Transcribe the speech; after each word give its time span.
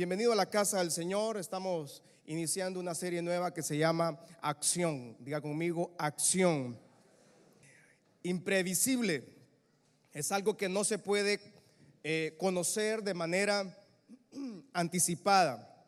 Bienvenido 0.00 0.32
a 0.32 0.34
la 0.34 0.48
casa 0.48 0.78
del 0.78 0.90
Señor. 0.90 1.36
Estamos 1.36 2.02
iniciando 2.24 2.80
una 2.80 2.94
serie 2.94 3.20
nueva 3.20 3.52
que 3.52 3.62
se 3.62 3.76
llama 3.76 4.18
Acción. 4.40 5.14
Diga 5.20 5.42
conmigo, 5.42 5.94
acción. 5.98 6.80
Imprevisible 8.22 9.28
es 10.14 10.32
algo 10.32 10.56
que 10.56 10.70
no 10.70 10.84
se 10.84 10.96
puede 10.96 11.38
eh, 12.02 12.34
conocer 12.38 13.02
de 13.02 13.12
manera 13.12 13.78
anticipada. 14.72 15.86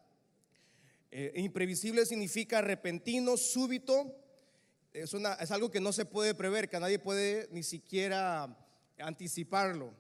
Eh, 1.11 1.33
imprevisible 1.37 2.05
significa 2.05 2.61
repentino, 2.61 3.39
súbito. 3.39 4.15
Es, 4.93 5.15
es 5.15 5.51
algo 5.51 5.71
que 5.71 5.81
no 5.81 5.91
se 5.91 6.05
puede 6.05 6.35
prever, 6.35 6.69
que 6.69 6.79
nadie 6.79 6.99
puede 6.99 7.49
ni 7.51 7.63
siquiera 7.63 8.55
anticiparlo 8.99 9.95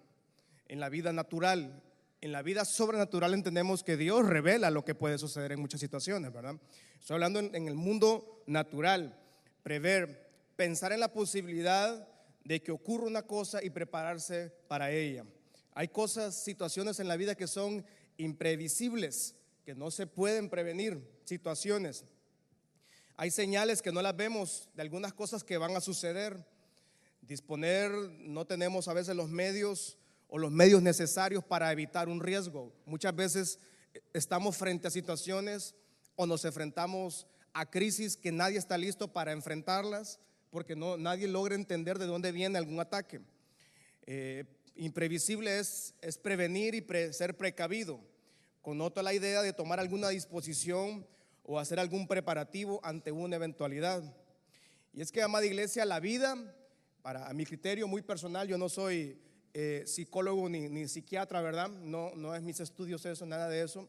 en 0.68 0.80
la 0.80 0.90
vida 0.90 1.14
natural. 1.14 1.82
En 2.22 2.30
la 2.30 2.42
vida 2.42 2.64
sobrenatural 2.64 3.34
entendemos 3.34 3.82
que 3.82 3.96
Dios 3.96 4.24
revela 4.24 4.70
lo 4.70 4.84
que 4.84 4.94
puede 4.94 5.18
suceder 5.18 5.50
en 5.50 5.60
muchas 5.60 5.80
situaciones, 5.80 6.32
¿verdad? 6.32 6.54
Estoy 7.00 7.14
hablando 7.14 7.40
en, 7.40 7.52
en 7.52 7.66
el 7.66 7.74
mundo 7.74 8.44
natural, 8.46 9.18
prever, 9.64 10.30
pensar 10.54 10.92
en 10.92 11.00
la 11.00 11.12
posibilidad 11.12 12.08
de 12.44 12.62
que 12.62 12.70
ocurra 12.70 13.08
una 13.08 13.22
cosa 13.22 13.60
y 13.60 13.70
prepararse 13.70 14.52
para 14.68 14.92
ella. 14.92 15.24
Hay 15.74 15.88
cosas, 15.88 16.44
situaciones 16.44 17.00
en 17.00 17.08
la 17.08 17.16
vida 17.16 17.34
que 17.34 17.48
son 17.48 17.84
imprevisibles, 18.18 19.34
que 19.64 19.74
no 19.74 19.90
se 19.90 20.06
pueden 20.06 20.48
prevenir, 20.48 21.04
situaciones. 21.24 22.04
Hay 23.16 23.32
señales 23.32 23.82
que 23.82 23.90
no 23.90 24.00
las 24.00 24.16
vemos 24.16 24.68
de 24.76 24.82
algunas 24.82 25.12
cosas 25.12 25.42
que 25.42 25.58
van 25.58 25.74
a 25.74 25.80
suceder. 25.80 26.46
Disponer, 27.20 27.90
no 27.90 28.46
tenemos 28.46 28.86
a 28.86 28.92
veces 28.92 29.16
los 29.16 29.28
medios 29.28 29.98
o 30.34 30.38
los 30.38 30.50
medios 30.50 30.80
necesarios 30.80 31.44
para 31.44 31.70
evitar 31.72 32.08
un 32.08 32.18
riesgo. 32.18 32.72
Muchas 32.86 33.14
veces 33.14 33.58
eh, 33.92 34.00
estamos 34.14 34.56
frente 34.56 34.88
a 34.88 34.90
situaciones 34.90 35.74
o 36.16 36.24
nos 36.26 36.46
enfrentamos 36.46 37.26
a 37.52 37.68
crisis 37.68 38.16
que 38.16 38.32
nadie 38.32 38.56
está 38.56 38.78
listo 38.78 39.12
para 39.12 39.32
enfrentarlas 39.32 40.20
porque 40.50 40.74
no, 40.74 40.96
nadie 40.96 41.28
logra 41.28 41.54
entender 41.54 41.98
de 41.98 42.06
dónde 42.06 42.32
viene 42.32 42.56
algún 42.56 42.80
ataque. 42.80 43.20
Eh, 44.06 44.44
imprevisible 44.74 45.58
es, 45.58 45.92
es, 46.00 46.16
prevenir 46.16 46.74
y 46.74 47.12
ser 47.12 47.36
precavido. 47.36 48.00
Connoto 48.62 49.02
la 49.02 49.12
idea 49.12 49.42
de 49.42 49.52
tomar 49.52 49.80
alguna 49.80 50.08
disposición 50.08 51.06
o 51.42 51.58
hacer 51.58 51.78
algún 51.78 52.08
preparativo 52.08 52.80
ante 52.82 53.12
una 53.12 53.36
eventualidad. 53.36 54.02
Y 54.94 55.02
es 55.02 55.12
que, 55.12 55.20
amada 55.20 55.44
iglesia, 55.44 55.84
la 55.84 56.00
vida, 56.00 56.38
para 57.02 57.28
a 57.28 57.34
mi 57.34 57.44
criterio 57.44 57.86
muy 57.86 58.00
personal, 58.00 58.48
yo 58.48 58.56
no 58.56 58.70
soy 58.70 59.20
eh, 59.54 59.82
psicólogo 59.86 60.48
ni, 60.48 60.68
ni, 60.68 60.88
psiquiatra, 60.88 61.40
¿verdad? 61.40 61.68
No, 61.68 62.14
no 62.14 62.34
es 62.34 62.42
mis 62.42 62.60
estudios 62.60 63.04
eso, 63.06 63.26
nada 63.26 63.48
de 63.48 63.62
eso. 63.62 63.88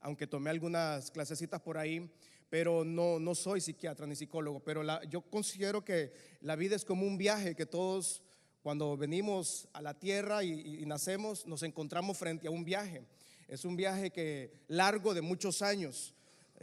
Aunque 0.00 0.26
tomé 0.26 0.50
algunas 0.50 1.10
clasecitas 1.10 1.60
por 1.60 1.78
ahí, 1.78 2.10
pero 2.48 2.84
no, 2.84 3.18
no 3.18 3.34
soy 3.34 3.60
psiquiatra 3.60 4.06
ni 4.06 4.16
psicólogo. 4.16 4.60
Pero 4.60 4.82
yo 5.08 5.22
considero 5.22 5.84
que 5.84 6.12
la 6.40 6.56
vida 6.56 6.76
es 6.76 6.84
como 6.84 7.06
un 7.06 7.18
viaje 7.18 7.54
que 7.54 7.66
todos, 7.66 8.22
cuando 8.62 8.96
venimos 8.96 9.68
a 9.72 9.82
la 9.82 9.98
tierra 9.98 10.44
y, 10.44 10.82
y 10.82 10.86
nacemos, 10.86 11.46
nos 11.46 11.62
encontramos 11.62 12.18
frente 12.18 12.48
a 12.48 12.50
un 12.50 12.64
viaje. 12.64 13.02
Es 13.48 13.64
un 13.64 13.76
viaje 13.76 14.10
que 14.10 14.52
largo 14.68 15.12
de 15.12 15.20
muchos 15.20 15.62
años. 15.62 16.14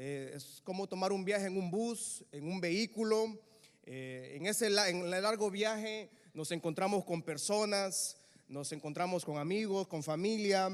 Eh, 0.02 0.32
es 0.34 0.62
como 0.64 0.88
tomar 0.88 1.12
un 1.12 1.26
viaje 1.26 1.48
en 1.48 1.58
un 1.58 1.70
bus, 1.70 2.24
en 2.32 2.48
un 2.48 2.62
vehículo. 2.62 3.38
Eh, 3.84 4.38
en 4.38 4.46
ese 4.46 4.68
en 4.68 5.14
el 5.14 5.22
largo 5.22 5.52
viaje 5.52 6.10
nos 6.34 6.52
encontramos 6.52 7.06
con 7.06 7.22
personas, 7.22 8.18
nos 8.48 8.72
encontramos 8.72 9.26
con 9.26 9.38
amigos, 9.38 9.88
con 9.88 10.04
familia, 10.04 10.70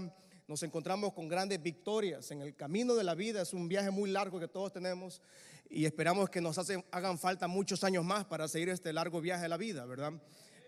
nos 0.47 0.63
encontramos 0.63 1.13
con 1.13 1.27
grandes 1.27 1.61
victorias. 1.61 2.31
En 2.31 2.41
el 2.41 2.55
camino 2.55 2.95
de 2.95 3.03
la 3.03 3.15
vida 3.15 3.41
es 3.41 3.53
un 3.53 3.67
viaje 3.67 3.91
muy 3.91 4.09
largo 4.11 4.39
que 4.39 4.47
todos 4.47 4.71
tenemos 4.71 5.21
y 5.69 5.85
esperamos 5.85 6.29
que 6.29 6.41
nos 6.41 6.57
hagan 6.91 7.17
falta 7.17 7.47
muchos 7.47 7.83
años 7.83 8.05
más 8.05 8.25
para 8.25 8.47
seguir 8.47 8.69
este 8.69 8.93
largo 8.93 9.21
viaje 9.21 9.43
de 9.43 9.49
la 9.49 9.57
vida, 9.57 9.85
¿verdad? 9.85 10.13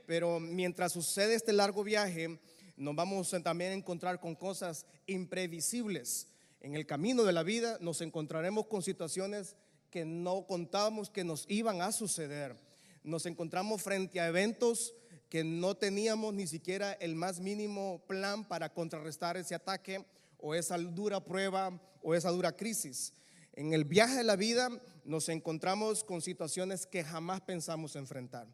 Pero 0.05 0.39
mientras 0.39 0.93
sucede 0.93 1.35
este 1.35 1.53
largo 1.53 1.83
viaje, 1.83 2.39
nos 2.75 2.95
vamos 2.95 3.35
también 3.43 3.71
a 3.71 3.75
encontrar 3.75 4.19
con 4.19 4.35
cosas 4.35 4.85
imprevisibles. 5.05 6.27
En 6.61 6.75
el 6.75 6.85
camino 6.85 7.23
de 7.23 7.33
la 7.33 7.43
vida 7.43 7.77
nos 7.81 8.01
encontraremos 8.01 8.67
con 8.67 8.81
situaciones 8.81 9.55
que 9.91 10.05
no 10.05 10.45
contábamos 10.47 11.09
que 11.09 11.23
nos 11.23 11.45
iban 11.47 11.81
a 11.81 11.91
suceder 11.91 12.66
nos 13.07 13.25
encontramos 13.25 13.81
frente 13.81 14.19
a 14.19 14.27
eventos 14.27 14.93
que 15.29 15.45
no 15.45 15.75
teníamos 15.75 16.33
ni 16.33 16.45
siquiera 16.45 16.91
el 16.91 17.15
más 17.15 17.39
mínimo 17.39 18.03
plan 18.05 18.45
para 18.45 18.73
contrarrestar 18.73 19.37
ese 19.37 19.55
ataque 19.55 20.05
o 20.37 20.53
esa 20.53 20.77
dura 20.77 21.23
prueba 21.23 21.81
o 22.03 22.15
esa 22.15 22.29
dura 22.31 22.51
crisis. 22.51 23.13
En 23.53 23.73
el 23.73 23.85
viaje 23.85 24.15
de 24.15 24.25
la 24.25 24.35
vida 24.35 24.69
nos 25.05 25.29
encontramos 25.29 26.03
con 26.03 26.21
situaciones 26.21 26.85
que 26.85 27.01
jamás 27.01 27.39
pensamos 27.39 27.95
enfrentar. 27.95 28.45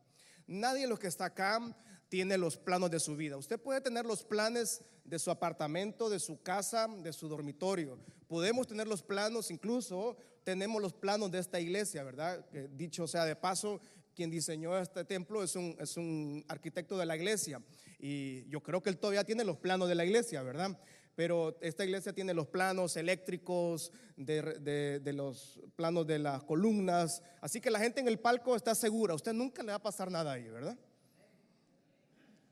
Nadie 0.45 0.81
de 0.81 0.87
los 0.87 0.99
que 0.99 1.07
está 1.07 1.25
acá 1.25 1.59
tiene 2.07 2.37
los 2.37 2.55
planos 2.55 2.91
de 2.91 2.99
su 2.99 3.15
vida. 3.15 3.37
Usted 3.37 3.59
puede 3.59 3.81
tener 3.81 4.05
los 4.05 4.23
planes 4.23 4.81
de 5.03 5.17
su 5.17 5.31
apartamento, 5.31 6.11
de 6.11 6.19
su 6.19 6.43
casa, 6.43 6.87
de 6.87 7.11
su 7.11 7.27
dormitorio. 7.27 7.97
Podemos 8.27 8.67
tener 8.67 8.87
los 8.87 9.01
planos, 9.01 9.49
incluso 9.49 10.15
tenemos 10.43 10.81
los 10.81 10.93
planos 10.93 11.31
de 11.31 11.39
esta 11.39 11.59
iglesia, 11.59 12.03
¿verdad? 12.03 12.45
dicho 12.71 13.07
sea 13.07 13.25
de 13.25 13.35
paso, 13.35 13.81
quien 14.15 14.29
diseñó 14.29 14.77
este 14.77 15.03
templo 15.05 15.43
es 15.43 15.55
un, 15.55 15.75
es 15.79 15.97
un 15.97 16.43
arquitecto 16.47 16.97
de 16.97 17.05
la 17.05 17.15
iglesia. 17.15 17.61
Y 17.99 18.47
yo 18.49 18.61
creo 18.61 18.81
que 18.81 18.89
él 18.89 18.97
todavía 18.97 19.23
tiene 19.23 19.43
los 19.43 19.57
planos 19.57 19.89
de 19.89 19.95
la 19.95 20.05
iglesia, 20.05 20.41
¿verdad? 20.43 20.77
Pero 21.15 21.57
esta 21.61 21.85
iglesia 21.85 22.13
tiene 22.13 22.33
los 22.33 22.47
planos 22.47 22.97
eléctricos, 22.97 23.91
de, 24.15 24.41
de, 24.59 24.99
de, 24.99 25.13
los 25.13 25.59
planos 25.75 26.07
de 26.07 26.19
las 26.19 26.43
columnas. 26.43 27.21
Así 27.41 27.61
que 27.61 27.69
la 27.69 27.79
gente 27.79 28.01
en 28.01 28.07
el 28.07 28.19
palco 28.19 28.55
está 28.55 28.73
segura. 28.73 29.13
Usted 29.13 29.33
nunca 29.33 29.61
le 29.61 29.69
va 29.69 29.75
a 29.75 29.81
pasar 29.81 30.09
nada 30.09 30.33
ahí, 30.33 30.49
¿verdad? 30.49 30.77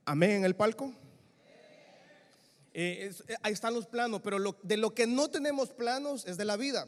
Amén 0.06 0.32
en 0.32 0.46
el 0.46 0.56
palco. 0.56 0.94
Eh, 2.74 3.10
es, 3.10 3.24
ahí 3.42 3.54
están 3.54 3.74
los 3.74 3.88
planos, 3.88 4.22
pero 4.24 4.40
lo, 4.40 4.58
de 4.64 4.78
lo 4.78 4.94
que 4.94 5.08
no 5.08 5.30
tenemos 5.30 5.72
planos 5.72 6.26
es 6.26 6.38
de 6.38 6.46
la 6.46 6.58
vida. 6.58 6.88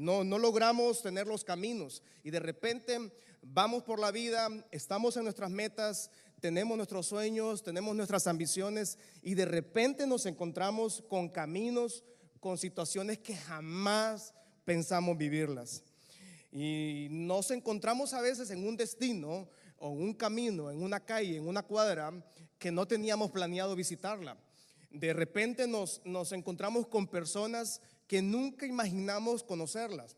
No, 0.00 0.24
logramos 0.24 1.02
tener 1.02 1.26
los 1.26 1.44
caminos 1.44 2.02
y 2.24 2.30
de 2.30 2.40
repente 2.40 3.12
vamos 3.42 3.82
por 3.82 3.98
la 3.98 4.10
vida, 4.10 4.48
estamos 4.70 5.14
en 5.18 5.24
nuestras 5.24 5.50
metas, 5.50 6.10
tenemos 6.40 6.74
nuestros 6.78 7.04
sueños, 7.04 7.62
tenemos 7.62 7.94
nuestras 7.94 8.26
ambiciones 8.26 8.96
y 9.22 9.34
de 9.34 9.44
repente 9.44 10.06
nos 10.06 10.24
encontramos 10.24 11.04
con 11.06 11.28
caminos, 11.28 12.02
con 12.40 12.56
situaciones 12.56 13.18
que 13.18 13.36
jamás 13.36 14.32
pensamos 14.64 15.18
vivirlas. 15.18 15.82
Y 16.50 17.08
nos 17.10 17.50
encontramos 17.50 18.14
a 18.14 18.22
veces 18.22 18.50
en 18.50 18.66
un 18.66 18.78
destino 18.78 19.50
o 19.76 19.90
un 19.90 20.14
camino, 20.14 20.70
en 20.70 20.82
una 20.82 21.00
calle, 21.00 21.36
en 21.36 21.46
una 21.46 21.62
cuadra 21.62 22.10
que 22.58 22.72
no 22.72 22.88
teníamos 22.88 23.30
planeado 23.32 23.76
visitarla. 23.76 24.38
De 24.90 25.12
repente 25.12 25.66
nos, 25.66 26.00
nos 26.04 26.32
encontramos 26.32 26.86
con 26.86 27.06
personas 27.06 27.80
que 28.06 28.22
nunca 28.22 28.66
imaginamos 28.66 29.42
conocerlas. 29.42 30.16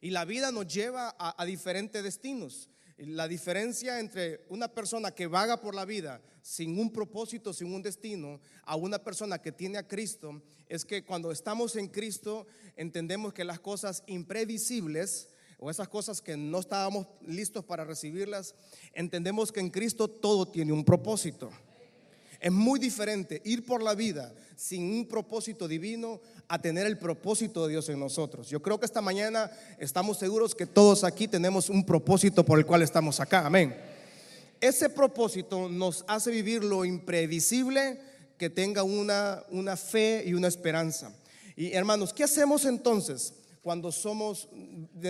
Y 0.00 0.10
la 0.10 0.24
vida 0.24 0.52
nos 0.52 0.66
lleva 0.66 1.14
a, 1.18 1.40
a 1.40 1.44
diferentes 1.44 2.02
destinos. 2.02 2.68
La 2.96 3.26
diferencia 3.26 3.98
entre 3.98 4.44
una 4.48 4.68
persona 4.68 5.10
que 5.10 5.26
vaga 5.26 5.60
por 5.60 5.74
la 5.74 5.84
vida 5.84 6.22
sin 6.42 6.78
un 6.78 6.92
propósito, 6.92 7.52
sin 7.52 7.74
un 7.74 7.82
destino, 7.82 8.38
a 8.64 8.76
una 8.76 8.98
persona 9.02 9.40
que 9.40 9.50
tiene 9.50 9.78
a 9.78 9.88
Cristo, 9.88 10.42
es 10.68 10.84
que 10.84 11.02
cuando 11.02 11.32
estamos 11.32 11.74
en 11.74 11.88
Cristo 11.88 12.46
entendemos 12.76 13.32
que 13.32 13.44
las 13.44 13.58
cosas 13.58 14.04
imprevisibles 14.06 15.30
o 15.58 15.70
esas 15.70 15.88
cosas 15.88 16.20
que 16.20 16.36
no 16.36 16.60
estábamos 16.60 17.06
listos 17.26 17.64
para 17.64 17.84
recibirlas, 17.84 18.54
entendemos 18.92 19.50
que 19.50 19.60
en 19.60 19.70
Cristo 19.70 20.06
todo 20.06 20.46
tiene 20.46 20.72
un 20.72 20.84
propósito. 20.84 21.50
Es 22.44 22.52
muy 22.52 22.78
diferente 22.78 23.40
ir 23.46 23.64
por 23.64 23.82
la 23.82 23.94
vida 23.94 24.30
sin 24.54 24.82
un 24.82 25.08
propósito 25.08 25.66
divino 25.66 26.20
a 26.46 26.60
tener 26.60 26.86
el 26.86 26.98
propósito 26.98 27.64
de 27.64 27.70
Dios 27.70 27.88
en 27.88 27.98
nosotros. 27.98 28.50
Yo 28.50 28.60
creo 28.60 28.78
que 28.78 28.84
esta 28.84 29.00
mañana 29.00 29.50
estamos 29.78 30.18
seguros 30.18 30.54
que 30.54 30.66
todos 30.66 31.04
aquí 31.04 31.26
tenemos 31.26 31.70
un 31.70 31.86
propósito 31.86 32.44
por 32.44 32.58
el 32.58 32.66
cual 32.66 32.82
estamos 32.82 33.18
acá. 33.18 33.46
Amén. 33.46 33.74
Ese 34.60 34.90
propósito 34.90 35.70
nos 35.70 36.04
hace 36.06 36.30
vivir 36.30 36.62
lo 36.62 36.84
imprevisible 36.84 37.98
que 38.36 38.50
tenga 38.50 38.82
una, 38.82 39.42
una 39.48 39.74
fe 39.78 40.22
y 40.26 40.34
una 40.34 40.48
esperanza. 40.48 41.16
Y 41.56 41.72
hermanos, 41.72 42.12
¿qué 42.12 42.24
hacemos 42.24 42.66
entonces 42.66 43.32
cuando 43.62 43.90
somos, 43.90 44.50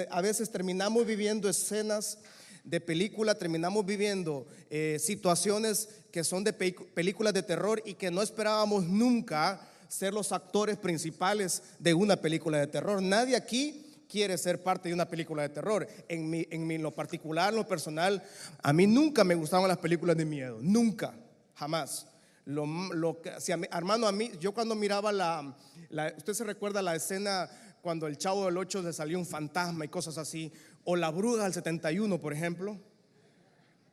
a 0.09 0.21
veces 0.21 0.53
terminamos 0.53 1.05
viviendo 1.05 1.49
escenas 1.49 2.17
de 2.65 2.81
película, 2.81 3.35
terminamos 3.35 3.85
viviendo 3.85 4.47
eh, 4.71 4.97
situaciones 4.99 5.89
que 6.11 6.25
son 6.25 6.43
de 6.45 6.53
películas 6.53 7.35
de 7.35 7.43
terror 7.43 7.83
y 7.85 7.95
que 7.95 8.11
no 8.11 8.23
esperábamos 8.23 8.85
nunca 8.85 9.61
ser 9.89 10.15
los 10.15 10.33
actores 10.33 10.77
principales 10.79 11.63
de 11.79 11.95
una 11.95 12.17
película 12.17 12.59
de 12.59 12.67
terror. 12.67 13.01
Nadie 13.03 13.37
aquí 13.37 14.05
quiere 14.09 14.39
ser 14.39 14.63
parte 14.63 14.89
de 14.89 14.95
una 14.95 15.09
película 15.09 15.43
de 15.43 15.51
terror. 15.51 15.87
En 16.09 16.29
mi, 16.31 16.47
en 16.51 16.67
mi, 16.67 16.79
lo 16.79 16.91
particular, 16.91 17.51
en 17.51 17.57
lo 17.57 17.69
personal, 17.69 18.23
a 18.63 18.73
mí 18.73 18.87
nunca 18.87 19.25
me 19.25 19.35
gustaban 19.35 19.69
las 19.69 19.79
películas 19.79 20.17
de 20.17 20.25
miedo, 20.25 20.59
nunca, 20.63 21.15
jamás. 21.55 22.07
Lo, 22.47 22.67
lo 22.67 23.21
si 23.39 23.53
a 23.53 23.57
mí- 23.57 23.67
hermano, 23.73 24.07
a 24.07 24.13
mí, 24.13 24.31
yo 24.41 24.53
cuando 24.53 24.75
miraba 24.75 25.13
la, 25.13 25.57
la- 25.91 26.13
usted 26.17 26.33
se 26.35 26.45
recuerda 26.45 26.83
la 26.83 26.95
escena 26.95 27.49
cuando 27.83 28.07
el 28.07 28.17
chavo 28.19 28.47
del 28.47 28.57
8 28.57 28.83
le 28.83 28.93
salió 28.93 29.19
un 29.19 29.27
fantasma 29.27 29.85
y 29.85 29.89
cosas 29.89 30.17
así, 30.19 30.51
o 30.85 30.97
la 30.97 31.11
bruja 31.11 31.45
del 31.45 31.53
71, 31.53 32.21
por 32.21 32.33
ejemplo, 32.33 32.79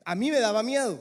a 0.03 0.15
mí 0.15 0.31
me 0.31 0.39
daba 0.39 0.63
miedo. 0.63 0.99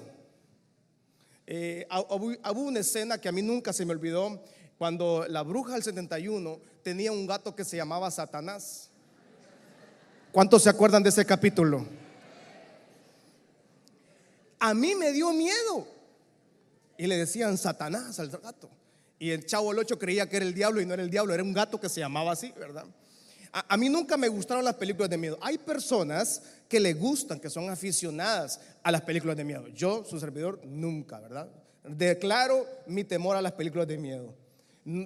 Eh, 1.47 1.87
hubo 1.91 2.61
una 2.61 2.81
escena 2.81 3.19
que 3.19 3.29
a 3.29 3.33
mí 3.33 3.43
nunca 3.43 3.73
se 3.73 3.85
me 3.85 3.93
olvidó, 3.93 4.41
cuando 4.79 5.27
la 5.29 5.43
bruja 5.43 5.75
del 5.75 5.83
71 5.83 6.59
tenía 6.83 7.13
un 7.13 7.27
gato 7.27 7.55
que 7.55 7.65
se 7.65 7.77
llamaba 7.77 8.11
Satanás. 8.11 8.89
¿Cuántos 10.33 10.63
se 10.63 10.71
acuerdan 10.71 11.03
de 11.03 11.11
ese 11.11 11.27
capítulo? 11.27 11.87
A 14.59 14.73
mí 14.75 14.95
me 14.95 15.13
dio 15.13 15.33
miedo. 15.33 15.87
Y 16.97 17.07
le 17.07 17.17
decían 17.17 17.59
Satanás 17.59 18.19
al 18.21 18.29
gato. 18.31 18.71
Y 19.19 19.31
el 19.31 19.45
chavo 19.45 19.73
el 19.73 19.79
8 19.79 19.99
creía 19.99 20.29
que 20.29 20.37
era 20.37 20.47
el 20.47 20.55
diablo 20.55 20.81
y 20.81 20.87
no 20.87 20.95
era 20.95 21.03
el 21.03 21.11
diablo, 21.11 21.35
era 21.35 21.43
un 21.43 21.53
gato 21.53 21.79
que 21.81 21.89
se 21.89 22.01
llamaba 22.01 22.33
así, 22.33 22.53
¿verdad? 22.59 22.87
A, 23.53 23.77
mí 23.77 23.89
nunca 23.89 24.17
me 24.17 24.29
gustaron 24.29 24.65
las 24.65 24.77
películas 24.77 25.11
de 25.11 25.19
miedo. 25.19 25.39
Hay 25.41 25.59
personas 25.59 26.43
que 26.69 26.79
le 26.79 26.95
gustan, 26.95 27.41
que 27.41 27.51
son 27.51 27.69
aficionadas 27.69 28.61
a 28.83 28.93
las 28.93 29.03
películas 29.03 29.37
de 29.37 29.45
miedo. 29.45 29.69
Yo, 29.69 30.05
su 30.05 30.21
servidor, 30.21 30.61
nunca, 30.65 31.19
¿verdad? 31.19 31.49
Declaro 31.85 32.67
mi 32.87 33.05
temor 33.05 33.37
a 33.37 33.43
las 33.43 33.53
películas 33.53 33.89
de 33.89 33.99
miedo. 33.99 34.35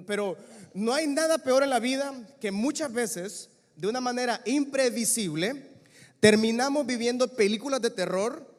Pero 0.05 0.37
no 0.73 0.93
hay 0.93 1.07
nada 1.07 1.37
peor 1.39 1.63
en 1.63 1.69
la 1.69 1.79
vida 1.79 2.13
que 2.39 2.51
muchas 2.51 2.93
veces, 2.93 3.49
de 3.75 3.87
una 3.87 4.01
manera 4.01 4.41
imprevisible, 4.45 5.71
terminamos 6.19 6.85
viviendo 6.85 7.27
películas 7.27 7.81
de 7.81 7.89
terror 7.89 8.55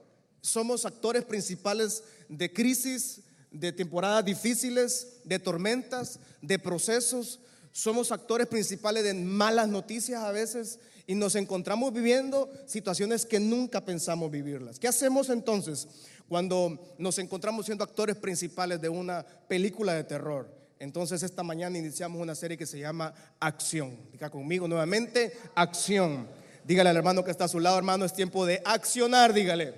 somos 0.46 0.86
actores 0.86 1.24
principales 1.24 2.04
de 2.28 2.52
crisis, 2.52 3.20
de 3.50 3.72
temporadas 3.72 4.24
difíciles, 4.24 5.18
de 5.24 5.40
tormentas, 5.40 6.20
de 6.40 6.56
procesos. 6.56 7.40
Somos 7.76 8.10
actores 8.10 8.46
principales 8.46 9.04
de 9.04 9.12
malas 9.12 9.68
noticias 9.68 10.22
a 10.22 10.32
veces 10.32 10.78
y 11.06 11.14
nos 11.14 11.34
encontramos 11.34 11.92
viviendo 11.92 12.50
situaciones 12.64 13.26
que 13.26 13.38
nunca 13.38 13.84
pensamos 13.84 14.30
vivirlas. 14.30 14.78
¿Qué 14.78 14.88
hacemos 14.88 15.28
entonces 15.28 15.86
cuando 16.26 16.96
nos 16.96 17.18
encontramos 17.18 17.66
siendo 17.66 17.84
actores 17.84 18.16
principales 18.16 18.80
de 18.80 18.88
una 18.88 19.26
película 19.46 19.92
de 19.92 20.04
terror? 20.04 20.50
Entonces 20.78 21.22
esta 21.22 21.42
mañana 21.42 21.76
iniciamos 21.76 22.22
una 22.22 22.34
serie 22.34 22.56
que 22.56 22.64
se 22.64 22.78
llama 22.78 23.12
Acción. 23.40 23.94
Diga 24.10 24.30
conmigo 24.30 24.66
nuevamente, 24.66 25.36
Acción. 25.54 26.28
Dígale 26.64 26.88
al 26.88 26.96
hermano 26.96 27.24
que 27.24 27.30
está 27.30 27.44
a 27.44 27.48
su 27.48 27.60
lado, 27.60 27.76
hermano, 27.76 28.06
es 28.06 28.14
tiempo 28.14 28.46
de 28.46 28.62
accionar, 28.64 29.34
dígale. 29.34 29.74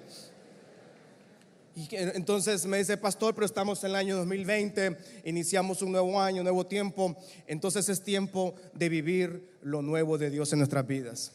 Y 1.79 1.87
entonces 1.93 2.67
me 2.67 2.79
dice, 2.79 2.97
pastor, 2.97 3.37
pero 3.37 3.47
estamos 3.47 3.85
en 3.85 3.91
el 3.91 3.97
año 3.97 4.17
2020, 4.17 4.97
iniciamos 5.25 5.81
un 5.81 5.93
nuevo 5.93 6.21
año, 6.21 6.41
un 6.41 6.45
nuevo 6.45 6.67
tiempo, 6.67 7.17
entonces 7.47 7.89
es 7.89 8.03
tiempo 8.03 8.57
de 8.75 8.89
vivir 8.89 9.49
lo 9.63 9.81
nuevo 9.81 10.19
de 10.19 10.29
Dios 10.29 10.53
en 10.53 10.59
nuestras 10.59 10.85
vidas. 10.89 11.31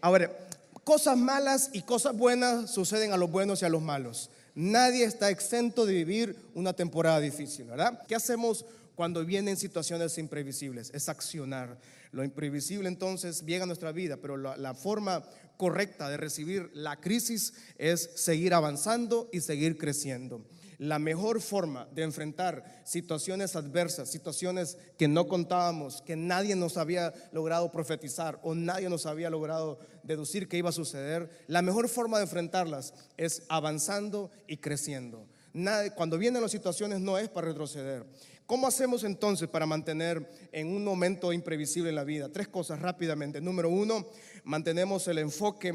Ahora, 0.00 0.36
cosas 0.82 1.16
malas 1.16 1.70
y 1.72 1.82
cosas 1.82 2.16
buenas 2.16 2.72
suceden 2.72 3.12
a 3.12 3.16
los 3.16 3.30
buenos 3.30 3.62
y 3.62 3.66
a 3.66 3.68
los 3.68 3.82
malos. 3.82 4.30
Nadie 4.56 5.04
está 5.04 5.30
exento 5.30 5.86
de 5.86 5.92
vivir 5.92 6.36
una 6.56 6.72
temporada 6.72 7.20
difícil, 7.20 7.66
¿verdad? 7.66 8.02
¿Qué 8.08 8.16
hacemos 8.16 8.66
cuando 8.96 9.24
vienen 9.24 9.56
situaciones 9.56 10.18
imprevisibles? 10.18 10.90
Es 10.92 11.08
accionar. 11.08 11.78
Lo 12.10 12.24
imprevisible 12.24 12.88
entonces 12.88 13.46
llega 13.46 13.62
a 13.62 13.66
nuestra 13.66 13.92
vida, 13.92 14.16
pero 14.16 14.36
la, 14.36 14.56
la 14.56 14.74
forma 14.74 15.22
correcta 15.56 16.08
de 16.08 16.16
recibir 16.16 16.70
la 16.74 17.00
crisis 17.00 17.54
es 17.78 18.10
seguir 18.14 18.54
avanzando 18.54 19.28
y 19.32 19.40
seguir 19.40 19.78
creciendo. 19.78 20.44
La 20.78 20.98
mejor 20.98 21.40
forma 21.40 21.86
de 21.94 22.02
enfrentar 22.02 22.82
situaciones 22.84 23.54
adversas, 23.54 24.10
situaciones 24.10 24.76
que 24.98 25.06
no 25.06 25.28
contábamos, 25.28 26.02
que 26.02 26.16
nadie 26.16 26.56
nos 26.56 26.76
había 26.76 27.14
logrado 27.32 27.70
profetizar 27.70 28.40
o 28.42 28.56
nadie 28.56 28.88
nos 28.88 29.06
había 29.06 29.30
logrado 29.30 29.78
deducir 30.02 30.48
que 30.48 30.58
iba 30.58 30.70
a 30.70 30.72
suceder, 30.72 31.30
la 31.46 31.62
mejor 31.62 31.88
forma 31.88 32.18
de 32.18 32.24
enfrentarlas 32.24 32.92
es 33.16 33.44
avanzando 33.48 34.30
y 34.48 34.56
creciendo. 34.56 35.28
Nadie- 35.52 35.92
cuando 35.94 36.18
vienen 36.18 36.42
las 36.42 36.50
situaciones 36.50 36.98
no 37.00 37.18
es 37.18 37.28
para 37.28 37.46
retroceder. 37.46 38.04
¿Cómo 38.46 38.66
hacemos 38.66 39.04
entonces 39.04 39.48
para 39.48 39.64
mantener 39.64 40.28
en 40.52 40.66
un 40.66 40.84
momento 40.84 41.32
imprevisible 41.32 41.88
en 41.88 41.94
la 41.94 42.04
vida? 42.04 42.28
Tres 42.30 42.48
cosas 42.48 42.78
rápidamente. 42.82 43.40
Número 43.40 43.70
uno, 43.70 44.06
mantenemos 44.44 45.06
el 45.08 45.18
enfoque 45.18 45.72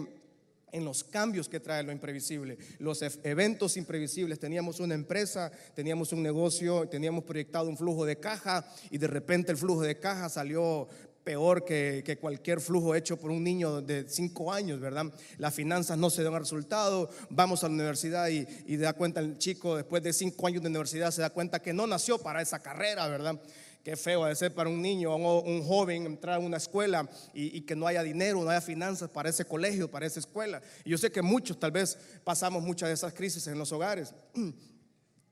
en 0.71 0.85
los 0.85 1.03
cambios 1.03 1.49
que 1.49 1.59
trae 1.59 1.81
lo 1.83 1.91
imprevisible, 1.91 2.57
los 2.77 3.01
ef- 3.01 3.19
eventos 3.23 3.75
imprevisibles. 3.75 4.39
Teníamos 4.39 4.79
una 4.79 4.93
empresa, 4.93 5.51
teníamos 5.73 6.13
un 6.13 6.21
negocio, 6.21 6.87
teníamos 6.87 7.23
proyectado 7.23 7.67
un 7.69 7.77
flujo 7.77 8.05
de 8.05 8.17
caja 8.17 8.63
y 8.91 8.99
de 8.99 9.07
repente 9.07 9.51
el 9.51 9.57
flujo 9.57 9.81
de 9.81 9.97
caja 9.99 10.29
salió 10.29 10.87
peor 11.23 11.65
que, 11.65 12.01
que 12.05 12.17
cualquier 12.17 12.61
flujo 12.61 12.95
hecho 12.95 13.17
por 13.17 13.29
un 13.31 13.43
niño 13.43 13.81
de 13.81 14.07
cinco 14.07 14.53
años, 14.53 14.79
¿verdad? 14.79 15.11
Las 15.37 15.53
finanzas 15.53 15.97
no 15.97 16.09
se 16.09 16.23
dan 16.23 16.33
resultado, 16.37 17.09
vamos 17.31 17.63
a 17.63 17.67
la 17.67 17.73
universidad 17.73 18.29
y, 18.29 18.47
y 18.67 18.77
da 18.77 18.93
cuenta 18.93 19.19
el 19.21 19.37
chico 19.37 19.75
después 19.75 20.01
de 20.03 20.13
cinco 20.13 20.47
años 20.47 20.61
de 20.63 20.69
universidad 20.69 21.11
se 21.11 21.21
da 21.21 21.29
cuenta 21.31 21.61
que 21.61 21.73
no 21.73 21.87
nació 21.87 22.19
para 22.19 22.41
esa 22.41 22.59
carrera, 22.59 23.07
¿verdad? 23.07 23.39
Qué 23.83 23.95
feo 23.95 24.25
de 24.25 24.35
ser 24.35 24.53
para 24.53 24.69
un 24.69 24.81
niño, 24.81 25.15
un, 25.15 25.25
un 25.25 25.63
joven 25.63 26.05
entrar 26.05 26.35
a 26.35 26.39
una 26.39 26.57
escuela 26.57 27.09
y, 27.33 27.57
y 27.57 27.61
que 27.61 27.75
no 27.75 27.87
haya 27.87 28.03
dinero, 28.03 28.43
no 28.43 28.49
haya 28.49 28.61
finanzas 28.61 29.09
para 29.09 29.29
ese 29.29 29.45
colegio, 29.45 29.89
para 29.89 30.05
esa 30.05 30.19
escuela. 30.19 30.61
Y 30.83 30.89
yo 30.89 30.97
sé 30.97 31.11
que 31.11 31.21
muchos 31.21 31.59
tal 31.59 31.71
vez 31.71 31.97
pasamos 32.23 32.61
muchas 32.61 32.89
de 32.89 32.93
esas 32.93 33.13
crisis 33.13 33.47
en 33.47 33.57
los 33.57 33.71
hogares. 33.71 34.13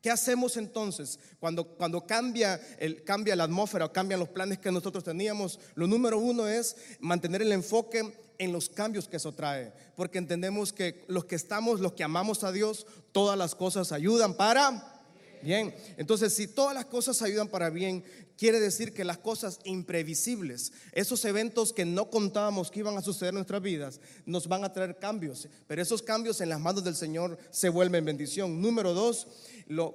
¿Qué 0.02 0.12
hacemos 0.12 0.56
entonces 0.58 1.20
cuando, 1.40 1.66
cuando 1.66 2.06
cambia, 2.06 2.62
el, 2.80 3.04
cambia 3.04 3.36
la 3.36 3.44
atmósfera 3.44 3.86
o 3.86 3.92
cambian 3.92 4.20
los 4.20 4.30
planes 4.30 4.60
que 4.60 4.72
nosotros 4.72 5.04
teníamos? 5.04 5.60
Lo 5.76 5.88
número 5.88 6.20
uno 6.20 6.48
es 6.48 6.78
mantener 7.00 7.42
el 7.42 7.52
enfoque 7.52 8.14
en 8.38 8.54
los 8.54 8.70
cambios 8.70 9.08
que 9.08 9.18
eso 9.18 9.34
trae, 9.34 9.74
porque 9.96 10.20
entendemos 10.20 10.72
que 10.72 11.04
los 11.08 11.26
que 11.26 11.36
estamos, 11.36 11.80
los 11.80 11.94
que 11.94 12.04
amamos 12.04 12.44
a 12.44 12.52
Dios, 12.52 12.86
todas 13.12 13.38
las 13.38 13.56
cosas 13.56 13.92
ayudan 13.92 14.36
para 14.36 14.98
bien. 15.42 15.76
Entonces, 15.98 16.34
si 16.34 16.48
todas 16.48 16.76
las 16.76 16.86
cosas 16.86 17.22
ayudan 17.22 17.48
para 17.48 17.70
bien, 17.70 18.04
quiere 18.38 18.60
decir 18.60 18.94
que 18.94 19.04
las 19.04 19.18
cosas 19.18 19.60
imprevisibles, 19.66 20.72
esos 20.92 21.26
eventos 21.26 21.74
que 21.74 21.86
no 21.86 22.10
contábamos 22.10 22.72
que 22.72 22.80
iban 22.80 22.98
a 22.98 23.02
suceder 23.02 23.30
en 23.30 23.36
nuestras 23.36 23.62
vidas, 23.62 24.00
nos 24.26 24.48
van 24.48 24.64
a 24.64 24.72
traer 24.72 24.98
cambios. 24.98 25.50
Pero 25.68 25.82
esos 25.82 26.02
cambios 26.02 26.40
en 26.40 26.50
las 26.50 26.60
manos 26.60 26.84
del 26.84 26.96
Señor 26.96 27.38
se 27.50 27.70
vuelven 27.70 28.06
bendición. 28.06 28.62
Número 28.62 28.94
dos, 28.94 29.28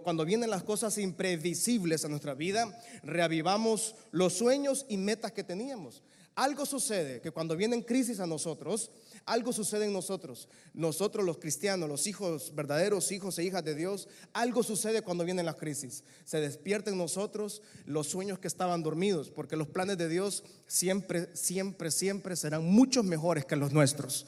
cuando 0.02 0.24
vienen 0.24 0.50
las 0.50 0.64
cosas 0.64 0.98
imprevisibles 0.98 2.04
a 2.04 2.08
nuestra 2.08 2.34
vida, 2.34 2.78
reavivamos 3.02 3.94
los 4.10 4.34
sueños 4.34 4.84
y 4.88 4.96
metas 4.96 5.32
que 5.32 5.44
teníamos. 5.44 6.02
Algo 6.34 6.64
sucede 6.64 7.20
que 7.20 7.30
cuando 7.30 7.56
vienen 7.56 7.82
crisis 7.82 8.18
a 8.18 8.26
nosotros, 8.26 8.90
algo 9.26 9.52
sucede 9.52 9.86
en 9.86 9.92
nosotros. 9.92 10.48
Nosotros 10.74 11.24
los 11.24 11.38
cristianos, 11.38 11.88
los 11.88 12.06
hijos, 12.06 12.54
verdaderos 12.54 13.12
hijos 13.12 13.38
e 13.38 13.44
hijas 13.44 13.64
de 13.64 13.74
Dios, 13.74 14.08
algo 14.32 14.62
sucede 14.62 15.02
cuando 15.02 15.24
vienen 15.24 15.46
las 15.46 15.56
crisis. 15.56 16.04
Se 16.24 16.40
despiertan 16.40 16.96
nosotros 16.96 17.62
los 17.86 18.08
sueños 18.08 18.38
que 18.38 18.48
estaban 18.48 18.82
dormidos, 18.82 19.30
porque 19.30 19.56
los 19.56 19.68
planes 19.68 19.98
de 19.98 20.08
Dios 20.08 20.44
siempre, 20.66 21.28
siempre, 21.34 21.90
siempre 21.90 22.36
serán 22.36 22.64
muchos 22.64 23.04
mejores 23.04 23.44
que 23.44 23.56
los 23.56 23.72
nuestros. 23.72 24.26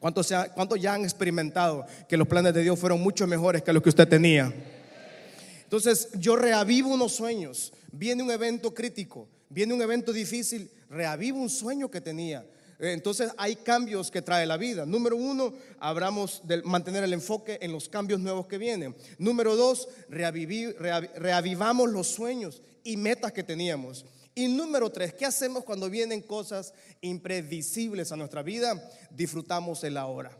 ¿Cuántos, 0.00 0.32
cuántos 0.54 0.80
ya 0.80 0.94
han 0.94 1.02
experimentado 1.02 1.84
que 2.08 2.16
los 2.16 2.28
planes 2.28 2.54
de 2.54 2.62
Dios 2.62 2.78
fueron 2.78 3.00
mucho 3.00 3.26
mejores 3.26 3.62
que 3.62 3.72
los 3.72 3.82
que 3.82 3.88
usted 3.88 4.08
tenía? 4.08 4.52
Entonces 5.64 6.08
yo 6.14 6.36
reavivo 6.36 6.94
unos 6.94 7.12
sueños, 7.12 7.72
viene 7.92 8.22
un 8.22 8.30
evento 8.30 8.72
crítico, 8.72 9.28
viene 9.50 9.74
un 9.74 9.82
evento 9.82 10.12
difícil, 10.12 10.70
reavivo 10.88 11.38
un 11.38 11.50
sueño 11.50 11.90
que 11.90 12.00
tenía. 12.00 12.46
Entonces 12.78 13.32
hay 13.36 13.56
cambios 13.56 14.10
que 14.10 14.22
trae 14.22 14.46
la 14.46 14.56
vida. 14.56 14.86
Número 14.86 15.16
uno, 15.16 15.52
hablamos 15.80 16.42
de 16.44 16.62
mantener 16.62 17.02
el 17.02 17.12
enfoque 17.12 17.58
en 17.60 17.72
los 17.72 17.88
cambios 17.88 18.20
nuevos 18.20 18.46
que 18.46 18.58
vienen. 18.58 18.94
Número 19.18 19.56
dos, 19.56 19.88
reavivamos 20.08 21.90
los 21.90 22.06
sueños 22.06 22.62
y 22.84 22.96
metas 22.96 23.32
que 23.32 23.42
teníamos. 23.42 24.04
Y 24.34 24.46
número 24.46 24.90
tres, 24.90 25.14
¿qué 25.14 25.26
hacemos 25.26 25.64
cuando 25.64 25.90
vienen 25.90 26.22
cosas 26.22 26.72
imprevisibles 27.00 28.12
a 28.12 28.16
nuestra 28.16 28.42
vida? 28.42 28.88
Disfrutamos 29.10 29.82
el 29.82 29.96
ahora. 29.96 30.30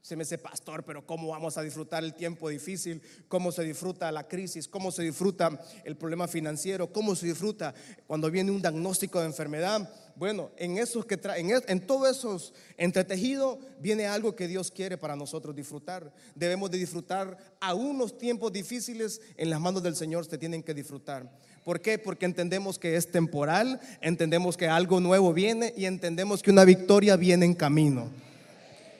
Se 0.00 0.16
me 0.16 0.24
dice, 0.24 0.36
pastor, 0.36 0.84
pero 0.84 1.06
¿cómo 1.06 1.28
vamos 1.28 1.56
a 1.56 1.62
disfrutar 1.62 2.04
el 2.04 2.14
tiempo 2.14 2.50
difícil? 2.50 3.02
¿Cómo 3.26 3.52
se 3.52 3.62
disfruta 3.62 4.12
la 4.12 4.28
crisis? 4.28 4.68
¿Cómo 4.68 4.90
se 4.92 5.02
disfruta 5.02 5.58
el 5.82 5.96
problema 5.96 6.28
financiero? 6.28 6.92
¿Cómo 6.92 7.16
se 7.16 7.26
disfruta 7.26 7.74
cuando 8.06 8.30
viene 8.30 8.50
un 8.50 8.60
diagnóstico 8.60 9.20
de 9.20 9.26
enfermedad? 9.26 9.90
Bueno, 10.16 10.50
en 10.56 10.78
esos 10.78 11.04
que 11.06 11.18
en, 11.36 11.50
es- 11.50 11.64
en 11.66 11.80
todo 11.86 12.08
esos 12.08 12.54
entretejido 12.76 13.58
viene 13.80 14.06
algo 14.06 14.36
que 14.36 14.46
Dios 14.46 14.70
quiere 14.70 14.96
para 14.96 15.16
nosotros 15.16 15.54
disfrutar. 15.56 16.12
Debemos 16.34 16.70
de 16.70 16.78
disfrutar 16.78 17.36
aún 17.60 17.98
los 17.98 18.16
tiempos 18.16 18.52
difíciles 18.52 19.20
en 19.36 19.50
las 19.50 19.60
manos 19.60 19.82
del 19.82 19.96
Señor 19.96 20.24
se 20.26 20.38
tienen 20.38 20.62
que 20.62 20.72
disfrutar. 20.74 21.28
¿Por 21.64 21.80
qué? 21.80 21.98
Porque 21.98 22.26
entendemos 22.26 22.78
que 22.78 22.94
es 22.96 23.10
temporal, 23.10 23.80
entendemos 24.02 24.56
que 24.56 24.68
algo 24.68 25.00
nuevo 25.00 25.32
viene 25.32 25.72
y 25.76 25.86
entendemos 25.86 26.42
que 26.42 26.50
una 26.50 26.64
victoria 26.64 27.16
viene 27.16 27.46
en 27.46 27.54
camino. 27.54 28.08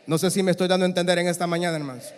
No 0.06 0.18
sé 0.18 0.30
si 0.30 0.42
me 0.42 0.50
estoy 0.50 0.66
dando 0.68 0.84
a 0.84 0.88
entender 0.88 1.18
en 1.18 1.28
esta 1.28 1.46
mañana, 1.46 1.76
hermanos. 1.76 2.12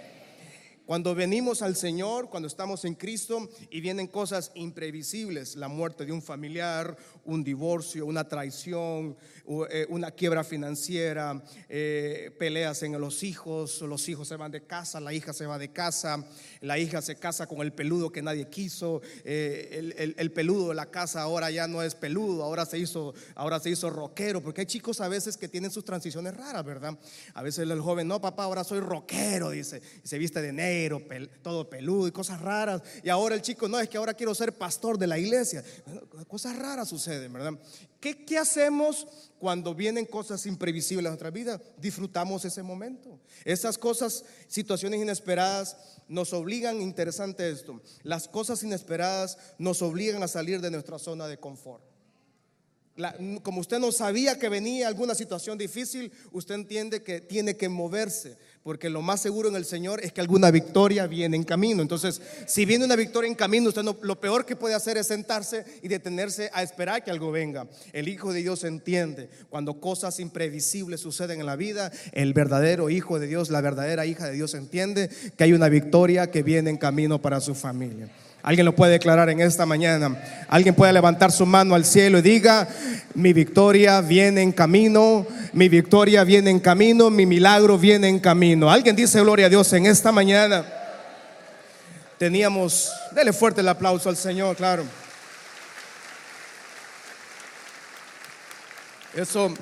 Cuando 0.86 1.16
venimos 1.16 1.62
al 1.62 1.74
Señor, 1.74 2.30
cuando 2.30 2.46
estamos 2.46 2.84
en 2.84 2.94
Cristo 2.94 3.48
y 3.70 3.80
vienen 3.80 4.06
cosas 4.06 4.52
imprevisibles, 4.54 5.56
la 5.56 5.66
muerte 5.66 6.06
de 6.06 6.12
un 6.12 6.22
familiar, 6.22 6.96
un 7.24 7.42
divorcio, 7.42 8.06
una 8.06 8.28
traición, 8.28 9.16
eh, 9.68 9.86
una 9.88 10.12
quiebra 10.12 10.44
financiera, 10.44 11.42
eh, 11.68 12.30
peleas 12.38 12.84
en 12.84 13.00
los 13.00 13.24
hijos, 13.24 13.80
los 13.80 14.08
hijos 14.08 14.28
se 14.28 14.36
van 14.36 14.52
de 14.52 14.62
casa, 14.62 15.00
la 15.00 15.12
hija 15.12 15.32
se 15.32 15.46
va 15.46 15.58
de 15.58 15.72
casa, 15.72 16.24
la 16.60 16.78
hija 16.78 17.02
se 17.02 17.16
casa 17.16 17.48
con 17.48 17.62
el 17.62 17.72
peludo 17.72 18.12
que 18.12 18.22
nadie 18.22 18.48
quiso, 18.48 19.02
eh, 19.24 20.14
el, 20.16 20.30
peludo 20.30 20.68
de 20.68 20.76
la 20.76 20.86
casa 20.86 21.20
ahora 21.20 21.50
ya 21.50 21.66
no 21.66 21.82
es 21.82 21.96
peludo, 21.96 22.44
ahora 22.44 22.64
se 22.64 22.78
hizo, 22.78 23.12
ahora 23.34 23.58
se 23.58 23.70
hizo 23.70 23.90
rockero, 23.90 24.40
porque 24.40 24.60
hay 24.60 24.66
chicos 24.68 25.00
a 25.00 25.08
veces 25.08 25.36
que 25.36 25.48
tienen 25.48 25.72
sus 25.72 25.84
transiciones 25.84 26.36
raras, 26.36 26.64
¿verdad? 26.64 26.96
A 27.34 27.42
veces 27.42 27.68
el 27.68 27.80
joven, 27.80 28.06
no, 28.06 28.20
papá, 28.20 28.44
ahora 28.44 28.62
soy 28.62 28.78
rockero, 28.78 29.50
dice, 29.50 29.82
y 30.04 30.06
se 30.06 30.16
viste 30.18 30.40
de 30.40 30.52
negro 30.52 30.75
todo 31.42 31.68
peludo 31.68 32.08
y 32.08 32.12
cosas 32.12 32.40
raras. 32.40 32.82
Y 33.02 33.08
ahora 33.08 33.34
el 33.34 33.42
chico, 33.42 33.68
no, 33.68 33.78
es 33.78 33.88
que 33.88 33.98
ahora 33.98 34.14
quiero 34.14 34.34
ser 34.34 34.52
pastor 34.56 34.98
de 34.98 35.06
la 35.06 35.18
iglesia. 35.18 35.64
Cosas 36.28 36.56
raras 36.56 36.88
suceden, 36.88 37.32
¿verdad? 37.32 37.58
¿Qué, 38.00 38.24
qué 38.24 38.38
hacemos 38.38 39.06
cuando 39.38 39.74
vienen 39.74 40.06
cosas 40.06 40.46
imprevisibles 40.46 41.06
a 41.06 41.10
nuestra 41.10 41.30
vida? 41.30 41.60
Disfrutamos 41.78 42.44
ese 42.44 42.62
momento. 42.62 43.18
Esas 43.44 43.78
cosas, 43.78 44.24
situaciones 44.48 45.00
inesperadas, 45.00 45.76
nos 46.08 46.32
obligan, 46.32 46.80
interesante 46.80 47.50
esto, 47.50 47.80
las 48.02 48.28
cosas 48.28 48.62
inesperadas 48.62 49.38
nos 49.58 49.82
obligan 49.82 50.22
a 50.22 50.28
salir 50.28 50.60
de 50.60 50.70
nuestra 50.70 50.98
zona 50.98 51.26
de 51.26 51.38
confort. 51.38 51.82
como 53.42 53.60
usted 53.60 53.78
no 53.78 53.92
sabía 53.92 54.38
que 54.38 54.48
venía 54.48 54.88
alguna 54.88 55.14
situación 55.14 55.58
difícil, 55.58 56.12
usted 56.32 56.54
entiende 56.54 57.02
que 57.02 57.20
tiene 57.20 57.56
que 57.56 57.68
moverse 57.68 58.36
porque 58.66 58.90
lo 58.90 59.00
más 59.00 59.20
seguro 59.20 59.48
en 59.48 59.54
el 59.54 59.64
Señor 59.64 60.00
es 60.02 60.12
que 60.12 60.20
alguna 60.20 60.50
victoria 60.50 61.06
viene 61.06 61.36
en 61.36 61.44
camino. 61.44 61.82
Entonces, 61.82 62.20
si 62.48 62.64
viene 62.64 62.84
una 62.84 62.96
victoria 62.96 63.28
en 63.28 63.36
camino, 63.36 63.68
usted 63.68 63.84
lo 64.02 64.20
peor 64.20 64.44
que 64.44 64.56
puede 64.56 64.74
hacer 64.74 64.96
es 64.96 65.06
sentarse 65.06 65.64
y 65.82 65.86
detenerse 65.86 66.50
a 66.52 66.64
esperar 66.64 67.04
que 67.04 67.12
algo 67.12 67.30
venga. 67.30 67.68
El 67.92 68.08
Hijo 68.08 68.32
de 68.32 68.40
Dios 68.40 68.64
entiende 68.64 69.30
cuando 69.50 69.80
cosas 69.80 70.18
imprevisibles 70.18 70.98
suceden 70.98 71.38
en 71.38 71.46
la 71.46 71.54
vida, 71.54 71.92
el 72.10 72.34
verdadero 72.34 72.90
Hijo 72.90 73.20
de 73.20 73.28
Dios, 73.28 73.50
la 73.50 73.60
verdadera 73.60 74.04
hija 74.04 74.26
de 74.26 74.32
Dios 74.32 74.52
entiende 74.54 75.10
que 75.36 75.44
hay 75.44 75.52
una 75.52 75.68
victoria 75.68 76.32
que 76.32 76.42
viene 76.42 76.68
en 76.70 76.76
camino 76.76 77.22
para 77.22 77.40
su 77.40 77.54
familia. 77.54 78.10
Alguien 78.46 78.64
lo 78.64 78.76
puede 78.76 78.92
declarar 78.92 79.28
en 79.28 79.40
esta 79.40 79.66
mañana. 79.66 80.22
Alguien 80.46 80.72
puede 80.72 80.92
levantar 80.92 81.32
su 81.32 81.44
mano 81.44 81.74
al 81.74 81.84
cielo 81.84 82.18
y 82.18 82.22
diga, 82.22 82.68
mi 83.14 83.32
victoria 83.32 84.00
viene 84.00 84.40
en 84.40 84.52
camino, 84.52 85.26
mi 85.52 85.68
victoria 85.68 86.22
viene 86.22 86.50
en 86.50 86.60
camino, 86.60 87.10
mi 87.10 87.26
milagro 87.26 87.76
viene 87.76 88.06
en 88.08 88.20
camino. 88.20 88.70
Alguien 88.70 88.94
dice 88.94 89.20
gloria 89.20 89.46
a 89.46 89.48
Dios 89.48 89.72
en 89.72 89.86
esta 89.86 90.12
mañana. 90.12 90.64
Teníamos, 92.18 92.88
dele 93.10 93.32
fuerte 93.32 93.62
el 93.62 93.68
aplauso 93.68 94.10
al 94.10 94.16
Señor, 94.16 94.54
claro. 94.54 94.84
Eso 99.12 99.52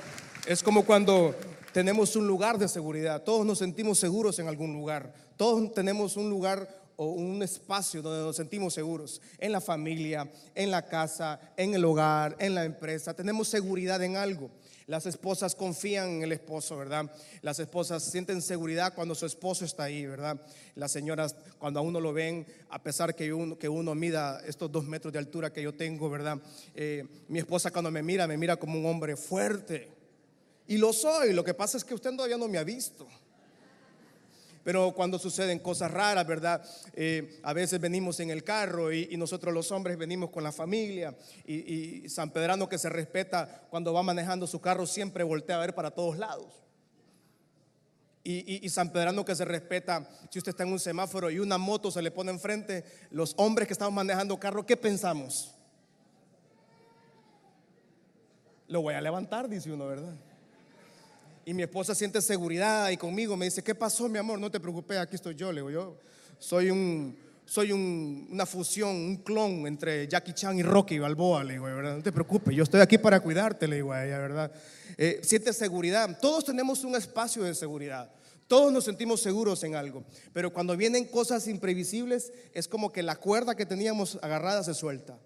es 0.44 0.62
como 0.62 0.84
cuando 0.84 1.34
tenemos 1.72 2.16
un 2.16 2.26
lugar 2.26 2.58
de 2.58 2.68
seguridad. 2.68 3.22
Todos 3.22 3.46
nos 3.46 3.60
sentimos 3.60 3.98
seguros 3.98 4.38
en 4.40 4.48
algún 4.48 4.74
lugar. 4.74 5.10
Todos 5.38 5.72
tenemos 5.72 6.18
un 6.18 6.28
lugar 6.28 6.83
o 6.96 7.06
un 7.06 7.42
espacio 7.42 8.02
donde 8.02 8.24
nos 8.24 8.36
sentimos 8.36 8.74
seguros, 8.74 9.20
en 9.38 9.52
la 9.52 9.60
familia, 9.60 10.30
en 10.54 10.70
la 10.70 10.86
casa, 10.86 11.40
en 11.56 11.74
el 11.74 11.84
hogar, 11.84 12.36
en 12.38 12.54
la 12.54 12.64
empresa, 12.64 13.14
tenemos 13.14 13.48
seguridad 13.48 14.02
en 14.02 14.16
algo. 14.16 14.50
Las 14.86 15.06
esposas 15.06 15.54
confían 15.54 16.10
en 16.10 16.22
el 16.24 16.32
esposo, 16.32 16.76
¿verdad? 16.76 17.10
Las 17.40 17.58
esposas 17.58 18.02
sienten 18.02 18.42
seguridad 18.42 18.92
cuando 18.94 19.14
su 19.14 19.24
esposo 19.24 19.64
está 19.64 19.84
ahí, 19.84 20.04
¿verdad? 20.04 20.38
Las 20.74 20.92
señoras 20.92 21.34
cuando 21.58 21.80
a 21.80 21.82
uno 21.82 22.00
lo 22.00 22.12
ven, 22.12 22.46
a 22.68 22.82
pesar 22.82 23.14
que 23.14 23.32
uno, 23.32 23.58
que 23.58 23.68
uno 23.68 23.94
mida 23.94 24.42
estos 24.46 24.70
dos 24.70 24.84
metros 24.84 25.12
de 25.12 25.18
altura 25.18 25.52
que 25.52 25.62
yo 25.62 25.72
tengo, 25.72 26.10
¿verdad? 26.10 26.38
Eh, 26.74 27.06
mi 27.28 27.38
esposa 27.38 27.70
cuando 27.70 27.90
me 27.90 28.02
mira, 28.02 28.26
me 28.26 28.36
mira 28.36 28.56
como 28.56 28.78
un 28.78 28.84
hombre 28.84 29.16
fuerte. 29.16 29.88
Y 30.66 30.76
lo 30.76 30.92
soy, 30.92 31.32
lo 31.32 31.44
que 31.44 31.54
pasa 31.54 31.78
es 31.78 31.84
que 31.84 31.94
usted 31.94 32.10
todavía 32.10 32.36
no 32.36 32.48
me 32.48 32.58
ha 32.58 32.64
visto. 32.64 33.06
Pero 34.64 34.92
cuando 34.92 35.18
suceden 35.18 35.58
cosas 35.58 35.90
raras, 35.90 36.26
¿verdad? 36.26 36.64
Eh, 36.94 37.38
a 37.42 37.52
veces 37.52 37.78
venimos 37.78 38.18
en 38.20 38.30
el 38.30 38.42
carro 38.42 38.92
y, 38.92 39.14
nosotros 39.16 39.52
los 39.54 39.70
hombres 39.70 39.96
venimos 39.96 40.30
con 40.30 40.42
la 40.42 40.52
familia 40.52 41.14
y, 41.46 42.08
San 42.08 42.30
Pedrano 42.30 42.68
que 42.68 42.78
se 42.78 42.88
respeta 42.88 43.66
cuando 43.70 43.92
va 43.92 44.02
manejando 44.02 44.46
su 44.46 44.60
carro 44.60 44.86
siempre 44.86 45.22
voltea 45.22 45.56
a 45.56 45.60
ver 45.60 45.74
para 45.74 45.90
todos 45.90 46.18
lados. 46.18 46.64
Y, 48.24 48.64
y, 48.64 48.68
San 48.70 48.90
Pedrano 48.90 49.22
que 49.22 49.34
se 49.34 49.44
respeta, 49.44 50.08
si 50.30 50.38
usted 50.38 50.50
está 50.50 50.62
en 50.62 50.72
un 50.72 50.80
semáforo 50.80 51.30
y 51.30 51.38
una 51.38 51.58
moto 51.58 51.90
se 51.90 52.00
le 52.00 52.10
pone 52.10 52.32
enfrente, 52.32 52.84
los 53.10 53.34
hombres 53.36 53.68
que 53.68 53.74
estamos 53.74 53.92
manejando 53.92 54.40
carro, 54.40 54.64
¿qué 54.64 54.78
pensamos? 54.78 55.54
Lo 58.66 58.80
voy 58.80 58.94
a 58.94 59.00
levantar, 59.02 59.46
dice 59.46 59.70
uno, 59.70 59.86
¿verdad? 59.86 60.14
Y 61.46 61.52
mi 61.52 61.62
esposa 61.62 61.94
siente 61.94 62.22
seguridad 62.22 62.90
y 62.90 62.96
conmigo 62.96 63.36
me 63.36 63.44
dice, 63.44 63.62
¿qué 63.62 63.74
pasó, 63.74 64.08
mi 64.08 64.18
amor? 64.18 64.38
No 64.38 64.50
te 64.50 64.60
preocupes, 64.60 64.96
aquí 64.98 65.16
estoy 65.16 65.34
yo. 65.34 65.52
Le 65.52 65.60
digo, 65.60 65.70
yo 65.70 65.96
soy 66.38 66.70
un, 66.70 67.16
soy 67.44 67.72
una 67.72 68.46
fusión, 68.46 68.90
un 68.90 69.16
clon 69.18 69.66
entre 69.66 70.08
Jackie 70.08 70.32
Chan 70.32 70.58
y 70.58 70.62
Rocky 70.62 70.98
Balboa, 70.98 71.44
le 71.44 71.54
digo, 71.54 71.64
¿verdad? 71.66 71.96
No 71.96 72.02
te 72.02 72.12
preocupes, 72.12 72.56
yo 72.56 72.62
estoy 72.62 72.80
aquí 72.80 72.96
para 72.96 73.20
cuidarte, 73.20 73.68
le 73.68 73.76
digo 73.76 73.92
a 73.92 74.06
ella, 74.06 74.18
¿verdad? 74.18 74.52
Eh, 74.96 75.20
siente 75.22 75.52
seguridad. 75.52 76.18
Todos 76.20 76.44
tenemos 76.46 76.82
un 76.84 76.96
espacio 76.96 77.42
de 77.42 77.54
seguridad. 77.54 78.10
Todos 78.46 78.72
nos 78.72 78.84
sentimos 78.84 79.20
seguros 79.20 79.62
en 79.64 79.74
algo. 79.74 80.04
Pero 80.32 80.52
cuando 80.52 80.76
vienen 80.76 81.06
cosas 81.06 81.46
imprevisibles, 81.48 82.32
es 82.52 82.68
como 82.68 82.92
que 82.92 83.02
la 83.02 83.16
cuerda 83.16 83.54
que 83.54 83.66
teníamos 83.66 84.18
agarrada 84.22 84.62
se 84.62 84.74
suelta. 84.74 85.18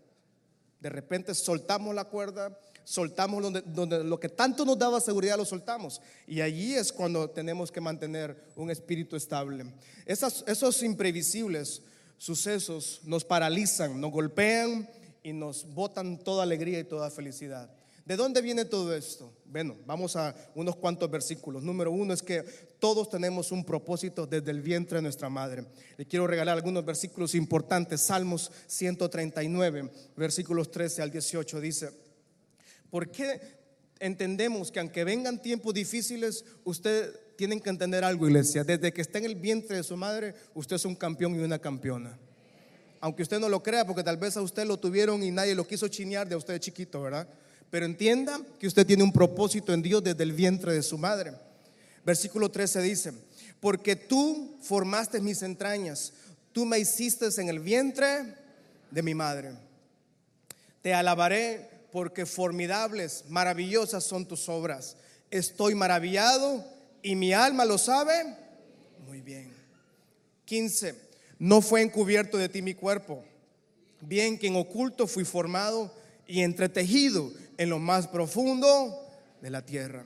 De 0.81 0.89
repente 0.89 1.35
soltamos 1.35 1.95
la 1.95 2.05
cuerda 2.05 2.59
soltamos 2.89 3.53
donde, 3.67 4.03
lo 4.03 4.19
que 4.19 4.31
tanto 4.31 4.65
nos 4.65 4.79
daba 4.79 4.99
seguridad 4.99 5.37
lo 5.37 5.45
soltamos. 5.45 6.01
Y 6.27 6.41
allí 6.41 6.75
es 6.75 6.91
cuando 6.91 7.29
tenemos 7.29 7.71
que 7.71 7.83
mantener 7.83 8.35
un 8.57 8.71
espíritu 8.71 9.15
estable. 9.15 9.67
esos 10.07 10.83
imprevisibles 10.83 11.83
sucesos 12.17 13.01
nos 13.05 13.27
paralizan, 13.27 14.01
nos 14.01 14.11
golpean 14.11 14.89
y 15.23 15.35
nos 15.35 15.67
botan 15.75 16.17
toda 16.17 16.45
alegría 16.45 16.81
y 16.81 16.85
toda 16.85 17.11
felicidad. 17.11 17.71
¿De 18.07 18.17
dónde 18.17 18.41
viene 18.41 18.65
todo 18.65 18.97
esto? 18.97 19.31
Bueno, 19.45 19.77
vamos 19.85 20.17
a 20.17 20.35
unos 20.55 20.77
cuantos 20.77 21.11
versículos. 21.11 21.63
Número 21.63 21.91
uno 21.93 22.15
es 22.15 22.23
que 22.23 22.43
todos 22.79 23.11
tenemos 23.11 23.53
un 23.53 23.67
propósito 23.67 24.27
desde 24.27 24.51
el 24.51 24.63
vientre 24.63 24.97
de 24.97 25.03
nuestra 25.03 25.29
madre. 25.29 25.67
Le 25.99 26.07
quiero 26.07 26.27
regalar 26.27 26.57
algunos 26.57 26.87
versículos 26.87 27.35
importantes. 27.35 28.01
Salmos 28.01 28.51
139, 28.67 29.91
versículos 30.17 30.71
13 30.71 31.03
al 31.03 31.11
18 31.11 31.61
dice, 31.61 32.08
¿Por 32.91 33.11
qué 33.11 33.41
entendemos 34.01 34.71
que 34.71 34.81
aunque 34.81 35.05
vengan 35.05 35.43
tiempos 35.43 35.75
difíciles, 35.75 36.45
usted 36.65 37.15
tiene 37.37 37.61
que 37.61 37.71
entender 37.71 38.05
algo, 38.05 38.27
iglesia? 38.27 38.65
Desde 38.65 38.93
que 38.93 39.03
está 39.03 39.19
en 39.19 39.27
el 39.27 39.35
vientre 39.35 39.77
de 39.77 39.83
su 39.83 39.97
madre, 39.97 40.35
usted 40.55 40.77
es 40.77 40.85
un 40.85 40.95
campeón 40.95 41.35
y 41.35 41.39
una 41.39 41.59
campeona. 41.59 42.19
Aunque 43.01 43.23
usted 43.23 43.39
no 43.39 43.49
lo 43.49 43.63
crea, 43.63 43.87
porque 43.87 44.03
tal 44.03 44.17
vez 44.17 44.37
a 44.37 44.43
usted 44.43 44.67
lo 44.67 44.79
tuvieron 44.79 45.23
y 45.23 45.31
nadie 45.31 45.55
lo 45.55 45.67
quiso 45.67 45.89
chinear 45.89 46.29
de 46.29 46.37
usted 46.37 46.59
chiquito, 46.59 47.03
¿verdad? 47.03 47.29
Pero 47.71 47.87
entienda 47.87 48.41
que 48.59 48.67
usted 48.67 48.87
tiene 48.87 49.03
un 49.03 49.13
propósito 49.13 49.73
en 49.73 49.83
Dios 49.83 50.03
desde 50.03 50.23
el 50.23 50.33
vientre 50.33 50.73
de 50.73 50.83
su 50.83 50.99
madre. 50.99 51.33
Versículo 52.05 52.51
13 52.51 52.81
dice, 52.83 53.13
porque 53.61 53.95
tú 53.95 54.57
formaste 54.63 55.21
mis 55.21 55.43
entrañas, 55.43 56.13
tú 56.53 56.65
me 56.65 56.79
hiciste 56.79 57.27
en 57.37 57.49
el 57.49 57.61
vientre 57.61 58.35
de 58.91 59.03
mi 59.03 59.15
madre. 59.15 59.53
Te 60.83 60.95
alabaré 60.95 61.78
porque 61.93 62.27
formidables, 62.27 63.25
maravillosas 63.29 64.05
son 64.05 64.27
tus 64.27 64.49
obras. 64.49 64.97
Estoy 65.31 65.75
maravillado 65.75 66.65
y 67.03 67.17
mi 67.17 67.33
alma 67.33 67.65
lo 67.65 67.79
sabe 67.79 68.37
muy 69.09 69.23
bien. 69.23 69.51
15. 70.45 70.95
No 71.39 71.63
fue 71.63 71.83
encubierto 71.83 72.37
de 72.37 72.49
ti 72.49 72.63
mi 72.63 72.75
cuerpo, 72.75 73.25
bien 74.01 74.39
que 74.39 74.49
en 74.49 74.57
oculto 74.57 75.07
fui 75.07 75.25
formado 75.25 75.93
y 76.27 76.43
entretejido 76.43 77.33
en 77.57 77.71
lo 77.71 77.79
más 77.79 78.07
profundo 78.07 79.07
de 79.41 79.51
la 79.51 79.65
tierra. 79.65 80.05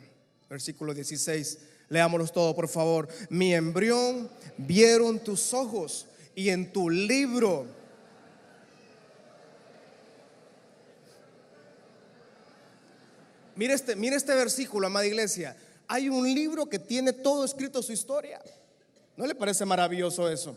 Versículo 0.49 0.95
16. 0.95 1.59
Leámoslos 1.89 2.33
todo, 2.33 2.55
por 2.55 2.69
favor. 2.69 3.09
Mi 3.29 3.55
embrión 3.55 4.31
vieron 4.57 5.19
tus 5.19 5.53
ojos 5.53 6.07
y 6.35 6.51
en 6.51 6.73
tu 6.73 6.89
libro 6.89 7.67
Mire 13.57 13.75
este, 13.75 13.97
mire 13.97 14.17
este 14.17 14.35
versículo, 14.35 14.87
amada 14.87 15.07
iglesia. 15.07 15.57
Hay 15.89 16.09
un 16.09 16.25
libro 16.25 16.69
que 16.69 16.79
tiene 16.79 17.13
todo 17.13 17.45
escrito 17.45 17.83
su 17.83 17.93
historia. 17.93 18.41
¿No 19.17 19.27
le 19.27 19.35
parece 19.35 19.65
maravilloso 19.65 20.29
eso? 20.31 20.57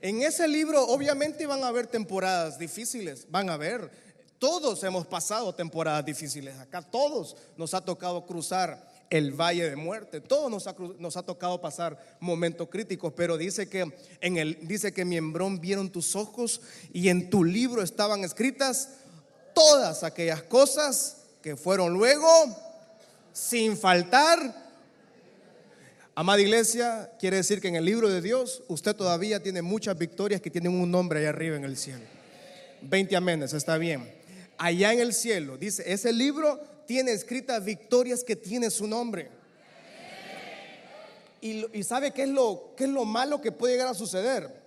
En 0.00 0.22
ese 0.22 0.46
libro 0.46 0.86
obviamente 0.88 1.46
van 1.46 1.64
a 1.64 1.68
haber 1.68 1.86
temporadas 1.86 2.58
difíciles, 2.58 3.26
van 3.30 3.48
a 3.48 3.54
haber. 3.54 3.90
Todos 4.38 4.84
hemos 4.84 5.06
pasado 5.06 5.54
temporadas 5.54 6.04
difíciles, 6.04 6.58
acá 6.58 6.82
todos 6.82 7.36
nos 7.56 7.72
ha 7.72 7.80
tocado 7.80 8.26
cruzar 8.26 8.92
el 9.08 9.32
valle 9.32 9.70
de 9.70 9.76
muerte. 9.76 10.20
Todo 10.20 10.50
nos 10.50 11.16
ha, 11.16 11.22
tocado 11.22 11.60
pasar 11.60 11.98
momentos 12.20 12.68
críticos, 12.68 13.12
pero 13.16 13.38
dice 13.38 13.68
que 13.68 13.90
en 14.20 14.36
el 14.36 14.58
dice 14.66 14.92
que 14.92 15.04
mi 15.04 15.18
vieron 15.58 15.90
tus 15.90 16.16
ojos 16.16 16.60
y 16.92 17.08
en 17.08 17.30
tu 17.30 17.44
libro 17.44 17.82
estaban 17.82 18.24
escritas 18.24 18.90
todas 19.54 20.02
aquellas 20.02 20.42
cosas 20.42 21.23
que 21.44 21.58
fueron 21.58 21.92
luego 21.92 22.26
sin 23.30 23.76
faltar. 23.76 24.64
Amada 26.14 26.40
iglesia, 26.40 27.10
quiere 27.20 27.36
decir 27.36 27.60
que 27.60 27.68
en 27.68 27.76
el 27.76 27.84
libro 27.84 28.08
de 28.08 28.22
Dios 28.22 28.62
usted 28.66 28.96
todavía 28.96 29.42
tiene 29.42 29.60
muchas 29.60 29.98
victorias 29.98 30.40
que 30.40 30.50
tienen 30.50 30.72
un 30.72 30.90
nombre 30.90 31.18
allá 31.18 31.28
arriba 31.28 31.56
en 31.56 31.64
el 31.64 31.76
cielo. 31.76 32.02
20 32.80 33.14
amenes, 33.14 33.52
está 33.52 33.76
bien. 33.76 34.10
Allá 34.56 34.94
en 34.94 35.00
el 35.00 35.12
cielo, 35.12 35.58
dice, 35.58 35.84
ese 35.86 36.14
libro 36.14 36.62
tiene 36.86 37.12
escritas 37.12 37.62
victorias 37.62 38.24
que 38.24 38.36
tiene 38.36 38.70
su 38.70 38.86
nombre. 38.86 39.28
Y, 41.42 41.82
sabe 41.82 42.12
qué 42.12 42.22
es, 42.22 42.30
lo, 42.30 42.72
qué 42.74 42.84
es 42.84 42.90
lo 42.90 43.04
malo 43.04 43.42
que 43.42 43.52
puede 43.52 43.74
llegar 43.74 43.88
a 43.88 43.94
suceder 43.94 44.63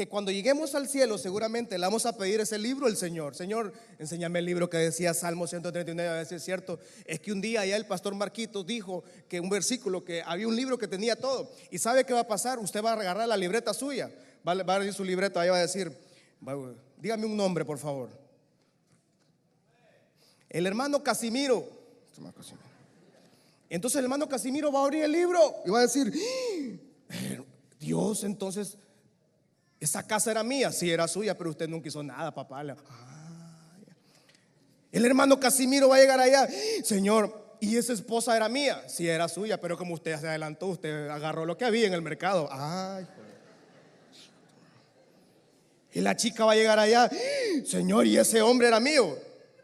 que 0.00 0.08
cuando 0.08 0.30
lleguemos 0.30 0.74
al 0.74 0.88
cielo 0.88 1.18
seguramente 1.18 1.76
le 1.76 1.84
vamos 1.84 2.06
a 2.06 2.16
pedir 2.16 2.40
ese 2.40 2.56
libro 2.58 2.86
al 2.86 2.96
Señor. 2.96 3.36
Señor, 3.36 3.70
enséñame 3.98 4.38
el 4.38 4.46
libro 4.46 4.70
que 4.70 4.78
decía 4.78 5.12
Salmo 5.12 5.46
139, 5.46 6.08
a 6.08 6.14
veces 6.20 6.38
es 6.38 6.42
cierto. 6.42 6.78
Es 7.04 7.20
que 7.20 7.32
un 7.32 7.42
día 7.42 7.66
ya 7.66 7.76
el 7.76 7.84
pastor 7.84 8.14
Marquitos 8.14 8.66
dijo 8.66 9.04
que 9.28 9.40
un 9.40 9.50
versículo, 9.50 10.02
que 10.02 10.22
había 10.22 10.48
un 10.48 10.56
libro 10.56 10.78
que 10.78 10.88
tenía 10.88 11.16
todo. 11.16 11.52
¿Y 11.70 11.76
sabe 11.76 12.06
qué 12.06 12.14
va 12.14 12.20
a 12.20 12.26
pasar? 12.26 12.58
Usted 12.58 12.82
va 12.82 12.92
a 12.92 12.94
agarrar 12.94 13.28
la 13.28 13.36
libreta 13.36 13.74
suya. 13.74 14.10
Va, 14.48 14.52
a 14.52 14.74
abrir 14.74 14.94
su 14.94 15.04
libreta, 15.04 15.38
ahí 15.42 15.50
va 15.50 15.58
a 15.58 15.60
decir, 15.60 15.94
dígame 16.96 17.26
un 17.26 17.36
nombre, 17.36 17.66
por 17.66 17.76
favor. 17.76 18.08
El 20.48 20.66
hermano 20.66 21.02
Casimiro. 21.02 21.68
Entonces 23.68 23.98
el 23.98 24.04
hermano 24.06 24.26
Casimiro 24.26 24.72
va 24.72 24.80
a 24.80 24.84
abrir 24.84 25.02
el 25.02 25.12
libro 25.12 25.56
y 25.66 25.68
va 25.68 25.80
a 25.80 25.82
decir, 25.82 26.10
¡Ah! 27.10 27.42
Dios 27.78 28.24
entonces 28.24 28.78
esa 29.80 30.06
casa 30.06 30.30
era 30.30 30.44
mía, 30.44 30.70
sí 30.70 30.90
era 30.90 31.08
suya, 31.08 31.36
pero 31.36 31.50
usted 31.50 31.66
nunca 31.66 31.88
hizo 31.88 32.02
nada, 32.02 32.32
papá. 32.32 32.62
el 34.92 35.04
hermano 35.06 35.40
Casimiro 35.40 35.88
va 35.88 35.96
a 35.96 36.00
llegar 36.00 36.20
allá, 36.20 36.46
Señor, 36.84 37.56
y 37.60 37.76
esa 37.76 37.94
esposa 37.94 38.36
era 38.36 38.48
mía, 38.48 38.84
sí 38.88 39.08
era 39.08 39.26
suya, 39.26 39.58
pero 39.58 39.78
como 39.78 39.94
usted 39.94 40.18
se 40.20 40.28
adelantó, 40.28 40.66
usted 40.66 41.08
agarró 41.08 41.46
lo 41.46 41.56
que 41.56 41.64
había 41.64 41.86
en 41.86 41.94
el 41.94 42.02
mercado. 42.02 42.48
Y 45.92 46.00
la 46.00 46.14
chica 46.14 46.44
va 46.44 46.52
a 46.52 46.56
llegar 46.56 46.78
allá, 46.78 47.10
Señor, 47.66 48.06
y 48.06 48.18
ese 48.18 48.42
hombre 48.42 48.68
era 48.68 48.80
mío. 48.80 49.16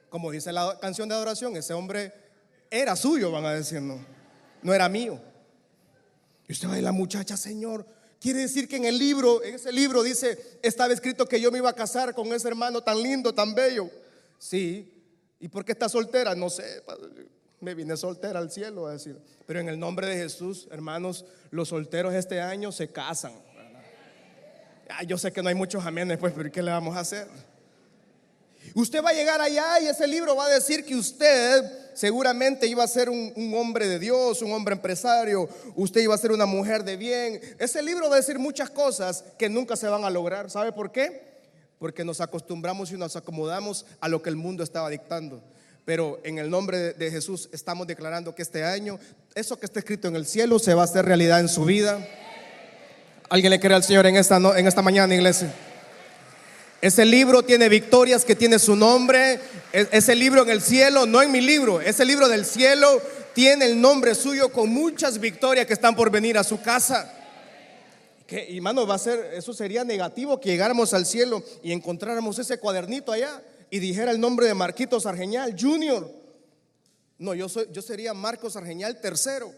Como 0.08 0.30
dice 0.30 0.50
la 0.50 0.78
canción 0.80 1.08
de 1.08 1.14
adoración, 1.14 1.56
ese 1.56 1.74
hombre 1.74 2.12
era 2.70 2.96
suyo, 2.96 3.30
van 3.30 3.44
a 3.44 3.52
decir, 3.52 3.82
no, 3.82 3.98
no 4.62 4.72
era 4.72 4.88
mío. 4.88 5.20
Y 6.48 6.52
usted 6.52 6.68
va 6.68 6.74
a 6.74 6.78
ir 6.78 6.84
la 6.84 6.92
muchacha, 6.92 7.36
Señor, 7.36 7.86
Quiere 8.20 8.40
decir 8.40 8.68
que 8.68 8.76
en 8.76 8.86
el 8.86 8.98
libro, 8.98 9.42
en 9.42 9.56
ese 9.56 9.70
libro 9.70 10.02
dice, 10.02 10.58
estaba 10.62 10.92
escrito 10.92 11.26
que 11.26 11.40
yo 11.40 11.52
me 11.52 11.58
iba 11.58 11.70
a 11.70 11.74
casar 11.74 12.14
con 12.14 12.32
ese 12.32 12.48
hermano 12.48 12.82
tan 12.82 13.02
lindo, 13.02 13.34
tan 13.34 13.54
bello. 13.54 13.90
Sí. 14.38 14.92
¿Y 15.38 15.48
por 15.48 15.64
qué 15.64 15.72
está 15.72 15.88
soltera? 15.88 16.34
No 16.34 16.48
sé. 16.48 16.82
Me 17.60 17.74
vine 17.74 17.96
soltera 17.96 18.38
al 18.38 18.50
cielo 18.50 18.86
a 18.86 18.92
decir. 18.92 19.18
Pero 19.46 19.60
en 19.60 19.68
el 19.68 19.78
nombre 19.78 20.06
de 20.06 20.16
Jesús, 20.16 20.66
hermanos, 20.70 21.24
los 21.50 21.68
solteros 21.68 22.14
este 22.14 22.40
año 22.40 22.72
se 22.72 22.90
casan. 22.90 23.32
yo 25.06 25.18
sé 25.18 25.32
que 25.32 25.42
no 25.42 25.48
hay 25.48 25.54
muchos 25.54 25.84
amenes, 25.84 26.18
pues, 26.18 26.32
pero 26.34 26.50
¿qué 26.50 26.62
le 26.62 26.70
vamos 26.70 26.96
a 26.96 27.00
hacer? 27.00 27.28
Usted 28.76 29.02
va 29.02 29.08
a 29.08 29.14
llegar 29.14 29.40
allá 29.40 29.80
y 29.80 29.86
ese 29.86 30.06
libro 30.06 30.36
va 30.36 30.44
a 30.44 30.50
decir 30.50 30.84
que 30.84 30.94
usted 30.94 31.64
seguramente 31.94 32.66
iba 32.66 32.84
a 32.84 32.86
ser 32.86 33.08
un, 33.08 33.32
hombre 33.56 33.88
de 33.88 33.98
Dios, 33.98 34.42
un 34.42 34.52
hombre 34.52 34.74
empresario, 34.74 35.48
usted 35.76 36.02
iba 36.02 36.14
a 36.14 36.18
ser 36.18 36.30
una 36.30 36.44
mujer 36.44 36.84
de 36.84 36.98
bien. 36.98 37.40
Ese 37.58 37.82
libro 37.82 38.10
va 38.10 38.16
a 38.16 38.18
decir 38.18 38.38
muchas 38.38 38.68
cosas 38.68 39.24
que 39.38 39.48
nunca 39.48 39.76
se 39.76 39.88
van 39.88 40.04
a 40.04 40.10
lograr. 40.10 40.50
¿Sabe 40.50 40.72
por 40.72 40.92
qué? 40.92 41.22
Porque 41.78 42.04
nos 42.04 42.20
acostumbramos 42.20 42.92
y 42.92 42.98
nos 42.98 43.16
acomodamos 43.16 43.86
a 43.98 44.10
lo 44.10 44.20
que 44.20 44.28
el 44.28 44.36
mundo 44.36 44.62
estaba 44.62 44.90
dictando. 44.90 45.42
Pero 45.86 46.20
en 46.22 46.36
el 46.36 46.50
nombre 46.50 46.92
de 46.92 47.10
Jesús 47.10 47.48
estamos 47.54 47.86
declarando 47.86 48.34
que 48.34 48.42
este 48.42 48.62
año, 48.62 48.98
eso 49.34 49.58
que 49.58 49.64
está 49.64 49.78
escrito 49.78 50.06
en 50.06 50.16
el 50.16 50.26
cielo 50.26 50.58
se 50.58 50.74
va 50.74 50.82
a 50.82 50.84
hacer 50.84 51.06
realidad 51.06 51.40
en 51.40 51.48
su 51.48 51.64
vida. 51.64 52.06
¿Alguien 53.30 53.52
le 53.52 53.58
cree 53.58 53.74
al 53.74 53.84
Señor 53.84 54.04
en 54.04 54.16
esta, 54.16 54.36
en 54.36 54.66
esta 54.66 54.82
mañana, 54.82 55.14
iglesia? 55.14 55.50
Ese 56.80 57.04
libro 57.04 57.42
tiene 57.42 57.68
victorias 57.68 58.24
que 58.24 58.36
tiene 58.36 58.58
su 58.58 58.76
nombre. 58.76 59.40
E-, 59.72 59.88
ese 59.92 60.14
libro 60.14 60.42
en 60.42 60.50
el 60.50 60.60
cielo, 60.60 61.06
no 61.06 61.22
en 61.22 61.32
mi 61.32 61.40
libro, 61.40 61.80
ese 61.80 62.04
libro 62.04 62.28
del 62.28 62.44
cielo 62.44 63.00
tiene 63.34 63.66
el 63.66 63.80
nombre 63.80 64.14
suyo 64.14 64.50
con 64.50 64.70
muchas 64.70 65.18
victorias 65.18 65.66
que 65.66 65.74
están 65.74 65.94
por 65.94 66.10
venir 66.10 66.38
a 66.38 66.44
su 66.44 66.60
casa. 66.60 67.12
Que, 68.26 68.56
hermano, 68.56 68.86
va 68.86 68.94
a 68.94 68.98
ser, 68.98 69.34
eso 69.34 69.52
sería 69.52 69.84
negativo 69.84 70.40
que 70.40 70.48
llegáramos 70.48 70.92
al 70.94 71.06
cielo 71.06 71.42
y 71.62 71.72
encontráramos 71.72 72.38
ese 72.38 72.58
cuadernito 72.58 73.12
allá 73.12 73.42
y 73.70 73.78
dijera 73.78 74.10
el 74.10 74.20
nombre 74.20 74.46
de 74.46 74.54
Marquitos 74.54 75.06
Argeñal 75.06 75.54
Junior. 75.58 76.10
No, 77.18 77.34
yo, 77.34 77.48
soy, 77.48 77.66
yo 77.72 77.82
sería 77.82 78.14
Marcos 78.14 78.56
Argeñal 78.56 79.00
tercero 79.00 79.52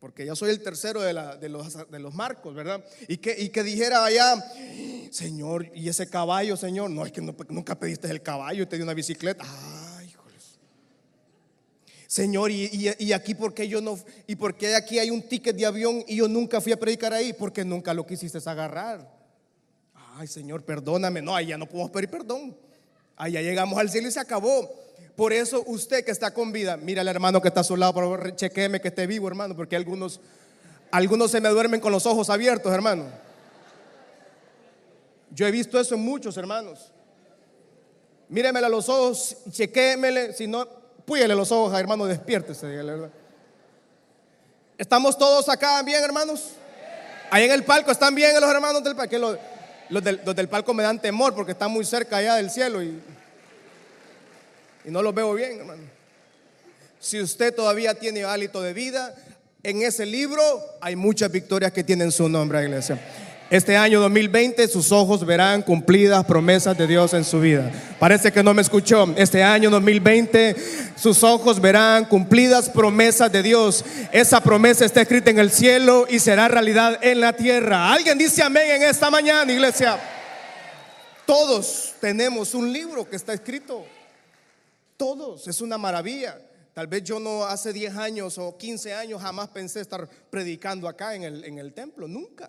porque 0.00 0.24
ya 0.24 0.34
soy 0.34 0.50
el 0.50 0.62
tercero 0.62 1.02
de, 1.02 1.12
los, 1.50 2.14
marcos, 2.14 2.54
¿verdad? 2.54 2.82
Y 3.06 3.18
que, 3.18 3.36
y 3.38 3.50
que 3.50 3.62
dijera 3.62 4.02
allá, 4.02 4.34
Señor, 5.10 5.66
y 5.74 5.88
ese 5.88 6.08
caballo, 6.08 6.56
Señor, 6.56 6.88
no, 6.88 7.04
es 7.04 7.10
que 7.10 7.20
nunca 7.20 7.78
pediste 7.78 8.08
el 8.08 8.22
caballo, 8.22 8.66
te 8.68 8.76
di 8.76 8.82
una 8.82 8.94
bicicleta. 8.94 9.44
Ay, 9.44 10.06
híjoles. 10.08 10.58
Señor, 12.06 12.52
y, 12.52 13.12
aquí 13.12 13.34
porque 13.34 13.68
yo 13.68 13.80
no, 13.80 13.98
y 14.28 14.36
porque 14.36 14.76
aquí 14.76 15.00
hay 15.00 15.10
un 15.10 15.22
ticket 15.22 15.56
de 15.56 15.66
avión 15.66 16.04
y 16.06 16.16
yo 16.16 16.28
nunca 16.28 16.60
fui 16.60 16.70
a 16.70 16.78
predicar 16.78 17.12
ahí, 17.12 17.32
porque 17.32 17.64
nunca 17.64 17.92
lo 17.92 18.06
quisiste 18.06 18.38
agarrar. 18.48 19.10
Ay, 20.14 20.28
Señor, 20.28 20.64
perdóname. 20.64 21.20
No, 21.20 21.34
ahí 21.34 21.48
ya 21.48 21.58
no 21.58 21.66
podemos 21.66 21.90
pedir 21.90 22.08
perdón. 22.08 22.56
Allá 23.16 23.42
llegamos 23.42 23.78
al 23.78 23.90
cielo 23.90 24.08
y 24.08 24.12
se 24.12 24.20
acabó. 24.20 24.70
Por 25.16 25.32
eso 25.32 25.64
usted 25.66 26.04
que 26.04 26.12
está 26.12 26.32
con 26.32 26.52
vida, 26.52 26.76
mira 26.76 27.00
al 27.00 27.08
hermano 27.08 27.42
que 27.42 27.48
está 27.48 27.60
a 27.60 27.64
su 27.64 27.76
lado, 27.76 27.92
por 27.92 28.04
favor, 28.04 28.36
chequeme 28.36 28.80
que 28.80 28.88
esté 28.88 29.06
vivo, 29.06 29.26
hermano, 29.28 29.56
porque 29.56 29.76
algunos, 29.76 30.20
algunos 30.92 31.32
se 31.32 31.40
me 31.40 31.48
duermen 31.48 31.80
con 31.80 31.90
los 31.92 32.06
ojos 32.06 32.30
abiertos, 32.30 32.72
hermano. 32.72 33.29
Yo 35.30 35.46
he 35.46 35.50
visto 35.50 35.78
eso 35.78 35.94
en 35.94 36.02
muchos 36.02 36.36
hermanos. 36.36 36.92
Míremele 38.28 38.66
a 38.66 38.68
los 38.68 38.88
ojos, 38.88 39.36
chequémele, 39.50 40.32
si 40.32 40.46
no, 40.46 40.66
púyele 41.04 41.34
los 41.34 41.50
ojos, 41.50 41.78
hermano, 41.78 42.06
despiértese. 42.06 42.66
¿Estamos 44.78 45.18
todos 45.18 45.48
acá 45.48 45.82
bien, 45.82 46.02
hermanos? 46.02 46.50
Ahí 47.30 47.44
en 47.44 47.52
el 47.52 47.64
palco, 47.64 47.90
¿están 47.90 48.14
bien 48.14 48.40
los 48.40 48.50
hermanos 48.50 48.82
del 48.82 48.96
palco? 48.96 49.18
Los, 49.18 49.38
los, 49.88 50.04
del, 50.04 50.20
los 50.24 50.34
del 50.34 50.48
palco 50.48 50.74
me 50.74 50.82
dan 50.82 51.00
temor 51.00 51.34
porque 51.34 51.52
están 51.52 51.70
muy 51.70 51.84
cerca 51.84 52.16
allá 52.16 52.36
del 52.36 52.50
cielo 52.50 52.82
y 52.82 53.00
y 54.84 54.90
no 54.90 55.02
lo 55.02 55.12
veo 55.12 55.34
bien, 55.34 55.58
hermano. 55.58 55.82
Si 56.98 57.20
usted 57.20 57.54
todavía 57.54 57.94
tiene 57.94 58.24
hálito 58.24 58.62
de 58.62 58.72
vida, 58.72 59.14
en 59.62 59.82
ese 59.82 60.06
libro 60.06 60.42
hay 60.80 60.96
muchas 60.96 61.30
victorias 61.30 61.72
que 61.72 61.84
tienen 61.84 62.12
su 62.12 62.28
nombre, 62.28 62.62
iglesia. 62.62 62.98
Este 63.50 63.76
año 63.76 64.00
2020 64.00 64.68
sus 64.68 64.92
ojos 64.92 65.26
verán 65.26 65.62
cumplidas 65.62 66.24
promesas 66.24 66.78
de 66.78 66.86
Dios 66.86 67.12
en 67.14 67.24
su 67.24 67.40
vida. 67.40 67.72
Parece 67.98 68.30
que 68.30 68.44
no 68.44 68.54
me 68.54 68.62
escuchó. 68.62 69.12
Este 69.16 69.42
año 69.42 69.70
2020 69.70 70.54
sus 70.94 71.24
ojos 71.24 71.60
verán 71.60 72.04
cumplidas 72.04 72.68
promesas 72.68 73.32
de 73.32 73.42
Dios. 73.42 73.84
Esa 74.12 74.40
promesa 74.40 74.84
está 74.84 75.00
escrita 75.00 75.30
en 75.30 75.40
el 75.40 75.50
cielo 75.50 76.06
y 76.08 76.20
será 76.20 76.46
realidad 76.46 77.00
en 77.02 77.20
la 77.20 77.32
tierra. 77.32 77.92
Alguien 77.92 78.16
dice 78.16 78.40
amén 78.40 78.70
en 78.70 78.82
esta 78.84 79.10
mañana, 79.10 79.52
iglesia. 79.52 79.98
Todos 81.26 81.94
tenemos 82.00 82.54
un 82.54 82.72
libro 82.72 83.10
que 83.10 83.16
está 83.16 83.32
escrito 83.32 83.84
todos, 84.96 85.48
es 85.48 85.60
una 85.60 85.76
maravilla. 85.76 86.38
Tal 86.72 86.86
vez 86.86 87.02
yo 87.02 87.18
no 87.18 87.44
hace 87.44 87.72
10 87.72 87.96
años 87.96 88.38
o 88.38 88.56
15 88.56 88.94
años 88.94 89.20
jamás 89.20 89.48
pensé 89.48 89.80
estar 89.80 90.08
predicando 90.30 90.86
acá 90.86 91.16
en 91.16 91.24
el, 91.24 91.44
en 91.44 91.58
el 91.58 91.72
templo, 91.72 92.06
nunca, 92.06 92.48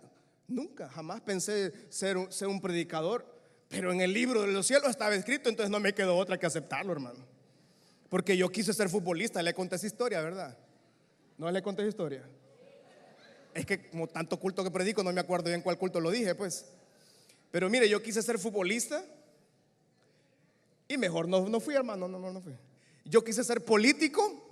nunca, 0.52 0.90
jamás 0.90 1.22
pensé 1.22 1.72
ser, 1.90 2.18
ser 2.30 2.48
un 2.48 2.62
predicador. 2.62 3.26
Pero 3.68 3.94
en 3.94 4.02
el 4.02 4.14
libro 4.14 4.42
de 4.42 4.52
los 4.52 4.68
cielos 4.68 4.90
estaba 4.90 5.16
escrito, 5.16 5.50
entonces 5.50 5.72
no 5.72 5.80
me 5.80 5.94
quedó 5.94 6.18
otra 6.18 6.38
que 6.38 6.46
aceptarlo, 6.46 6.92
hermano. 6.92 7.26
Porque 8.10 8.36
yo 8.36 8.50
quise 8.50 8.74
ser 8.74 8.90
futbolista, 8.90 9.42
le 9.42 9.54
conté 9.54 9.78
esa 9.78 9.88
historia, 9.88 10.22
¿verdad? 10.22 10.58
¿No 11.38 11.50
le 11.50 11.64
conté 11.64 11.84
esa 11.84 11.90
historia? 11.90 12.24
Es 13.54 13.66
que 13.66 13.90
como 13.90 14.08
tanto 14.08 14.38
culto 14.38 14.64
que 14.64 14.72
predico, 14.72 15.04
no 15.04 15.14
me 15.14 15.22
acuerdo 15.22 15.48
bien 15.50 15.62
cuál 15.62 15.78
culto 15.78 16.00
lo 16.02 16.12
dije, 16.12 16.36
pues. 16.36 16.66
Pero 17.50 17.70
mire, 17.70 17.88
yo 17.88 18.02
quise 18.02 18.22
ser 18.22 18.38
futbolista 18.38 19.04
y 20.88 20.98
mejor 20.98 21.28
no, 21.28 21.48
no 21.48 21.60
fui, 21.62 21.74
hermano, 21.74 22.08
no, 22.10 22.20
no, 22.20 22.32
no 22.32 22.42
fui. 22.42 22.54
Yo 23.06 23.24
quise 23.24 23.44
ser 23.44 23.64
político. 23.64 24.50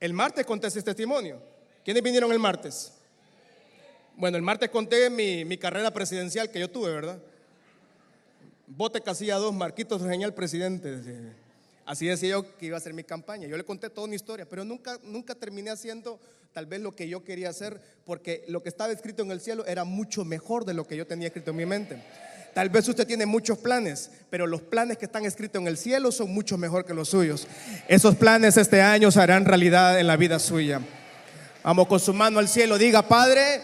El 0.00 0.14
martes 0.14 0.46
conté 0.46 0.68
ese 0.68 0.82
testimonio. 0.82 1.42
¿Quiénes 1.84 2.02
vinieron 2.02 2.32
el 2.32 2.38
martes? 2.38 2.92
Bueno, 4.18 4.36
el 4.36 4.42
martes 4.42 4.68
conté 4.70 5.08
mi, 5.10 5.44
mi 5.44 5.56
carrera 5.58 5.92
presidencial 5.92 6.50
que 6.50 6.58
yo 6.58 6.68
tuve, 6.68 6.90
¿verdad? 6.90 7.20
Bote 8.66 9.00
casilla 9.00 9.36
2, 9.36 9.54
Marquitos 9.54 10.02
Genial 10.02 10.34
presidente. 10.34 11.00
Así 11.86 12.06
decía 12.06 12.30
yo 12.30 12.56
que 12.56 12.66
iba 12.66 12.76
a 12.76 12.78
hacer 12.78 12.94
mi 12.94 13.04
campaña. 13.04 13.46
Yo 13.46 13.56
le 13.56 13.62
conté 13.62 13.88
toda 13.90 14.08
una 14.08 14.16
historia, 14.16 14.44
pero 14.44 14.64
nunca, 14.64 14.98
nunca 15.04 15.36
terminé 15.36 15.70
haciendo 15.70 16.18
tal 16.52 16.66
vez 16.66 16.80
lo 16.80 16.96
que 16.96 17.08
yo 17.08 17.22
quería 17.22 17.48
hacer, 17.48 17.80
porque 18.04 18.44
lo 18.48 18.60
que 18.60 18.70
estaba 18.70 18.92
escrito 18.92 19.22
en 19.22 19.30
el 19.30 19.40
cielo 19.40 19.64
era 19.66 19.84
mucho 19.84 20.24
mejor 20.24 20.64
de 20.64 20.74
lo 20.74 20.84
que 20.84 20.96
yo 20.96 21.06
tenía 21.06 21.28
escrito 21.28 21.52
en 21.52 21.56
mi 21.56 21.66
mente. 21.66 22.02
Tal 22.54 22.70
vez 22.70 22.88
usted 22.88 23.06
tiene 23.06 23.24
muchos 23.24 23.58
planes, 23.58 24.10
pero 24.30 24.48
los 24.48 24.62
planes 24.62 24.98
que 24.98 25.04
están 25.04 25.26
escritos 25.26 25.62
en 25.62 25.68
el 25.68 25.76
cielo 25.76 26.10
son 26.10 26.34
mucho 26.34 26.58
mejor 26.58 26.84
que 26.84 26.92
los 26.92 27.10
suyos. 27.10 27.46
Esos 27.86 28.16
planes 28.16 28.56
este 28.56 28.82
año 28.82 29.12
se 29.12 29.20
harán 29.20 29.44
realidad 29.44 30.00
en 30.00 30.08
la 30.08 30.16
vida 30.16 30.40
suya. 30.40 30.80
Vamos 31.62 31.86
con 31.86 32.00
su 32.00 32.12
mano 32.12 32.40
al 32.40 32.48
cielo, 32.48 32.78
diga, 32.78 33.06
Padre, 33.06 33.60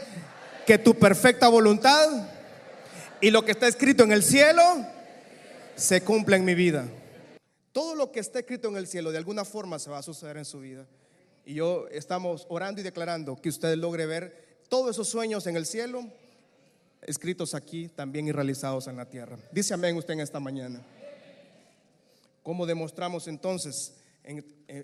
que 0.66 0.78
tu 0.78 0.94
perfecta 0.94 1.48
voluntad 1.48 2.28
y 3.20 3.30
lo 3.30 3.44
que 3.44 3.52
está 3.52 3.68
escrito 3.68 4.04
en 4.04 4.12
el 4.12 4.22
cielo 4.22 4.62
se 5.76 6.02
cumpla 6.02 6.36
en 6.36 6.44
mi 6.44 6.54
vida. 6.54 6.86
Todo 7.72 7.94
lo 7.94 8.12
que 8.12 8.20
está 8.20 8.40
escrito 8.40 8.68
en 8.68 8.76
el 8.76 8.86
cielo 8.86 9.10
de 9.10 9.18
alguna 9.18 9.44
forma 9.44 9.78
se 9.78 9.90
va 9.90 9.98
a 9.98 10.02
suceder 10.02 10.36
en 10.36 10.44
su 10.44 10.60
vida. 10.60 10.86
Y 11.44 11.54
yo 11.54 11.88
estamos 11.88 12.46
orando 12.48 12.80
y 12.80 12.84
declarando 12.84 13.36
que 13.36 13.48
usted 13.48 13.74
logre 13.76 14.06
ver 14.06 14.58
todos 14.68 14.90
esos 14.90 15.08
sueños 15.08 15.46
en 15.46 15.56
el 15.56 15.66
cielo 15.66 16.04
escritos 17.02 17.54
aquí 17.54 17.88
también 17.88 18.28
y 18.28 18.32
realizados 18.32 18.86
en 18.86 18.96
la 18.96 19.08
tierra. 19.08 19.38
Dice 19.52 19.74
amén 19.74 19.96
usted 19.96 20.14
en 20.14 20.20
esta 20.20 20.40
mañana. 20.40 20.80
¿Cómo 22.42 22.66
demostramos 22.66 23.28
entonces? 23.28 23.94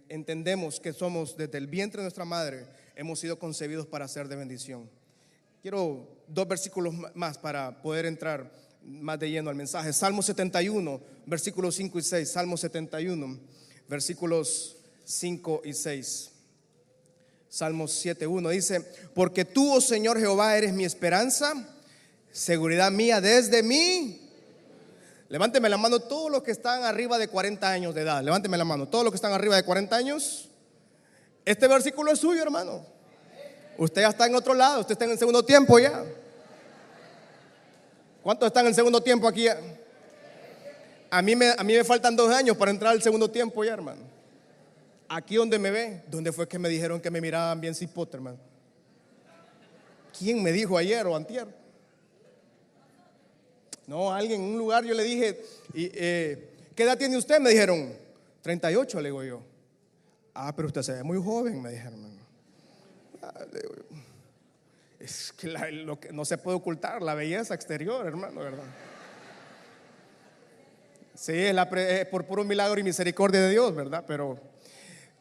entendemos 0.08 0.80
que 0.80 0.92
somos 0.92 1.34
desde 1.34 1.56
el 1.56 1.66
vientre 1.66 2.00
de 2.00 2.04
nuestra 2.04 2.26
madre, 2.26 2.66
hemos 2.94 3.18
sido 3.20 3.38
concebidos 3.38 3.86
para 3.86 4.06
ser 4.06 4.28
de 4.28 4.36
bendición. 4.36 4.90
Quiero 5.62 6.08
dos 6.26 6.48
versículos 6.48 6.94
más 7.14 7.36
para 7.36 7.82
poder 7.82 8.06
entrar 8.06 8.50
más 8.82 9.18
de 9.18 9.30
lleno 9.30 9.50
al 9.50 9.56
mensaje. 9.56 9.92
Salmo 9.92 10.22
71, 10.22 10.98
versículos 11.26 11.74
5 11.74 11.98
y 11.98 12.02
6. 12.02 12.30
Salmo 12.32 12.56
71, 12.56 13.38
versículos 13.86 14.78
5 15.04 15.60
y 15.66 15.74
6. 15.74 16.30
Salmo 17.50 17.84
7.1 17.84 18.50
dice, 18.52 18.80
porque 19.12 19.44
tú, 19.44 19.74
oh 19.74 19.80
Señor 19.82 20.18
Jehová, 20.18 20.56
eres 20.56 20.72
mi 20.72 20.86
esperanza, 20.86 21.52
seguridad 22.32 22.90
mía 22.90 23.20
desde 23.20 23.62
mí. 23.62 24.30
Levánteme 25.28 25.68
la 25.68 25.76
mano 25.76 26.00
todos 26.00 26.30
los 26.30 26.42
que 26.42 26.52
están 26.52 26.84
arriba 26.84 27.18
de 27.18 27.28
40 27.28 27.70
años 27.70 27.94
de 27.94 28.00
edad. 28.00 28.22
Levánteme 28.22 28.56
la 28.56 28.64
mano, 28.64 28.88
todos 28.88 29.04
los 29.04 29.12
que 29.12 29.16
están 29.16 29.32
arriba 29.32 29.56
de 29.56 29.64
40 29.64 29.94
años. 29.94 30.48
Este 31.44 31.68
versículo 31.68 32.10
es 32.12 32.18
suyo, 32.18 32.42
hermano. 32.42 32.89
Usted 33.80 34.02
ya 34.02 34.08
está 34.10 34.26
en 34.26 34.34
otro 34.34 34.52
lado, 34.52 34.80
usted 34.80 34.92
está 34.92 35.06
en 35.06 35.12
el 35.12 35.18
segundo 35.18 35.42
tiempo 35.42 35.78
ya. 35.78 36.04
¿Cuántos 38.22 38.48
están 38.48 38.66
en 38.66 38.68
el 38.68 38.74
segundo 38.74 39.02
tiempo 39.02 39.26
aquí? 39.26 39.46
A 41.10 41.22
mí, 41.22 41.34
me, 41.34 41.48
a 41.56 41.64
mí 41.64 41.72
me 41.72 41.82
faltan 41.82 42.14
dos 42.14 42.30
años 42.30 42.58
para 42.58 42.72
entrar 42.72 42.92
al 42.92 43.00
segundo 43.00 43.30
tiempo 43.30 43.64
ya, 43.64 43.72
hermano. 43.72 44.02
Aquí 45.08 45.36
donde 45.36 45.58
me 45.58 45.70
ve, 45.70 46.02
donde 46.08 46.30
fue 46.30 46.46
que 46.46 46.58
me 46.58 46.68
dijeron 46.68 47.00
que 47.00 47.10
me 47.10 47.22
miraban 47.22 47.58
bien 47.58 47.74
cipote, 47.74 48.18
hermano. 48.18 48.36
¿Quién 50.18 50.42
me 50.42 50.52
dijo 50.52 50.76
ayer 50.76 51.06
o 51.06 51.16
antier? 51.16 51.46
No, 53.86 54.12
alguien 54.12 54.42
en 54.42 54.46
un 54.46 54.58
lugar 54.58 54.84
yo 54.84 54.92
le 54.92 55.04
dije, 55.04 55.42
eh, 55.72 56.50
¿qué 56.74 56.82
edad 56.82 56.98
tiene 56.98 57.16
usted? 57.16 57.40
Me 57.40 57.48
dijeron, 57.48 57.94
38, 58.42 59.00
le 59.00 59.08
digo 59.08 59.24
yo. 59.24 59.40
Ah, 60.34 60.54
pero 60.54 60.68
usted 60.68 60.82
se 60.82 60.92
ve 60.92 61.02
muy 61.02 61.16
joven, 61.16 61.62
me 61.62 61.70
dijeron. 61.70 62.09
Es 64.98 65.32
que, 65.32 65.48
lo 65.48 65.98
que 65.98 66.12
no 66.12 66.24
se 66.24 66.36
puede 66.36 66.58
ocultar, 66.58 67.00
la 67.00 67.14
belleza 67.14 67.54
exterior, 67.54 68.06
hermano, 68.06 68.40
¿verdad? 68.40 68.64
Sí, 71.14 71.32
es, 71.34 72.06
por 72.06 72.24
puro 72.24 72.44
milagro 72.44 72.80
y 72.80 72.82
misericordia 72.82 73.40
de 73.40 73.50
Dios, 73.50 73.74
¿verdad? 73.74 74.04
Pero, 74.06 74.38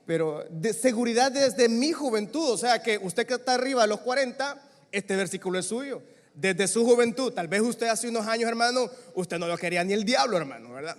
pero 0.05 0.45
de 0.49 0.73
seguridad 0.73 1.31
desde 1.31 1.69
mi 1.69 1.91
juventud, 1.91 2.51
o 2.51 2.57
sea 2.57 2.81
que 2.81 2.97
usted 2.97 3.25
que 3.25 3.35
está 3.35 3.55
arriba 3.55 3.83
de 3.83 3.87
los 3.87 4.01
40, 4.01 4.61
este 4.91 5.15
versículo 5.15 5.59
es 5.59 5.65
suyo. 5.65 6.01
Desde 6.33 6.67
su 6.67 6.85
juventud, 6.85 7.33
tal 7.33 7.47
vez 7.47 7.61
usted 7.61 7.87
hace 7.87 8.07
unos 8.07 8.27
años, 8.27 8.49
hermano, 8.49 8.89
usted 9.13 9.37
no 9.39 9.47
lo 9.47 9.57
quería 9.57 9.83
ni 9.83 9.93
el 9.93 10.03
diablo, 10.03 10.37
hermano, 10.37 10.73
¿verdad? 10.73 10.97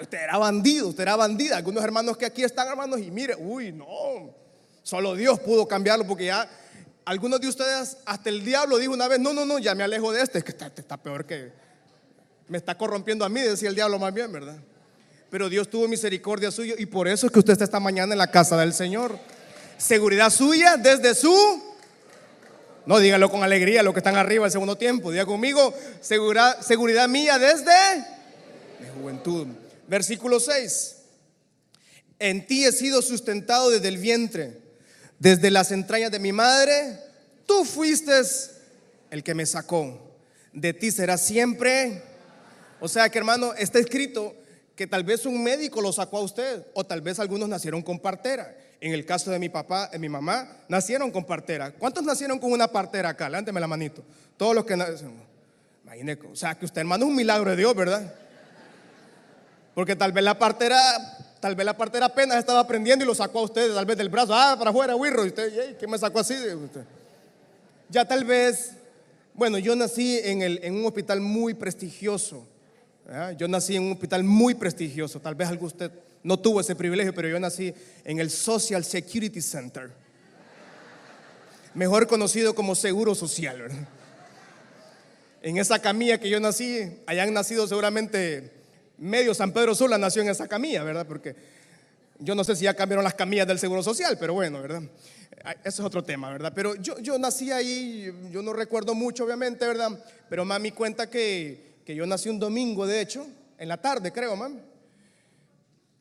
Usted 0.00 0.18
era 0.18 0.38
bandido, 0.38 0.88
usted 0.88 1.02
era 1.02 1.16
bandida. 1.16 1.56
Algunos 1.56 1.82
hermanos 1.82 2.16
que 2.16 2.26
aquí 2.26 2.44
están, 2.44 2.68
hermanos, 2.68 3.00
y 3.00 3.10
mire, 3.10 3.34
uy, 3.36 3.72
no, 3.72 4.34
solo 4.82 5.14
Dios 5.14 5.40
pudo 5.40 5.66
cambiarlo 5.66 6.06
porque 6.06 6.26
ya 6.26 6.48
algunos 7.04 7.40
de 7.40 7.48
ustedes, 7.48 7.96
hasta 8.04 8.28
el 8.28 8.44
diablo 8.44 8.78
dijo 8.78 8.92
una 8.92 9.08
vez, 9.08 9.18
no, 9.18 9.32
no, 9.32 9.44
no, 9.44 9.58
ya 9.58 9.74
me 9.74 9.82
alejo 9.82 10.12
de 10.12 10.22
este, 10.22 10.38
es 10.38 10.44
que 10.44 10.52
está, 10.52 10.96
peor 10.96 11.26
que, 11.26 11.50
me 12.46 12.58
está 12.58 12.76
corrompiendo 12.76 13.24
a 13.24 13.28
mí, 13.28 13.40
decía 13.40 13.68
el 13.68 13.74
diablo 13.74 13.98
más 13.98 14.14
bien, 14.14 14.30
¿verdad? 14.30 14.58
Pero 15.30 15.48
Dios 15.48 15.68
tuvo 15.68 15.88
misericordia 15.88 16.50
suya 16.50 16.74
y 16.78 16.86
por 16.86 17.08
eso 17.08 17.26
es 17.26 17.32
que 17.32 17.38
usted 17.38 17.52
está 17.52 17.64
esta 17.64 17.80
mañana 17.80 18.14
en 18.14 18.18
la 18.18 18.30
casa 18.30 18.56
del 18.56 18.72
Señor. 18.74 19.18
Seguridad 19.78 20.30
suya 20.30 20.76
desde 20.76 21.14
su... 21.14 21.34
No, 22.86 22.98
dígalo 22.98 23.30
con 23.30 23.42
alegría, 23.42 23.82
lo 23.82 23.92
que 23.92 24.00
están 24.00 24.16
arriba 24.16 24.46
el 24.46 24.52
segundo 24.52 24.76
tiempo. 24.76 25.10
Diga 25.10 25.26
conmigo, 25.26 25.74
seguridad, 26.00 26.60
seguridad 26.60 27.08
mía 27.08 27.38
desde 27.38 27.72
mi 28.80 29.00
juventud. 29.00 29.46
Versículo 29.86 30.40
6. 30.40 30.96
En 32.18 32.46
ti 32.46 32.64
he 32.64 32.72
sido 32.72 33.02
sustentado 33.02 33.70
desde 33.70 33.88
el 33.88 33.98
vientre 33.98 34.69
desde 35.20 35.50
las 35.50 35.70
entrañas 35.70 36.10
de 36.10 36.18
mi 36.18 36.32
madre, 36.32 36.98
tú 37.46 37.66
fuiste 37.66 38.12
el 39.10 39.22
que 39.22 39.34
me 39.34 39.44
sacó. 39.44 40.00
De 40.52 40.72
ti 40.72 40.90
será 40.90 41.18
siempre. 41.18 42.02
O 42.80 42.88
sea 42.88 43.08
que 43.10 43.18
hermano, 43.18 43.52
está 43.52 43.78
escrito 43.78 44.34
que 44.74 44.86
tal 44.86 45.04
vez 45.04 45.26
un 45.26 45.42
médico 45.42 45.82
lo 45.82 45.92
sacó 45.92 46.16
a 46.16 46.22
usted 46.22 46.66
o 46.72 46.84
tal 46.84 47.02
vez 47.02 47.20
algunos 47.20 47.50
nacieron 47.50 47.82
con 47.82 48.00
partera. 48.00 48.56
En 48.80 48.94
el 48.94 49.04
caso 49.04 49.30
de 49.30 49.38
mi 49.38 49.50
papá 49.50 49.90
y 49.92 49.98
mi 49.98 50.08
mamá, 50.08 50.62
nacieron 50.68 51.10
con 51.10 51.26
partera. 51.26 51.70
¿Cuántos 51.72 52.02
nacieron 52.02 52.38
con 52.38 52.50
una 52.50 52.68
partera 52.68 53.10
acá? 53.10 53.28
Levánteme 53.28 53.60
la 53.60 53.66
manito. 53.66 54.02
Todos 54.38 54.54
los 54.54 54.64
que 54.64 54.74
nacieron. 54.74 55.22
o 56.32 56.36
sea 56.36 56.54
que 56.54 56.64
usted 56.64 56.80
hermano 56.80 57.04
es 57.04 57.10
un 57.10 57.16
milagro 57.16 57.50
de 57.50 57.56
Dios, 57.56 57.76
¿verdad? 57.76 58.14
Porque 59.74 59.94
tal 59.94 60.12
vez 60.12 60.24
la 60.24 60.38
partera 60.38 60.78
Tal 61.40 61.54
vez 61.54 61.64
la 61.64 61.76
partera 61.76 62.06
apenas 62.06 62.38
estaba 62.38 62.60
aprendiendo 62.60 63.04
y 63.04 63.08
lo 63.08 63.14
sacó 63.14 63.40
a 63.40 63.42
usted, 63.44 63.74
tal 63.74 63.86
vez 63.86 63.96
del 63.96 64.10
brazo, 64.10 64.34
ah, 64.34 64.56
para 64.58 64.70
afuera, 64.70 64.94
wirro. 64.94 65.24
Y 65.24 65.28
usted, 65.28 65.76
¿qué 65.78 65.86
me 65.86 65.98
sacó 65.98 66.20
así? 66.20 66.34
Ya 67.88 68.04
tal 68.04 68.24
vez, 68.24 68.72
bueno, 69.32 69.58
yo 69.58 69.74
nací 69.74 70.18
en, 70.22 70.42
el, 70.42 70.60
en 70.62 70.74
un 70.74 70.84
hospital 70.84 71.20
muy 71.20 71.54
prestigioso. 71.54 72.46
Yo 73.38 73.48
nací 73.48 73.74
en 73.74 73.84
un 73.84 73.92
hospital 73.92 74.22
muy 74.22 74.54
prestigioso. 74.54 75.18
Tal 75.18 75.34
vez 75.34 75.48
algo 75.48 75.66
usted 75.66 75.90
no 76.22 76.38
tuvo 76.38 76.60
ese 76.60 76.76
privilegio, 76.76 77.14
pero 77.14 77.28
yo 77.28 77.40
nací 77.40 77.74
en 78.04 78.20
el 78.20 78.30
Social 78.30 78.84
Security 78.84 79.40
Center. 79.40 79.90
Mejor 81.74 82.06
conocido 82.06 82.54
como 82.54 82.74
Seguro 82.74 83.14
Social. 83.14 83.68
En 85.42 85.56
esa 85.56 85.78
camilla 85.78 86.20
que 86.20 86.28
yo 86.28 86.38
nací, 86.38 86.98
hayan 87.06 87.32
nacido 87.32 87.66
seguramente 87.66 88.59
medio 89.00 89.34
San 89.34 89.52
Pedro 89.52 89.74
Sula 89.74 89.98
nació 89.98 90.22
en 90.22 90.28
esa 90.28 90.46
camilla, 90.46 90.84
¿verdad? 90.84 91.06
Porque 91.06 91.34
yo 92.18 92.34
no 92.34 92.44
sé 92.44 92.54
si 92.54 92.64
ya 92.64 92.74
cambiaron 92.74 93.02
las 93.02 93.14
camillas 93.14 93.48
del 93.48 93.58
Seguro 93.58 93.82
Social, 93.82 94.16
pero 94.20 94.34
bueno, 94.34 94.60
¿verdad? 94.60 94.82
Eso 95.64 95.82
es 95.82 95.86
otro 95.86 96.04
tema, 96.04 96.30
¿verdad? 96.30 96.52
Pero 96.54 96.74
yo, 96.76 96.98
yo 96.98 97.18
nací 97.18 97.50
ahí, 97.50 98.12
yo 98.30 98.42
no 98.42 98.52
recuerdo 98.52 98.94
mucho, 98.94 99.24
obviamente, 99.24 99.66
¿verdad? 99.66 99.98
Pero 100.28 100.44
mami 100.44 100.70
cuenta 100.70 101.08
que, 101.08 101.80
que 101.84 101.94
yo 101.94 102.04
nací 102.06 102.28
un 102.28 102.38
domingo, 102.38 102.86
de 102.86 103.00
hecho, 103.00 103.26
en 103.58 103.68
la 103.68 103.78
tarde, 103.78 104.12
creo, 104.12 104.36
mami, 104.36 104.60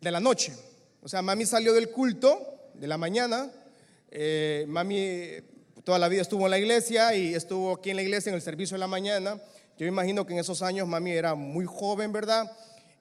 de 0.01 0.11
la 0.11 0.19
noche. 0.19 0.53
O 1.01 1.07
sea, 1.07 1.21
mami 1.21 1.45
salió 1.45 1.73
del 1.73 1.89
culto 1.89 2.71
de 2.73 2.87
la 2.87 2.97
mañana, 2.97 3.49
eh, 4.11 4.65
mami 4.67 5.37
toda 5.85 5.97
la 5.99 6.09
vida 6.09 6.21
estuvo 6.21 6.45
en 6.45 6.51
la 6.51 6.59
iglesia 6.59 7.15
y 7.15 7.33
estuvo 7.33 7.73
aquí 7.73 7.91
en 7.91 7.95
la 7.95 8.01
iglesia 8.01 8.29
en 8.29 8.35
el 8.35 8.41
servicio 8.41 8.75
de 8.75 8.79
la 8.79 8.87
mañana. 8.87 9.41
Yo 9.77 9.85
imagino 9.85 10.25
que 10.25 10.33
en 10.33 10.39
esos 10.39 10.61
años 10.61 10.87
mami 10.87 11.11
era 11.11 11.35
muy 11.35 11.65
joven, 11.65 12.11
¿verdad? 12.11 12.51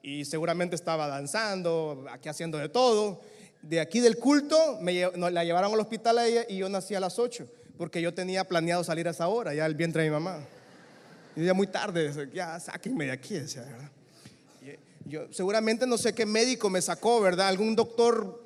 Y 0.01 0.25
seguramente 0.25 0.75
estaba 0.75 1.07
danzando, 1.07 2.05
aquí 2.09 2.29
haciendo 2.29 2.57
de 2.57 2.69
todo. 2.69 3.21
De 3.61 3.79
aquí 3.79 3.99
del 3.99 4.17
culto 4.17 4.79
me, 4.81 5.09
la 5.15 5.43
llevaron 5.43 5.73
al 5.73 5.79
hospital 5.79 6.17
a 6.19 6.27
ella 6.27 6.45
y 6.47 6.57
yo 6.57 6.69
nací 6.69 6.95
a 6.95 6.99
las 6.99 7.19
8 7.19 7.47
porque 7.79 8.01
yo 8.01 8.13
tenía 8.13 8.43
planeado 8.43 8.83
salir 8.83 9.07
a 9.07 9.11
esa 9.11 9.29
hora, 9.29 9.53
ya 9.53 9.65
el 9.65 9.73
vientre 9.73 10.03
de 10.03 10.09
mi 10.09 10.13
mamá. 10.13 10.45
Y 11.33 11.45
ya 11.45 11.53
muy 11.53 11.67
tarde, 11.67 12.29
ya 12.33 12.59
sáquenme 12.59 13.05
de 13.05 13.11
aquí, 13.11 13.35
decía, 13.35 13.61
¿verdad? 13.61 13.89
Yo 15.05 15.31
seguramente 15.31 15.87
no 15.87 15.97
sé 15.97 16.13
qué 16.13 16.25
médico 16.25 16.69
me 16.69 16.81
sacó, 16.81 17.21
¿verdad? 17.21 17.47
Algún 17.47 17.77
doctor 17.77 18.45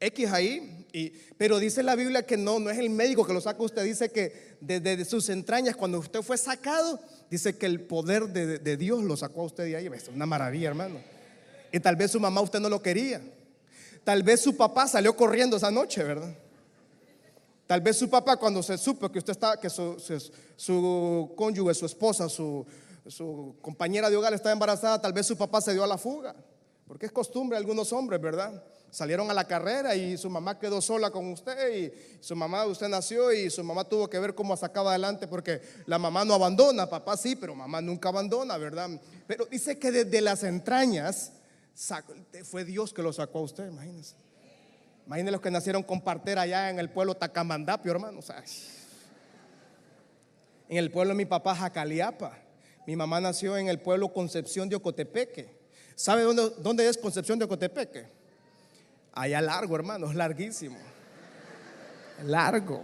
X 0.00 0.32
ahí, 0.32 0.84
y, 0.92 1.10
pero 1.38 1.60
dice 1.60 1.84
la 1.84 1.94
Biblia 1.94 2.26
que 2.26 2.36
no, 2.36 2.58
no 2.58 2.70
es 2.70 2.78
el 2.78 2.90
médico 2.90 3.24
que 3.24 3.32
lo 3.32 3.40
saca 3.40 3.62
usted, 3.62 3.84
dice 3.84 4.10
que 4.10 4.56
desde 4.60 5.04
sus 5.04 5.28
entrañas, 5.28 5.76
cuando 5.76 6.00
usted 6.00 6.20
fue 6.20 6.36
sacado, 6.36 7.00
Dice 7.32 7.56
que 7.56 7.64
el 7.64 7.80
poder 7.80 8.28
de, 8.28 8.76
Dios 8.76 9.02
lo 9.02 9.16
sacó 9.16 9.40
a 9.40 9.44
usted 9.44 9.64
de 9.64 9.74
ahí. 9.74 9.86
Es 9.86 10.06
una 10.08 10.26
maravilla, 10.26 10.68
hermano. 10.68 10.96
Y 11.72 11.80
tal 11.80 11.96
vez 11.96 12.10
su 12.10 12.20
mamá 12.20 12.42
usted 12.42 12.60
no 12.60 12.68
lo 12.68 12.82
quería. 12.82 13.22
Tal 14.04 14.22
vez 14.22 14.42
su 14.42 14.54
papá 14.54 14.86
salió 14.86 15.16
corriendo 15.16 15.56
esa 15.56 15.70
noche, 15.70 16.04
¿verdad? 16.04 16.36
Tal 17.66 17.80
vez 17.80 17.96
su 17.96 18.10
papá 18.10 18.36
cuando 18.36 18.62
se 18.62 18.76
supo 18.76 19.10
que 19.10 19.18
usted 19.18 19.30
está, 19.30 19.58
que 19.58 19.70
su, 19.70 21.32
cónyuge, 21.34 21.72
su 21.72 21.86
esposa, 21.86 22.28
su, 22.28 22.66
su 23.06 23.56
compañera 23.62 24.10
de 24.10 24.16
hogar 24.18 24.34
está 24.34 24.52
embarazada, 24.52 25.00
tal 25.00 25.14
vez 25.14 25.24
su 25.24 25.34
papá 25.34 25.62
se 25.62 25.72
dio 25.72 25.82
a 25.82 25.86
la 25.86 25.96
fuga. 25.96 26.36
Porque 26.92 27.06
es 27.06 27.12
costumbre 27.12 27.56
algunos 27.56 27.90
hombres, 27.94 28.20
¿verdad? 28.20 28.62
Salieron 28.90 29.30
a 29.30 29.32
la 29.32 29.46
carrera 29.46 29.96
y 29.96 30.18
su 30.18 30.28
mamá 30.28 30.58
quedó 30.58 30.82
sola 30.82 31.10
con 31.10 31.26
usted 31.32 31.74
y 31.74 32.22
su 32.22 32.36
mamá, 32.36 32.66
usted 32.66 32.86
nació 32.86 33.32
y 33.32 33.48
su 33.48 33.64
mamá 33.64 33.84
tuvo 33.84 34.10
que 34.10 34.18
ver 34.18 34.34
cómo 34.34 34.54
sacaba 34.58 34.90
adelante 34.90 35.26
porque 35.26 35.62
la 35.86 35.98
mamá 35.98 36.26
no 36.26 36.34
abandona, 36.34 36.90
papá 36.90 37.16
sí, 37.16 37.34
pero 37.34 37.54
mamá 37.54 37.80
nunca 37.80 38.10
abandona, 38.10 38.58
¿verdad? 38.58 38.90
Pero 39.26 39.46
dice 39.46 39.78
que 39.78 39.90
desde 39.90 40.20
las 40.20 40.42
entrañas 40.42 41.32
fue 42.44 42.66
Dios 42.66 42.92
que 42.92 43.00
lo 43.00 43.10
sacó 43.14 43.38
a 43.38 43.42
usted, 43.44 43.68
imagínense. 43.68 44.14
Imagínense 45.06 45.32
los 45.32 45.40
que 45.40 45.50
nacieron 45.50 45.82
con 45.84 46.02
partera 46.02 46.42
allá 46.42 46.68
en 46.68 46.78
el 46.78 46.90
pueblo 46.90 47.14
Tacamandapio, 47.14 47.90
hermano. 47.90 48.20
en 50.68 50.76
el 50.76 50.90
pueblo 50.90 51.14
de 51.14 51.16
mi 51.16 51.24
papá, 51.24 51.54
Jacaliapa. 51.54 52.38
Mi 52.86 52.96
mamá 52.96 53.18
nació 53.18 53.56
en 53.56 53.68
el 53.68 53.80
pueblo 53.80 54.12
Concepción 54.12 54.68
de 54.68 54.76
Ocotepeque. 54.76 55.61
¿Sabe 56.02 56.24
dónde, 56.24 56.88
es 56.88 56.98
Concepción 56.98 57.38
de 57.38 57.44
Ocotepeque? 57.44 58.04
Allá 59.12 59.40
largo, 59.40 59.76
hermano, 59.76 60.10
es 60.10 60.16
larguísimo. 60.16 60.76
Largo. 62.24 62.82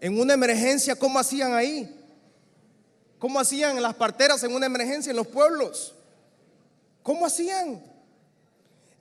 En 0.00 0.18
una 0.18 0.32
emergencia, 0.32 0.96
¿cómo 0.96 1.18
hacían 1.18 1.52
ahí? 1.52 1.94
¿Cómo 3.18 3.38
hacían 3.38 3.82
las 3.82 3.92
parteras 3.96 4.42
en 4.44 4.54
una 4.54 4.64
emergencia 4.64 5.10
en 5.10 5.16
los 5.16 5.26
pueblos? 5.26 5.94
¿Cómo 7.02 7.26
hacían? 7.26 7.82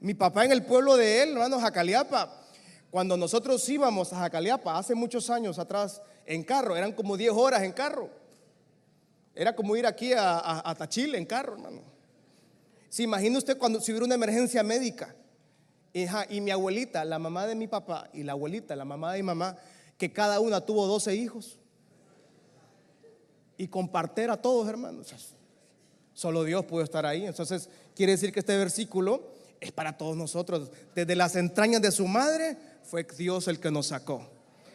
Mi 0.01 0.13
papá 0.13 0.43
en 0.43 0.51
el 0.51 0.65
pueblo 0.65 0.97
de 0.97 1.23
él, 1.23 1.29
hermano, 1.29 1.57
Jacaliapa, 1.57 2.47
cuando 2.91 3.15
nosotros 3.15 3.69
íbamos 3.69 4.11
a 4.11 4.17
Jacaliapa 4.17 4.77
hace 4.77 4.93
muchos 4.93 5.29
años 5.29 5.57
atrás 5.57 6.01
en 6.25 6.43
carro, 6.43 6.75
eran 6.75 6.91
como 6.91 7.15
10 7.15 7.31
horas 7.31 7.63
en 7.63 7.71
carro. 7.71 8.09
Era 9.33 9.55
como 9.55 9.73
ir 9.77 9.85
aquí 9.85 10.11
a, 10.13 10.75
Tachile 10.77 11.17
en 11.17 11.25
carro, 11.25 11.53
hermano. 11.53 11.92
¿Se 12.93 13.01
imagina 13.01 13.39
usted 13.39 13.57
cuando 13.57 13.81
si 13.81 13.91
hubiera 13.91 14.05
una 14.05 14.13
emergencia 14.13 14.61
médica? 14.61 15.15
y 16.29 16.41
mi 16.41 16.51
abuelita, 16.51 17.03
la 17.03 17.17
mamá 17.17 17.47
de 17.47 17.55
mi 17.55 17.67
papá, 17.67 18.07
y 18.13 18.21
la 18.21 18.33
abuelita, 18.33 18.75
la 18.75 18.85
mamá 18.85 19.13
de 19.13 19.17
mi 19.17 19.23
mamá, 19.23 19.57
que 19.97 20.13
cada 20.13 20.39
una 20.39 20.61
tuvo 20.61 20.85
12 20.85 21.15
hijos. 21.15 21.57
Y 23.57 23.67
compartir 23.67 24.29
a 24.29 24.37
todos, 24.37 24.67
hermanos. 24.69 25.11
Solo 26.13 26.43
Dios 26.43 26.65
puede 26.65 26.83
estar 26.83 27.03
ahí. 27.07 27.25
Entonces, 27.25 27.67
quiere 27.95 28.11
decir 28.11 28.31
que 28.31 28.41
este 28.41 28.55
versículo 28.57 29.23
es 29.59 29.71
para 29.71 29.97
todos 29.97 30.15
nosotros. 30.15 30.69
Desde 30.93 31.15
las 31.15 31.35
entrañas 31.35 31.81
de 31.81 31.91
su 31.91 32.05
madre 32.07 32.57
fue 32.83 33.07
Dios 33.17 33.47
el 33.47 33.59
que 33.59 33.71
nos 33.71 33.87
sacó. 33.87 34.29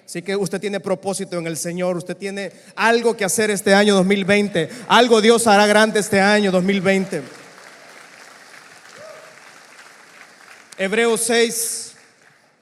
Así 0.04 0.22
que 0.22 0.34
usted 0.34 0.60
tiene 0.60 0.80
propósito 0.80 1.38
en 1.38 1.46
el 1.46 1.56
Señor, 1.56 1.96
usted 1.96 2.16
tiene 2.16 2.50
algo 2.74 3.16
que 3.16 3.24
hacer 3.24 3.52
este 3.52 3.74
año 3.74 3.94
2020, 3.94 4.70
algo 4.88 5.20
Dios 5.20 5.46
hará 5.46 5.68
grande 5.68 6.00
este 6.00 6.20
año 6.20 6.50
2020. 6.50 7.37
Hebreos 10.80 11.22
6, 11.22 11.92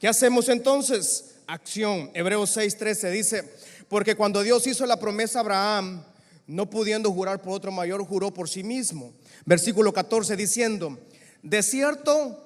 ¿qué 0.01 0.09
hacemos 0.09 0.49
entonces? 0.49 1.35
Acción. 1.47 2.11
Hebreos 2.15 2.49
6, 2.49 2.79
13 2.79 3.11
dice, 3.11 3.45
porque 3.91 4.15
cuando 4.15 4.43
Dios 4.43 4.67
hizo 4.67 4.87
la 4.87 4.99
promesa 4.99 5.39
a 5.39 5.43
Abraham, 5.43 6.03
no 6.47 6.71
pudiendo 6.71 7.13
jurar 7.13 7.43
por 7.43 7.53
otro 7.53 7.71
mayor, 7.71 8.03
juró 8.07 8.33
por 8.33 8.49
sí 8.49 8.63
mismo. 8.63 9.13
Versículo 9.45 9.93
14 9.93 10.35
diciendo, 10.35 10.99
de 11.43 11.63
cierto, 11.63 12.43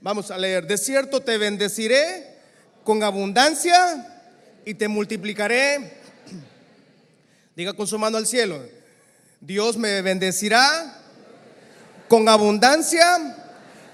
vamos 0.00 0.30
a 0.30 0.38
leer, 0.38 0.66
de 0.66 0.78
cierto 0.78 1.20
te 1.20 1.36
bendeciré 1.36 2.38
con 2.82 3.02
abundancia 3.02 4.24
y 4.64 4.72
te 4.72 4.88
multiplicaré. 4.88 5.98
Diga 7.54 7.74
con 7.74 7.86
su 7.86 7.98
mano 7.98 8.16
al 8.16 8.26
cielo, 8.26 8.58
Dios 9.38 9.76
me 9.76 10.00
bendecirá 10.00 10.98
con 12.08 12.26
abundancia 12.26 13.41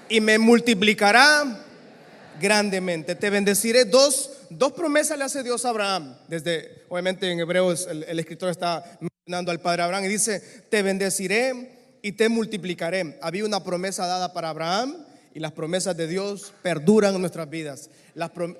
y 0.09 0.21
me 0.21 0.37
multiplicará 0.37 1.65
grandemente. 2.39 3.15
Te 3.15 3.29
bendeciré. 3.29 3.85
Dos, 3.85 4.31
dos 4.49 4.73
promesas 4.73 5.17
le 5.17 5.23
hace 5.23 5.43
Dios 5.43 5.65
a 5.65 5.69
Abraham. 5.69 6.17
Desde, 6.27 6.83
obviamente 6.89 7.31
en 7.31 7.39
Hebreos 7.39 7.87
el, 7.89 8.03
el 8.03 8.19
escritor 8.19 8.49
está 8.49 8.83
mencionando 8.99 9.51
al 9.51 9.59
padre 9.59 9.83
Abraham 9.83 10.05
y 10.05 10.09
dice, 10.09 10.41
te 10.69 10.81
bendeciré 10.81 11.97
y 12.01 12.13
te 12.13 12.29
multiplicaré. 12.29 13.17
Había 13.21 13.45
una 13.45 13.63
promesa 13.63 14.07
dada 14.07 14.33
para 14.33 14.49
Abraham 14.49 15.05
y 15.33 15.39
las 15.39 15.51
promesas 15.51 15.95
de 15.95 16.07
Dios 16.07 16.53
perduran 16.61 17.15
en 17.15 17.21
nuestras 17.21 17.49
vidas. 17.49 17.89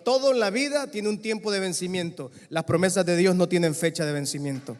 todo 0.04 0.32
en 0.32 0.40
la 0.40 0.50
vida 0.50 0.88
tiene 0.88 1.10
un 1.10 1.22
tiempo 1.22 1.52
de 1.52 1.60
vencimiento. 1.60 2.32
Las 2.50 2.64
promesas 2.66 3.06
de 3.06 3.18
Dios 3.18 3.36
no 3.36 3.50
tienen 3.50 3.74
fecha 3.74 4.06
de 4.06 4.14
vencimiento. 4.14 4.78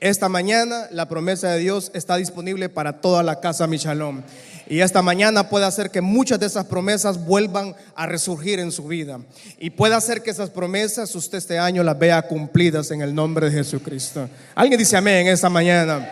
Esta 0.00 0.30
mañana 0.30 0.88
la 0.90 1.08
promesa 1.08 1.52
de 1.52 1.58
Dios 1.58 1.90
está 1.92 2.16
disponible 2.16 2.70
para 2.70 3.02
toda 3.02 3.22
la 3.22 3.40
casa 3.40 3.66
Michalón. 3.66 4.24
Y 4.66 4.80
esta 4.80 5.02
mañana 5.02 5.50
puede 5.50 5.66
hacer 5.66 5.90
que 5.90 6.00
muchas 6.00 6.40
de 6.40 6.46
esas 6.46 6.64
promesas 6.64 7.22
vuelvan 7.26 7.76
a 7.94 8.06
resurgir 8.06 8.60
en 8.60 8.72
su 8.72 8.86
vida. 8.86 9.20
Y 9.58 9.68
puede 9.68 9.94
hacer 9.94 10.22
que 10.22 10.30
esas 10.30 10.48
promesas 10.48 11.14
usted 11.14 11.36
este 11.36 11.58
año 11.58 11.82
las 11.82 11.98
vea 11.98 12.22
cumplidas 12.22 12.90
en 12.92 13.02
el 13.02 13.14
nombre 13.14 13.50
de 13.50 13.58
Jesucristo. 13.58 14.26
Alguien 14.54 14.78
dice 14.78 14.96
amén 14.96 15.26
esta 15.26 15.50
mañana. 15.50 16.10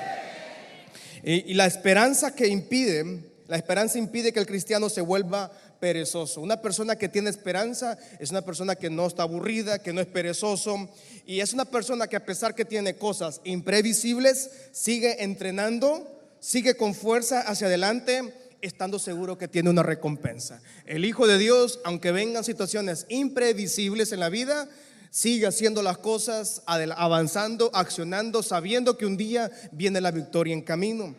Y, 1.24 1.52
y 1.52 1.54
la 1.54 1.64
esperanza 1.64 2.34
que 2.34 2.46
impide 2.46 3.22
la 3.48 3.56
esperanza 3.56 3.98
impide 3.98 4.30
que 4.30 4.40
el 4.40 4.46
cristiano 4.46 4.90
se 4.90 5.00
vuelva 5.00 5.50
perezoso. 5.80 6.40
Una 6.40 6.60
persona 6.60 6.96
que 6.96 7.08
tiene 7.08 7.30
esperanza 7.30 7.98
es 8.18 8.30
una 8.30 8.42
persona 8.42 8.76
que 8.76 8.90
no 8.90 9.06
está 9.06 9.22
aburrida, 9.22 9.80
que 9.80 9.92
no 9.92 10.00
es 10.00 10.06
perezoso 10.06 10.88
y 11.26 11.40
es 11.40 11.52
una 11.52 11.64
persona 11.64 12.06
que 12.06 12.16
a 12.16 12.24
pesar 12.24 12.54
que 12.54 12.64
tiene 12.64 12.96
cosas 12.96 13.40
imprevisibles, 13.44 14.50
sigue 14.72 15.22
entrenando, 15.22 16.06
sigue 16.40 16.76
con 16.76 16.94
fuerza 16.94 17.40
hacia 17.40 17.66
adelante, 17.66 18.34
estando 18.60 18.98
seguro 18.98 19.38
que 19.38 19.48
tiene 19.48 19.70
una 19.70 19.82
recompensa. 19.82 20.60
El 20.86 21.04
Hijo 21.04 21.26
de 21.26 21.38
Dios, 21.38 21.80
aunque 21.84 22.12
vengan 22.12 22.44
situaciones 22.44 23.06
imprevisibles 23.08 24.12
en 24.12 24.20
la 24.20 24.28
vida, 24.28 24.68
sigue 25.10 25.46
haciendo 25.46 25.82
las 25.82 25.98
cosas, 25.98 26.62
avanzando, 26.66 27.70
accionando, 27.74 28.42
sabiendo 28.42 28.98
que 28.98 29.06
un 29.06 29.16
día 29.16 29.50
viene 29.72 30.00
la 30.00 30.10
victoria 30.10 30.54
en 30.54 30.62
camino. 30.62 31.14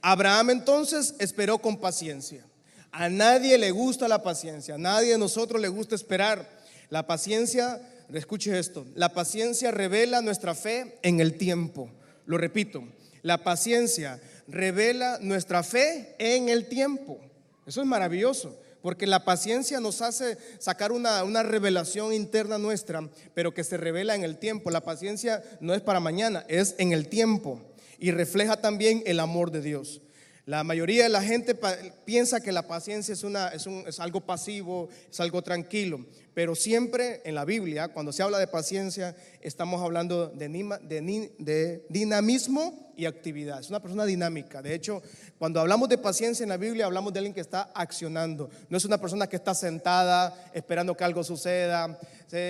Abraham 0.00 0.50
entonces 0.50 1.14
esperó 1.18 1.58
con 1.58 1.78
paciencia. 1.78 2.44
A 2.92 3.08
nadie 3.08 3.56
le 3.56 3.70
gusta 3.70 4.06
la 4.06 4.22
paciencia, 4.22 4.74
a 4.74 4.78
nadie 4.78 5.12
de 5.12 5.18
nosotros 5.18 5.60
le 5.60 5.68
gusta 5.68 5.94
esperar. 5.94 6.46
La 6.90 7.06
paciencia, 7.06 7.80
escuche 8.12 8.58
esto, 8.58 8.84
la 8.94 9.14
paciencia 9.14 9.70
revela 9.70 10.20
nuestra 10.20 10.54
fe 10.54 10.98
en 11.02 11.20
el 11.20 11.38
tiempo. 11.38 11.90
Lo 12.26 12.36
repito, 12.36 12.84
la 13.22 13.42
paciencia 13.42 14.20
revela 14.46 15.18
nuestra 15.22 15.62
fe 15.62 16.14
en 16.18 16.50
el 16.50 16.68
tiempo. 16.68 17.18
Eso 17.66 17.80
es 17.80 17.86
maravilloso, 17.86 18.60
porque 18.82 19.06
la 19.06 19.24
paciencia 19.24 19.80
nos 19.80 20.02
hace 20.02 20.36
sacar 20.58 20.92
una, 20.92 21.24
una, 21.24 21.42
revelación 21.42 22.12
interna 22.12 22.58
nuestra, 22.58 23.08
pero 23.32 23.54
que 23.54 23.64
se 23.64 23.78
revela 23.78 24.14
en 24.14 24.22
el 24.22 24.36
tiempo. 24.36 24.70
La 24.70 24.82
paciencia 24.82 25.42
no 25.60 25.72
es 25.72 25.80
para 25.80 25.98
mañana, 25.98 26.44
es 26.46 26.74
en 26.76 26.92
el 26.92 27.08
tiempo 27.08 27.58
y 27.98 28.10
refleja 28.10 28.60
también 28.60 29.02
el 29.06 29.18
amor 29.18 29.50
de 29.50 29.62
Dios. 29.62 30.02
La 30.44 30.64
mayoría 30.64 31.04
de 31.04 31.08
la 31.08 31.22
gente 31.22 31.56
piensa 32.04 32.40
que 32.40 32.50
la 32.50 32.66
paciencia 32.66 33.12
es, 33.12 33.22
una, 33.22 33.48
es, 33.48 33.66
un, 33.66 33.84
es, 33.86 34.00
algo 34.00 34.20
pasivo, 34.22 34.88
es 35.08 35.20
algo 35.20 35.40
tranquilo, 35.40 36.04
pero 36.34 36.54
siempre 36.54 37.20
en 37.24 37.34
la 37.34 37.44
Biblia, 37.44 37.88
cuando 37.88 38.12
se 38.12 38.22
habla 38.22 38.38
de 38.38 38.46
paciencia, 38.46 39.14
estamos 39.40 39.82
hablando 39.82 40.28
de, 40.28 41.82
dinamismo 41.88 42.92
y 42.96 43.04
actividad. 43.04 43.60
Es 43.60 43.68
una 43.68 43.80
persona 43.80 44.06
dinámica. 44.06 44.62
De 44.62 44.74
hecho, 44.74 45.02
cuando 45.38 45.60
hablamos 45.60 45.90
de 45.90 45.98
paciencia 45.98 46.42
en 46.42 46.48
la 46.48 46.56
Biblia, 46.56 46.86
hablamos 46.86 47.12
de 47.12 47.18
alguien 47.18 47.34
que 47.34 47.42
está 47.42 47.70
accionando. 47.74 48.48
No 48.70 48.78
es 48.78 48.84
una 48.86 48.98
persona 48.98 49.26
que 49.26 49.36
está 49.36 49.54
sentada 49.54 50.50
esperando 50.54 50.96
que 50.96 51.04
algo 51.04 51.22
suceda. 51.22 51.98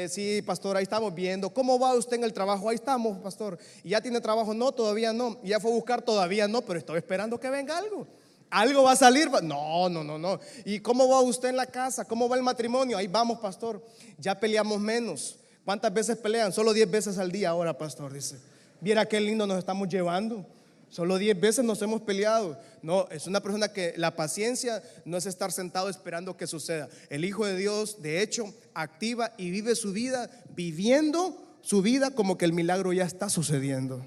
Sí, 0.08 0.42
pastor, 0.42 0.76
ahí 0.76 0.84
estamos 0.84 1.12
viendo. 1.12 1.50
¿Cómo 1.50 1.76
va 1.78 1.94
usted 1.94 2.18
en 2.18 2.24
el 2.24 2.32
trabajo? 2.32 2.68
Ahí 2.68 2.76
estamos, 2.76 3.18
pastor. 3.18 3.58
¿Y 3.82 3.90
ya 3.90 4.00
tiene 4.00 4.20
trabajo? 4.20 4.54
No, 4.54 4.70
todavía 4.70 5.12
no. 5.12 5.40
¿Y 5.42 5.48
ya 5.48 5.58
fue 5.58 5.72
a 5.72 5.74
buscar? 5.74 6.02
Todavía 6.02 6.46
no, 6.46 6.62
pero 6.62 6.78
estoy 6.78 6.98
esperando 6.98 7.40
que 7.40 7.50
venga 7.50 7.78
algo. 7.78 8.06
Algo 8.52 8.82
va 8.82 8.92
a 8.92 8.96
salir. 8.96 9.30
No, 9.42 9.88
no, 9.88 10.04
no, 10.04 10.18
no. 10.18 10.38
¿Y 10.66 10.80
cómo 10.80 11.08
va 11.08 11.22
usted 11.22 11.48
en 11.48 11.56
la 11.56 11.64
casa? 11.64 12.04
¿Cómo 12.04 12.28
va 12.28 12.36
el 12.36 12.42
matrimonio? 12.42 12.98
Ahí 12.98 13.06
vamos, 13.06 13.38
pastor. 13.38 13.82
Ya 14.18 14.38
peleamos 14.38 14.78
menos. 14.78 15.38
¿Cuántas 15.64 15.92
veces 15.94 16.18
pelean? 16.18 16.52
Solo 16.52 16.74
10 16.74 16.90
veces 16.90 17.16
al 17.16 17.32
día 17.32 17.48
ahora, 17.48 17.78
pastor, 17.78 18.12
dice. 18.12 18.36
Viera 18.78 19.06
qué 19.06 19.18
lindo 19.22 19.46
nos 19.46 19.58
estamos 19.58 19.88
llevando. 19.88 20.46
Solo 20.90 21.16
10 21.16 21.40
veces 21.40 21.64
nos 21.64 21.80
hemos 21.80 22.02
peleado. 22.02 22.58
No, 22.82 23.08
es 23.08 23.26
una 23.26 23.40
persona 23.40 23.72
que 23.72 23.94
la 23.96 24.16
paciencia 24.16 24.82
no 25.06 25.16
es 25.16 25.24
estar 25.24 25.50
sentado 25.50 25.88
esperando 25.88 26.36
que 26.36 26.46
suceda. 26.46 26.90
El 27.08 27.24
Hijo 27.24 27.46
de 27.46 27.56
Dios, 27.56 28.02
de 28.02 28.20
hecho, 28.20 28.52
activa 28.74 29.32
y 29.38 29.50
vive 29.50 29.74
su 29.76 29.92
vida 29.92 30.28
viviendo 30.54 31.42
su 31.62 31.80
vida 31.80 32.10
como 32.10 32.36
que 32.36 32.44
el 32.44 32.52
milagro 32.52 32.92
ya 32.92 33.04
está 33.04 33.30
sucediendo. 33.30 34.04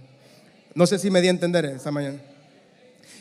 No 0.75 0.85
sé 0.85 0.99
si 0.99 1.09
me 1.09 1.21
di 1.21 1.29
a 1.29 1.31
entender 1.31 1.65
esta 1.65 1.89
mañana. 1.89 2.19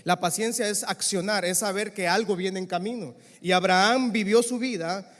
La 0.04 0.20
paciencia 0.20 0.68
es 0.68 0.84
accionar, 0.84 1.44
es 1.44 1.58
saber 1.58 1.94
que 1.94 2.06
algo 2.06 2.36
viene 2.36 2.58
en 2.58 2.66
camino. 2.66 3.14
Y 3.40 3.52
Abraham 3.52 4.12
vivió 4.12 4.42
su 4.42 4.58
vida 4.58 5.10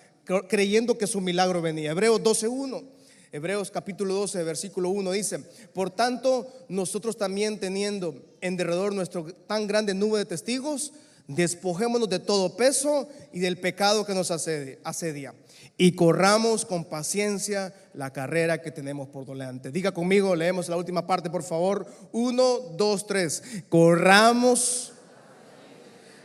creyendo 0.49 0.97
que 0.99 1.07
su 1.07 1.20
milagro 1.20 1.62
venía. 1.62 1.90
Hebreos 1.90 2.20
12.1. 2.20 2.85
Hebreos 3.33 3.70
capítulo 3.70 4.14
12, 4.14 4.44
versículo 4.44 4.90
1 4.90 5.11
dice, 5.11 5.40
por 5.73 5.90
tanto, 5.90 6.47
nosotros 6.68 7.16
también 7.16 7.59
teniendo 7.59 8.14
en 8.40 8.57
derredor 8.57 8.94
nuestro 8.94 9.25
tan 9.49 9.66
grande 9.66 9.92
nube 9.92 10.20
de 10.20 10.25
testigos, 10.25 10.92
Despojémonos 11.26 12.10
de 12.10 12.18
todo 12.18 12.54
peso 12.54 13.08
y 13.32 13.40
del 13.40 13.58
pecado 13.58 14.04
que 14.04 14.14
nos 14.14 14.30
asedia. 14.30 15.34
Y 15.78 15.92
corramos 15.92 16.66
con 16.66 16.84
paciencia 16.84 17.74
la 17.94 18.12
carrera 18.12 18.60
que 18.60 18.70
tenemos 18.70 19.08
por 19.08 19.24
delante. 19.24 19.70
Diga 19.70 19.92
conmigo, 19.92 20.37
leemos 20.37 20.68
la 20.68 20.76
última 20.76 21.06
parte, 21.06 21.30
por 21.30 21.42
favor. 21.42 21.87
Uno, 22.12 22.58
dos, 22.76 23.06
tres. 23.06 23.42
Corramos 23.70 24.92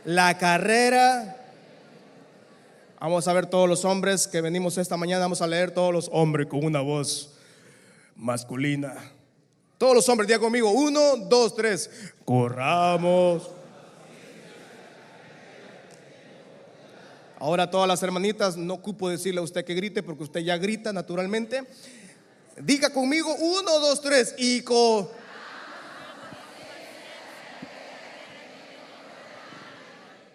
la 0.03 0.38
carrera. 0.38 1.38
Vamos 2.99 3.27
a 3.27 3.33
ver 3.33 3.45
todos 3.45 3.69
los 3.69 3.85
hombres 3.85 4.27
que 4.27 4.41
venimos 4.41 4.77
esta 4.77 4.97
mañana. 4.97 5.21
Vamos 5.21 5.41
a 5.41 5.47
leer 5.47 5.71
todos 5.71 5.93
los 5.93 6.09
hombres 6.12 6.47
con 6.47 6.65
una 6.65 6.81
voz 6.81 7.35
masculina. 8.17 9.13
Todos 9.77 9.95
los 9.95 10.09
hombres, 10.09 10.27
diga 10.27 10.39
conmigo. 10.39 10.69
Uno, 10.69 11.15
dos, 11.15 11.55
tres. 11.55 11.89
Corramos. 12.25 13.49
Ahora 17.39 17.71
todas 17.71 17.88
las 17.88 18.04
hermanitas, 18.04 18.58
no 18.58 18.73
ocupo 18.73 19.08
decirle 19.08 19.39
a 19.39 19.43
usted 19.43 19.63
que 19.63 19.73
grite 19.73 20.04
porque 20.04 20.23
usted 20.23 20.41
ya 20.41 20.58
grita 20.58 20.91
naturalmente. 20.91 21.63
Diga 22.58 22.89
conmigo, 22.89 23.34
uno, 23.34 23.80
dos, 23.80 24.02
tres, 24.02 24.36
y 24.38 24.62
co. 24.62 25.10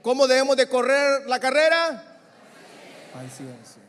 ¿Cómo 0.01 0.27
debemos 0.27 0.57
de 0.57 0.67
correr 0.67 1.27
la 1.29 1.39
carrera? 1.39 2.19
Paciencia. 3.13 3.83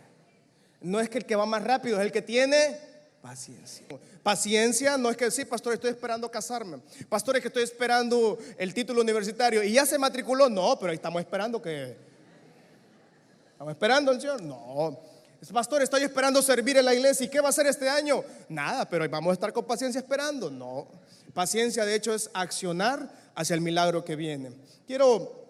No 0.82 1.00
es 1.00 1.10
que 1.10 1.20
el 1.20 1.26
que 1.26 1.38
va 1.38 1.46
más 1.46 1.64
rápido 1.64 1.98
es 1.98 2.06
el 2.06 2.12
que 2.12 2.22
tiene 2.22 2.78
paciencia. 3.22 3.86
Paciencia 4.22 4.98
no 4.98 5.10
es 5.10 5.16
que 5.16 5.32
sí, 5.32 5.46
pastor, 5.46 5.74
estoy 5.74 5.92
esperando 5.92 6.30
casarme. 6.30 6.80
Pastor, 7.08 7.38
es 7.38 7.42
que 7.42 7.48
estoy 7.48 7.64
esperando 7.64 8.38
el 8.58 8.74
título 8.74 9.02
universitario 9.02 9.64
y 9.64 9.72
ya 9.72 9.86
se 9.86 9.98
matriculó. 9.98 10.50
No, 10.50 10.78
pero 10.78 10.92
ahí 10.92 10.96
estamos 10.96 11.22
esperando 11.22 11.62
que 11.62 12.05
¿Estamos 13.56 13.72
esperando 13.72 14.12
al 14.12 14.20
Señor? 14.20 14.42
No. 14.42 15.00
Pastor, 15.54 15.82
estoy 15.82 16.04
esperando 16.04 16.42
servir 16.42 16.76
en 16.76 16.84
la 16.84 16.94
iglesia. 16.94 17.26
¿Y 17.26 17.30
qué 17.30 17.40
va 17.40 17.48
a 17.48 17.52
hacer 17.52 17.66
este 17.68 17.88
año? 17.88 18.22
Nada, 18.50 18.84
pero 18.90 19.08
vamos 19.10 19.30
a 19.32 19.34
estar 19.36 19.54
con 19.54 19.64
paciencia 19.64 20.00
esperando. 20.00 20.52
No. 20.52 20.90
Paciencia, 21.34 21.86
de 21.86 21.96
hecho, 21.96 22.14
es 22.14 22.30
accionar 22.34 23.10
hacia 23.34 23.54
el 23.54 23.62
milagro 23.62 24.04
que 24.04 24.18
viene. 24.18 24.52
Quiero, 24.86 25.46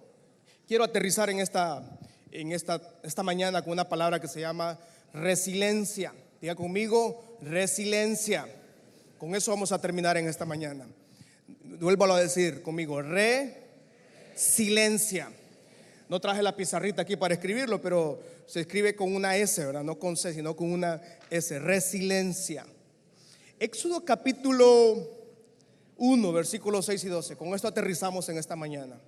quiero 0.67 0.83
aterrizar 0.83 1.31
en, 1.31 1.39
esta, 1.39 1.81
en 2.29 2.51
esta, 2.51 2.79
esta 3.01 3.23
mañana 3.23 3.63
con 3.63 3.73
una 3.73 3.89
palabra 3.89 4.19
que 4.19 4.27
se 4.27 4.39
llama 4.39 4.77
resiliencia. 5.11 6.13
Diga 6.39 6.53
conmigo, 6.53 7.39
resiliencia. 7.41 8.45
Con 9.17 9.33
eso 9.33 9.49
vamos 9.49 9.71
a 9.71 9.81
terminar 9.81 10.15
en 10.17 10.27
esta 10.27 10.45
mañana. 10.45 10.85
Vuelvo 11.63 12.05
a 12.05 12.19
decir 12.19 12.61
conmigo, 12.61 13.01
resiliencia. 14.35 15.31
No 16.07 16.19
traje 16.19 16.43
la 16.43 16.55
pizarrita 16.55 17.01
aquí 17.01 17.15
para 17.15 17.33
escribirlo, 17.33 17.81
pero 17.81 18.19
se 18.45 18.61
escribe 18.61 18.95
con 18.95 19.15
una 19.15 19.35
S, 19.37 19.65
¿verdad? 19.65 19.83
No 19.83 19.97
con 19.97 20.15
C, 20.15 20.33
sino 20.33 20.55
con 20.55 20.71
una 20.71 21.01
S. 21.31 21.57
Resiliencia. 21.57 22.65
Éxodo 23.59 24.05
capítulo 24.05 25.09
1, 25.97 26.31
versículos 26.31 26.85
6 26.85 27.03
y 27.05 27.07
12. 27.07 27.35
Con 27.37 27.55
esto 27.55 27.67
aterrizamos 27.67 28.29
en 28.29 28.37
esta 28.37 28.55
mañana. 28.55 28.99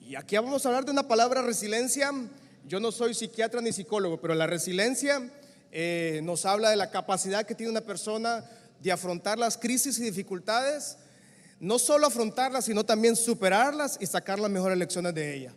Y 0.00 0.16
aquí 0.16 0.34
vamos 0.36 0.66
a 0.66 0.70
hablar 0.70 0.84
de 0.84 0.90
una 0.90 1.06
palabra 1.06 1.40
resiliencia. 1.42 2.10
Yo 2.66 2.80
no 2.80 2.90
soy 2.90 3.14
psiquiatra 3.14 3.60
ni 3.60 3.72
psicólogo, 3.72 4.20
pero 4.20 4.34
la 4.34 4.48
resiliencia 4.48 5.30
eh, 5.70 6.20
nos 6.24 6.46
habla 6.46 6.70
de 6.70 6.76
la 6.76 6.90
capacidad 6.90 7.46
que 7.46 7.54
tiene 7.54 7.70
una 7.70 7.82
persona 7.82 8.44
de 8.82 8.90
afrontar 8.90 9.38
las 9.38 9.56
crisis 9.56 10.00
y 10.00 10.02
dificultades 10.02 10.96
no 11.60 11.78
solo 11.78 12.06
afrontarlas, 12.06 12.64
sino 12.64 12.84
también 12.84 13.14
superarlas 13.14 13.98
y 14.00 14.06
sacar 14.06 14.40
las 14.40 14.50
mejores 14.50 14.78
lecciones 14.78 15.14
de 15.14 15.36
ellas. 15.36 15.54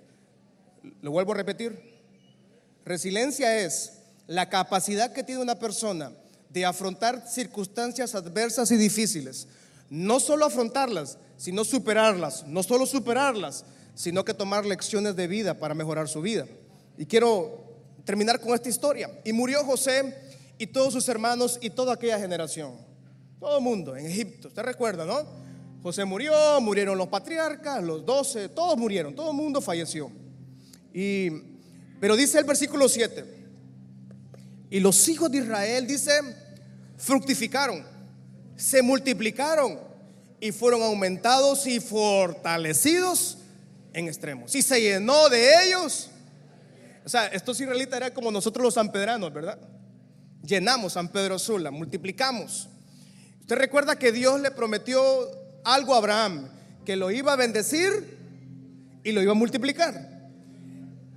Lo 1.01 1.11
vuelvo 1.11 1.31
a 1.31 1.35
repetir. 1.35 2.01
Resiliencia 2.85 3.59
es 3.59 3.99
la 4.27 4.49
capacidad 4.49 5.13
que 5.13 5.23
tiene 5.23 5.41
una 5.41 5.55
persona 5.55 6.11
de 6.49 6.65
afrontar 6.65 7.27
circunstancias 7.27 8.15
adversas 8.15 8.71
y 8.71 8.77
difíciles. 8.77 9.47
No 9.89 10.19
solo 10.19 10.45
afrontarlas, 10.45 11.17
sino 11.37 11.63
superarlas. 11.63 12.45
No 12.47 12.63
solo 12.63 12.85
superarlas, 12.85 13.65
sino 13.95 14.23
que 14.25 14.33
tomar 14.33 14.65
lecciones 14.65 15.15
de 15.15 15.27
vida 15.27 15.53
para 15.55 15.73
mejorar 15.73 16.07
su 16.07 16.21
vida. 16.21 16.45
Y 16.97 17.05
quiero 17.05 17.63
terminar 18.05 18.39
con 18.39 18.53
esta 18.53 18.69
historia. 18.69 19.09
Y 19.23 19.33
murió 19.33 19.63
José 19.63 20.15
y 20.57 20.67
todos 20.67 20.93
sus 20.93 21.07
hermanos 21.09 21.57
y 21.61 21.69
toda 21.69 21.93
aquella 21.93 22.19
generación. 22.19 22.73
Todo 23.39 23.57
el 23.57 23.63
mundo 23.63 23.95
en 23.95 24.05
Egipto. 24.05 24.49
Usted 24.49 24.63
recuerda, 24.63 25.05
¿no? 25.05 25.21
José 25.81 26.05
murió, 26.05 26.33
murieron 26.61 26.97
los 26.97 27.09
patriarcas, 27.09 27.83
los 27.83 28.05
doce, 28.05 28.47
todos 28.47 28.77
murieron, 28.77 29.15
todo 29.15 29.31
el 29.31 29.35
mundo 29.35 29.59
falleció. 29.59 30.09
Y, 30.93 31.29
pero 31.99 32.15
dice 32.15 32.39
el 32.39 32.45
versículo 32.45 32.88
7, 32.88 33.25
y 34.69 34.79
los 34.79 35.08
hijos 35.08 35.32
de 35.32 35.39
Israel, 35.39 35.86
dice, 35.86 36.12
fructificaron, 36.97 37.86
se 38.56 38.82
multiplicaron 38.82 39.79
y 40.39 40.51
fueron 40.51 40.82
aumentados 40.82 41.67
y 41.67 41.79
fortalecidos 41.79 43.38
en 43.93 44.08
extremos. 44.08 44.56
Y 44.56 44.62
se 44.62 44.82
llenó 44.82 45.29
de 45.29 45.65
ellos. 45.65 46.10
O 47.06 47.10
sea, 47.10 47.27
estos 47.27 47.60
israelitas 47.62 47.97
eran 47.97 48.12
como 48.12 48.32
nosotros 48.32 48.63
los 48.63 48.73
sanpedranos, 48.73 49.34
¿verdad? 49.34 49.60
Llenamos 50.43 50.93
San 50.93 51.10
Pedro 51.10 51.38
Sula, 51.39 51.71
multiplicamos. 51.71 52.67
Usted 53.41 53.56
recuerda 53.58 53.97
que 53.97 54.12
Dios 54.12 54.41
le 54.41 54.51
prometió 54.51 55.01
algo 55.63 55.93
a 55.93 55.97
Abraham, 55.97 56.49
que 56.86 56.95
lo 56.95 57.12
iba 57.12 57.34
a 57.34 57.36
bendecir 57.36 58.17
y 59.03 59.12
lo 59.12 59.21
iba 59.21 59.34
a 59.34 59.36
multiplicar. 59.36 60.12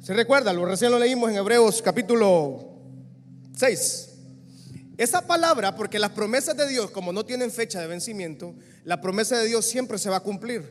¿Se 0.07 0.14
recuerda? 0.14 0.53
Lo 0.53 0.64
recién 0.64 0.92
lo 0.92 1.01
leímos 1.01 1.31
en 1.31 1.37
Hebreos 1.37 1.83
capítulo 1.83 2.79
6. 3.57 4.09
Esa 4.97 5.27
palabra, 5.27 5.75
porque 5.75 5.99
las 5.99 6.12
promesas 6.12 6.57
de 6.57 6.69
Dios, 6.69 6.92
como 6.92 7.12
no 7.12 7.27
tienen 7.27 7.51
fecha 7.51 7.81
de 7.81 7.88
vencimiento, 7.88 8.55
la 8.85 9.01
promesa 9.01 9.37
de 9.37 9.49
Dios 9.49 9.64
siempre 9.64 9.99
se 9.99 10.09
va 10.09 10.19
a 10.19 10.21
cumplir. 10.21 10.62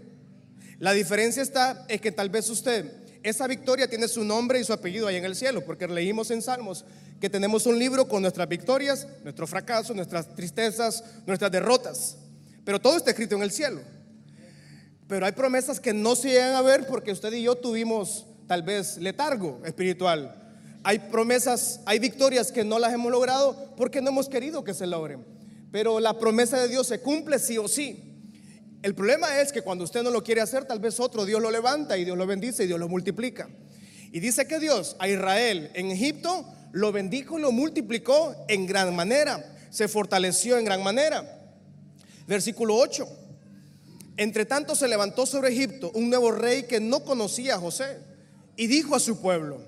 La 0.80 0.94
diferencia 0.94 1.44
está 1.44 1.86
en 1.90 2.00
que 2.00 2.14
tal 2.14 2.30
vez 2.30 2.50
usted, 2.50 2.90
esa 3.24 3.46
victoria 3.46 3.90
tiene 3.90 4.08
su 4.08 4.24
nombre 4.24 4.58
y 4.58 4.64
su 4.64 4.72
apellido 4.72 5.06
ahí 5.08 5.18
en 5.18 5.26
el 5.26 5.36
cielo, 5.36 5.66
porque 5.66 5.86
leímos 5.86 6.32
en 6.32 6.42
Salmos 6.42 6.86
que 7.20 7.30
tenemos 7.30 7.66
un 7.66 7.78
libro 7.78 8.08
con 8.08 8.22
nuestras 8.22 8.48
victorias, 8.48 9.06
nuestros 9.26 9.50
fracasos, 9.50 9.98
nuestras 9.98 10.34
tristezas, 10.34 11.04
nuestras 11.28 11.52
derrotas. 11.52 12.16
Pero 12.64 12.80
todo 12.80 12.96
está 12.96 13.10
escrito 13.10 13.36
en 13.36 13.44
el 13.44 13.52
cielo. 13.52 13.82
Pero 15.10 15.26
hay 15.26 15.34
promesas 15.34 15.82
que 15.82 15.92
no 15.92 16.16
se 16.16 16.30
llegan 16.30 16.56
a 16.56 16.62
ver 16.62 16.88
porque 16.88 17.12
usted 17.12 17.34
y 17.34 17.44
yo 17.44 17.56
tuvimos 17.56 18.28
tal 18.48 18.64
vez 18.64 18.98
letargo 18.98 19.62
espiritual. 19.66 20.42
Hay 20.84 21.00
promesas, 21.00 21.82
hay 21.86 22.00
victorias 22.00 22.52
que 22.52 22.64
no 22.64 22.78
las 22.78 22.94
hemos 22.94 23.12
logrado 23.12 23.74
porque 23.76 24.02
no 24.02 24.10
hemos 24.10 24.30
querido 24.30 24.64
que 24.64 24.74
se 24.74 24.86
logren. 24.86 25.26
Pero 25.72 26.00
la 26.00 26.20
promesa 26.20 26.62
de 26.62 26.68
Dios 26.68 26.88
se 26.88 27.02
cumple 27.02 27.40
sí 27.40 27.58
o 27.58 27.68
sí. 27.68 28.04
El 28.82 28.94
problema 28.94 29.42
es 29.42 29.52
que 29.52 29.64
cuando 29.64 29.84
usted 29.84 30.04
no 30.04 30.12
lo 30.12 30.24
quiere 30.24 30.42
hacer, 30.42 30.66
tal 30.66 30.80
vez 30.80 31.00
otro 31.00 31.26
Dios 31.26 31.42
lo 31.42 31.50
levanta 31.50 31.98
y 31.98 32.06
Dios 32.06 32.18
lo 32.18 32.28
bendice 32.28 32.64
y 32.64 32.68
Dios 32.68 32.80
lo 32.80 32.88
multiplica. 32.88 33.50
Y 34.12 34.20
dice 34.20 34.48
que 34.48 34.60
Dios 34.60 34.96
a 35.00 35.10
Israel 35.10 35.72
en 35.74 35.90
Egipto 35.90 36.46
lo 36.72 36.92
bendijo 36.92 37.40
y 37.40 37.42
lo 37.42 37.52
multiplicó 37.52 38.36
en 38.48 38.68
gran 38.68 38.96
manera. 38.96 39.44
Se 39.72 39.88
fortaleció 39.88 40.58
en 40.58 40.66
gran 40.66 40.84
manera. 40.84 41.50
Versículo 42.28 42.76
8. 42.76 43.08
Entre 44.18 44.46
tanto 44.46 44.76
se 44.76 44.88
levantó 44.88 45.26
sobre 45.26 45.50
Egipto 45.50 45.92
un 45.96 46.10
nuevo 46.10 46.32
rey 46.32 46.64
que 46.64 46.80
no 46.80 47.04
conocía 47.04 47.56
a 47.56 47.60
José 47.60 47.98
y 48.56 48.68
dijo 48.68 48.96
a 48.96 49.00
su 49.00 49.22
pueblo, 49.22 49.62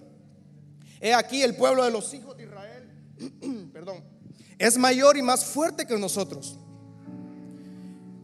he 1.00 1.14
aquí 1.14 1.42
el 1.42 1.56
pueblo 1.56 1.84
de 1.84 1.92
los 1.92 2.14
hijos 2.14 2.36
de 2.38 2.44
Israel, 2.44 3.70
perdón, 3.74 4.04
es 4.58 4.78
mayor 4.78 5.18
y 5.18 5.22
más 5.22 5.46
fuerte 5.46 5.86
que 5.86 5.98
nosotros. 5.98 6.58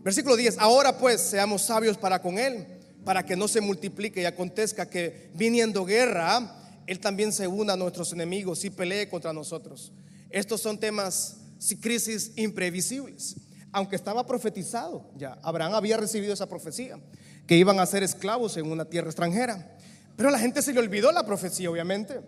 Versículo 0.03 0.35
10, 0.35 0.57
ahora 0.59 0.97
pues 0.97 1.21
seamos 1.21 1.61
sabios 1.61 1.97
para 1.97 2.21
con 2.21 2.37
él, 2.37 2.67
para 3.05 3.25
que 3.25 3.35
no 3.35 3.47
se 3.47 3.61
multiplique 3.61 4.21
y 4.21 4.25
acontezca 4.25 4.89
que 4.89 5.31
viniendo 5.33 5.85
guerra, 5.85 6.81
él 6.87 6.99
también 6.99 7.31
se 7.31 7.47
una 7.47 7.73
a 7.73 7.77
nuestros 7.77 8.11
enemigos 8.11 8.65
y 8.65 8.69
pelee 8.69 9.07
contra 9.07 9.31
nosotros. 9.31 9.93
Estos 10.29 10.61
son 10.61 10.79
temas, 10.79 11.37
crisis 11.79 12.31
imprevisibles 12.35 13.35
aunque 13.73 13.95
estaba 13.95 14.25
profetizado 14.25 15.09
ya, 15.17 15.39
Abraham 15.41 15.73
había 15.73 15.97
recibido 15.97 16.33
esa 16.33 16.47
profecía, 16.47 16.99
que 17.47 17.57
iban 17.57 17.79
a 17.79 17.85
ser 17.85 18.03
esclavos 18.03 18.55
en 18.55 18.71
una 18.71 18.85
tierra 18.85 19.09
extranjera. 19.09 19.77
Pero 20.15 20.29
la 20.29 20.39
gente 20.39 20.61
se 20.61 20.73
le 20.73 20.79
olvidó 20.79 21.11
la 21.11 21.25
profecía, 21.25 21.69
obviamente. 21.69 22.21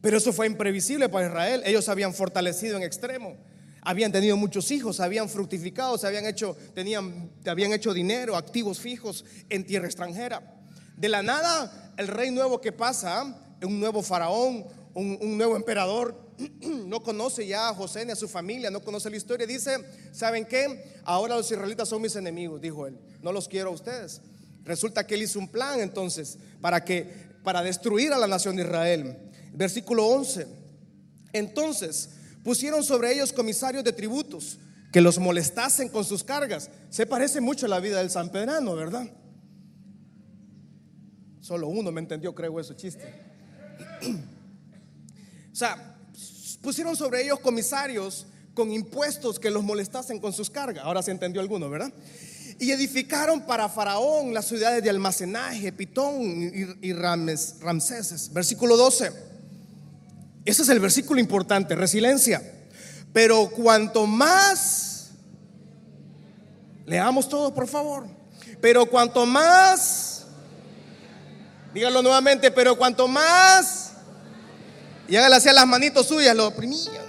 Pero 0.00 0.18
eso 0.18 0.32
fue 0.32 0.46
imprevisible 0.46 1.08
para 1.08 1.26
Israel. 1.26 1.62
Ellos 1.64 1.88
habían 1.88 2.12
fortalecido 2.12 2.76
en 2.76 2.82
extremo. 2.82 3.36
Habían 3.82 4.12
tenido 4.12 4.36
muchos 4.36 4.70
hijos, 4.70 5.00
habían 5.00 5.28
fructificado, 5.28 5.98
se 5.98 6.06
habían 6.06 6.26
hecho, 6.26 6.56
tenían, 6.74 7.30
habían 7.46 7.72
hecho 7.72 7.92
dinero, 7.92 8.34
activos 8.36 8.80
fijos 8.80 9.24
en 9.50 9.66
tierra 9.66 9.86
extranjera. 9.86 10.58
De 10.96 11.08
la 11.08 11.22
nada, 11.22 11.92
el 11.98 12.08
rey 12.08 12.30
nuevo 12.30 12.60
que 12.60 12.72
pasa, 12.72 13.56
un 13.62 13.80
nuevo 13.80 14.02
faraón, 14.02 14.64
un 14.94 15.36
nuevo 15.36 15.56
emperador, 15.56 16.24
no 16.86 17.02
conoce 17.02 17.46
ya 17.46 17.68
a 17.68 17.74
José 17.74 18.04
ni 18.04 18.12
a 18.12 18.16
su 18.16 18.28
familia, 18.28 18.70
no 18.70 18.80
conoce 18.80 19.10
la 19.10 19.16
historia. 19.16 19.46
Dice, 19.46 19.76
¿saben 20.12 20.46
qué? 20.46 21.00
Ahora 21.04 21.36
los 21.36 21.50
israelitas 21.50 21.88
son 21.88 22.02
mis 22.02 22.16
enemigos, 22.16 22.60
dijo 22.60 22.86
él. 22.86 22.98
No 23.22 23.32
los 23.32 23.48
quiero 23.48 23.70
a 23.70 23.72
ustedes. 23.72 24.20
Resulta 24.64 25.06
que 25.06 25.14
él 25.14 25.22
hizo 25.22 25.38
un 25.38 25.48
plan 25.48 25.80
entonces 25.80 26.38
para 26.60 26.84
que 26.84 27.34
para 27.42 27.62
destruir 27.62 28.12
a 28.12 28.18
la 28.18 28.26
nación 28.26 28.56
de 28.56 28.62
Israel. 28.62 29.16
Versículo 29.52 30.06
11. 30.06 30.46
Entonces 31.32 32.10
pusieron 32.42 32.82
sobre 32.82 33.12
ellos 33.12 33.32
comisarios 33.32 33.84
de 33.84 33.92
tributos 33.92 34.58
que 34.92 35.00
los 35.00 35.18
molestasen 35.18 35.88
con 35.88 36.04
sus 36.04 36.24
cargas. 36.24 36.70
Se 36.88 37.06
parece 37.06 37.40
mucho 37.40 37.66
a 37.66 37.68
la 37.68 37.80
vida 37.80 37.98
del 37.98 38.10
San 38.10 38.30
Pedrano, 38.30 38.74
¿verdad? 38.74 39.10
Solo 41.40 41.68
uno 41.68 41.92
me 41.92 42.00
entendió, 42.00 42.34
creo, 42.34 42.58
ese 42.58 42.74
chiste. 42.74 43.04
o 45.52 45.54
sea, 45.54 45.96
pusieron 46.62 46.96
sobre 46.96 47.22
ellos 47.22 47.40
comisarios 47.40 48.26
con 48.54 48.70
impuestos 48.72 49.38
que 49.38 49.50
los 49.50 49.62
molestasen 49.62 50.20
con 50.20 50.32
sus 50.32 50.48
cargas. 50.48 50.84
Ahora 50.84 51.02
se 51.02 51.10
entendió 51.10 51.42
alguno, 51.42 51.68
¿verdad? 51.68 51.92
Y 52.58 52.70
edificaron 52.70 53.40
para 53.42 53.68
Faraón 53.68 54.32
las 54.32 54.46
ciudades 54.46 54.82
de 54.82 54.90
almacenaje, 54.90 55.72
Pitón 55.72 56.20
y, 56.80 56.92
Rames, 56.92 57.56
Ramseses. 57.60 58.32
Versículo 58.32 58.76
12. 58.76 59.12
Ese 60.44 60.62
es 60.62 60.68
el 60.68 60.80
versículo 60.80 61.20
importante, 61.20 61.74
resiliencia. 61.74 62.42
Pero 63.12 63.48
cuanto 63.50 64.06
más, 64.06 65.10
leamos 66.86 67.28
todo 67.28 67.52
por 67.54 67.66
favor. 67.66 68.06
Pero 68.60 68.86
cuanto 68.86 69.26
más, 69.26 70.26
dígalo 71.72 72.02
nuevamente, 72.02 72.50
pero 72.50 72.76
cuanto 72.76 73.08
más, 73.08 73.92
y 75.08 75.16
hágale 75.16 75.36
hacia 75.36 75.52
las 75.52 75.66
manitos 75.66 76.06
suyas, 76.06 76.34
lo 76.34 76.48
oprimían. 76.48 77.04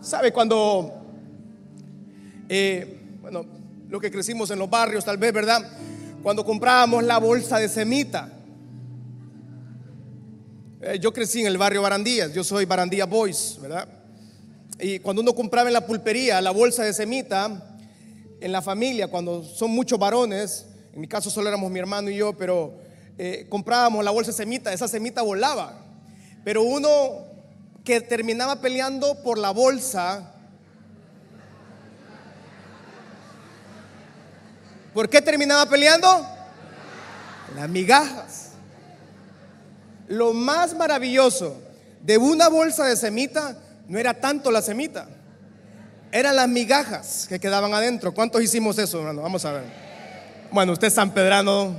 ¿Sabe 0.00 0.32
cuando 0.32 1.03
eh, 2.48 3.00
bueno, 3.20 3.44
lo 3.88 4.00
que 4.00 4.10
crecimos 4.10 4.50
en 4.50 4.58
los 4.58 4.68
barrios, 4.68 5.04
tal 5.04 5.18
vez, 5.18 5.32
¿verdad? 5.32 5.70
Cuando 6.22 6.44
comprábamos 6.44 7.04
la 7.04 7.18
bolsa 7.18 7.58
de 7.58 7.68
semita. 7.68 8.30
Eh, 10.82 10.98
yo 11.00 11.12
crecí 11.12 11.40
en 11.40 11.46
el 11.46 11.56
barrio 11.56 11.82
Barandías, 11.82 12.32
yo 12.34 12.44
soy 12.44 12.64
Barandía 12.64 13.06
Boys, 13.06 13.58
¿verdad? 13.60 13.88
Y 14.78 14.98
cuando 14.98 15.22
uno 15.22 15.34
compraba 15.34 15.68
en 15.68 15.72
la 15.72 15.86
pulpería 15.86 16.40
la 16.40 16.50
bolsa 16.50 16.82
de 16.82 16.92
semita, 16.92 17.78
en 18.40 18.52
la 18.52 18.60
familia, 18.60 19.08
cuando 19.08 19.42
son 19.42 19.70
muchos 19.70 19.98
varones, 19.98 20.66
en 20.92 21.00
mi 21.00 21.08
caso 21.08 21.30
solo 21.30 21.48
éramos 21.48 21.70
mi 21.70 21.78
hermano 21.78 22.10
y 22.10 22.16
yo, 22.16 22.36
pero 22.36 22.74
eh, 23.16 23.46
comprábamos 23.48 24.04
la 24.04 24.10
bolsa 24.10 24.32
de 24.32 24.36
semita, 24.36 24.72
esa 24.72 24.88
semita 24.88 25.22
volaba. 25.22 25.80
Pero 26.44 26.62
uno 26.62 26.90
que 27.84 28.00
terminaba 28.00 28.60
peleando 28.60 29.22
por 29.22 29.38
la 29.38 29.50
bolsa, 29.50 30.33
¿Por 34.94 35.08
qué 35.10 35.20
terminaba 35.20 35.66
peleando? 35.66 36.24
Las 37.56 37.68
migajas. 37.68 38.50
Lo 40.06 40.32
más 40.32 40.74
maravilloso 40.74 41.60
de 42.00 42.16
una 42.16 42.48
bolsa 42.48 42.84
de 42.84 42.96
semita 42.96 43.56
no 43.88 43.98
era 43.98 44.14
tanto 44.14 44.50
la 44.50 44.62
semita, 44.62 45.08
eran 46.12 46.36
las 46.36 46.48
migajas 46.48 47.26
que 47.28 47.40
quedaban 47.40 47.74
adentro. 47.74 48.14
¿Cuántos 48.14 48.40
hicimos 48.40 48.78
eso, 48.78 48.98
hermano? 48.98 49.22
Vamos 49.22 49.44
a 49.44 49.52
ver. 49.52 49.64
Bueno, 50.52 50.72
usted 50.72 50.86
es 50.86 50.94
San 50.94 51.12
Pedrano 51.12 51.74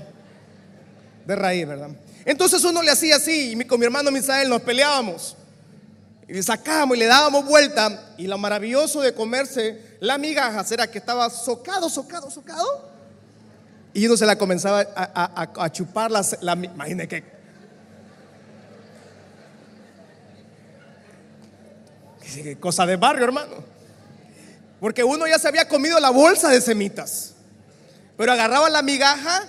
de 1.25 1.35
raíz, 1.35 1.65
¿verdad? 1.65 1.91
Entonces 2.25 2.63
uno 2.65 2.81
le 2.81 2.91
hacía 2.91 3.15
así, 3.15 3.53
y 3.53 3.63
con 3.65 3.79
mi 3.79 3.85
hermano 3.85 4.11
Misael 4.11 4.49
nos 4.49 4.61
peleábamos. 4.61 5.37
Y 6.27 6.33
le 6.33 6.43
sacábamos 6.43 6.97
y 6.97 6.99
le 6.99 7.05
dábamos 7.05 7.45
vuelta. 7.45 8.13
Y 8.17 8.27
lo 8.27 8.37
maravilloso 8.37 8.99
de 8.99 9.13
comerse 9.13 9.97
las 10.01 10.19
migajas 10.19 10.69
era 10.71 10.89
que 10.89 10.97
estaba 10.97 11.29
socado, 11.29 11.89
socado, 11.89 12.29
socado 12.29 12.94
y 13.95 14.05
uno 14.07 14.17
se 14.17 14.25
la 14.25 14.37
comenzaba 14.37 14.81
a, 14.81 15.71
chupar 15.71 16.11
las, 16.11 16.37
la, 16.41 16.51
imagínese 16.51 17.07
que 17.07 17.23
cosa 22.59 22.85
de 22.85 22.97
barrio, 22.97 23.23
hermano. 23.23 23.63
Porque 24.81 25.01
uno 25.01 25.25
ya 25.25 25.39
se 25.39 25.47
había 25.47 25.69
comido 25.69 25.97
la 26.01 26.09
bolsa 26.09 26.49
de 26.49 26.59
semitas. 26.59 27.35
Pero 28.17 28.33
agarraba 28.33 28.69
la 28.69 28.81
migaja 28.81 29.43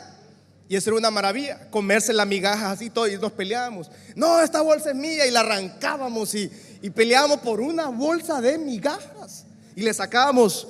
y 0.68 0.76
eso 0.76 0.90
era 0.90 0.98
una 0.98 1.10
maravilla. 1.10 1.68
Comerse 1.70 2.12
la 2.12 2.24
migaja 2.24 2.70
así 2.70 2.88
todo 2.88 3.08
y 3.08 3.18
nos 3.18 3.32
peleábamos. 3.32 3.90
No, 4.14 4.40
esta 4.40 4.60
bolsa 4.60 4.90
es 4.90 4.96
mía 4.96 5.26
y 5.26 5.32
la 5.32 5.40
arrancábamos 5.40 6.36
y, 6.36 6.48
y 6.82 6.90
peleábamos 6.90 7.40
por 7.40 7.60
una 7.60 7.88
bolsa 7.88 8.40
de 8.40 8.58
migajas. 8.58 9.44
Y 9.74 9.82
le 9.82 9.92
sacábamos, 9.92 10.68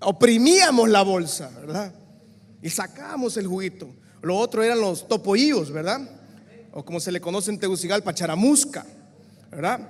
oprimíamos 0.00 0.88
la 0.88 1.02
bolsa, 1.02 1.52
¿verdad? 1.60 2.01
Y 2.62 2.70
sacamos 2.70 3.36
el 3.36 3.46
juguito. 3.46 3.90
Lo 4.22 4.38
otro 4.38 4.62
eran 4.62 4.80
los 4.80 5.08
topoíos, 5.08 5.70
¿verdad? 5.72 6.00
O 6.72 6.84
como 6.84 7.00
se 7.00 7.10
le 7.10 7.20
conoce 7.20 7.50
en 7.50 7.58
Tegucigalpa, 7.58 8.14
charamusca, 8.14 8.86
¿verdad? 9.50 9.80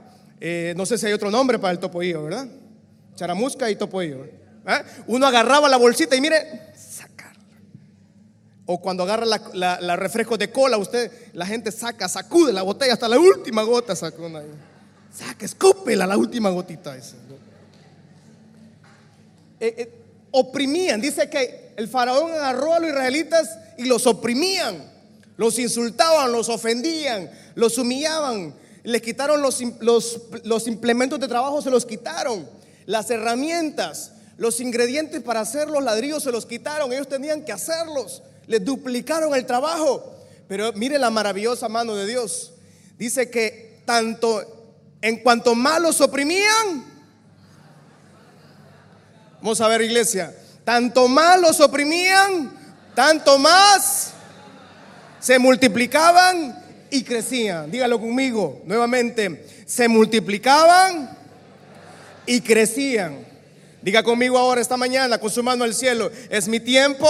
Eh, 0.41 0.75
no 0.77 0.87
sé 0.87 0.99
si 0.99 1.07
hay 1.07 1.13
otro 1.13 1.31
nombre 1.31 1.59
para 1.59 1.73
el 1.73 1.79
topoío, 1.79 2.25
¿verdad? 2.25 2.49
Charamusca 3.15 3.71
y 3.71 3.77
topoío. 3.77 4.25
¿eh? 4.25 4.83
Uno 5.07 5.27
agarraba 5.27 5.69
la 5.69 5.77
bolsita 5.77 6.17
y 6.17 6.21
mire, 6.21 6.73
sacar. 6.75 7.37
O 8.65 8.81
cuando 8.81 9.03
agarra 9.03 9.27
la, 9.53 9.97
refresco 9.97 10.39
de 10.39 10.51
cola, 10.51 10.79
usted, 10.79 11.13
la 11.35 11.45
gente 11.45 11.71
saca, 11.71 12.09
sacude 12.09 12.53
la 12.53 12.63
botella 12.63 12.95
hasta 12.95 13.09
la 13.09 13.21
última 13.21 13.63
gota, 13.63 13.95
saca 13.95 14.17
Saca, 15.13 15.45
escúpela 15.45 16.07
la 16.07 16.17
última 16.17 16.49
gotita. 16.49 16.97
Esa. 16.97 17.17
Eh, 19.61 19.93
oprimían, 20.31 21.01
dice 21.01 21.29
que 21.29 21.62
el 21.77 21.89
faraón 21.89 22.33
agarró 22.33 22.75
a 22.75 22.81
los 22.81 22.91
israelitas 22.91 23.59
y 23.79 23.85
los 23.85 24.07
oprimían, 24.07 24.91
los 25.37 25.59
insultaban, 25.59 26.33
los 26.33 26.49
ofendían, 26.49 27.31
los 27.55 27.79
humillaban, 27.79 28.55
les 28.83 29.03
quitaron 29.03 29.43
los, 29.43 29.63
los, 29.81 30.67
implementos 30.67 31.21
de 31.21 31.29
trabajo, 31.29 31.63
se 31.63 31.71
los 31.71 31.87
quitaron, 31.87 32.49
las 32.87 33.11
herramientas, 33.11 34.13
los 34.37 34.61
ingredientes 34.61 35.23
para 35.23 35.41
hacer 35.41 35.69
los 35.69 35.83
ladrillos 35.83 36.23
se 36.23 36.33
los 36.33 36.47
quitaron, 36.47 36.93
ellos 36.93 37.09
tenían 37.09 37.45
que 37.45 37.53
hacerlos, 37.53 38.23
les 38.47 38.65
duplicaron 38.65 39.35
el 39.35 39.47
trabajo. 39.47 40.17
Pero 40.49 40.73
mire 40.75 40.99
la 40.99 41.11
maravillosa 41.11 41.69
mano 41.69 41.95
de 41.95 42.07
Dios. 42.07 42.53
Dice 42.99 43.31
que 43.31 43.81
tanto 43.87 44.63
en 45.01 45.19
cuanto 45.19 45.55
más 45.55 45.81
los 45.81 46.01
oprimían, 46.01 46.85
vamos 49.41 49.61
a 49.61 49.69
ver 49.69 49.83
iglesia, 49.83 50.35
tanto 50.65 51.09
más 51.09 51.41
los 51.41 51.61
oprimían, 51.61 52.53
tanto 52.95 53.39
más 53.39 54.13
se 55.23 55.39
multiplicaban 55.39 56.61
y 56.91 57.05
crecían. 57.05 57.71
Dígalo 57.71 58.01
conmigo 58.01 58.61
nuevamente. 58.67 59.47
Se 59.67 59.89
multiplicaban 59.89 61.17
y 62.27 62.41
crecían. 62.41 63.25
Diga 63.81 64.03
conmigo 64.03 64.39
ahora 64.39 64.61
esta 64.61 64.77
mañana 64.77 65.19
con 65.19 65.31
su 65.31 65.43
mano 65.43 65.65
al 65.65 65.75
cielo. 65.75 66.11
Es 66.29 66.47
mi 66.47 66.61
tiempo. 66.61 67.07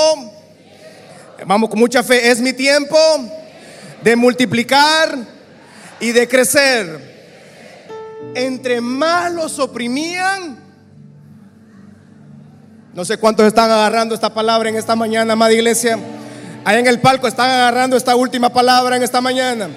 Vamos 1.46 1.68
con 1.68 1.78
mucha 1.78 2.02
fe. 2.02 2.30
Es 2.30 2.40
mi 2.40 2.52
tiempo 2.52 2.96
de 4.02 4.14
multiplicar 4.14 5.18
y 6.00 6.12
de 6.12 6.28
crecer. 6.28 7.12
Entre 8.34 8.80
más 8.80 9.32
los 9.32 9.58
oprimían, 9.58 10.61
no 12.94 13.06
sé 13.06 13.16
cuántos 13.16 13.46
están 13.46 13.70
agarrando 13.70 14.14
esta 14.14 14.34
palabra 14.34 14.68
en 14.68 14.76
esta 14.76 14.94
mañana, 14.94 15.32
amada 15.32 15.52
iglesia. 15.52 15.98
Ahí 16.64 16.78
en 16.78 16.86
el 16.86 17.00
palco 17.00 17.26
están 17.26 17.50
agarrando 17.50 17.96
esta 17.96 18.14
última 18.14 18.52
palabra 18.52 18.96
en 18.96 19.02
esta 19.02 19.20
mañana. 19.20 19.70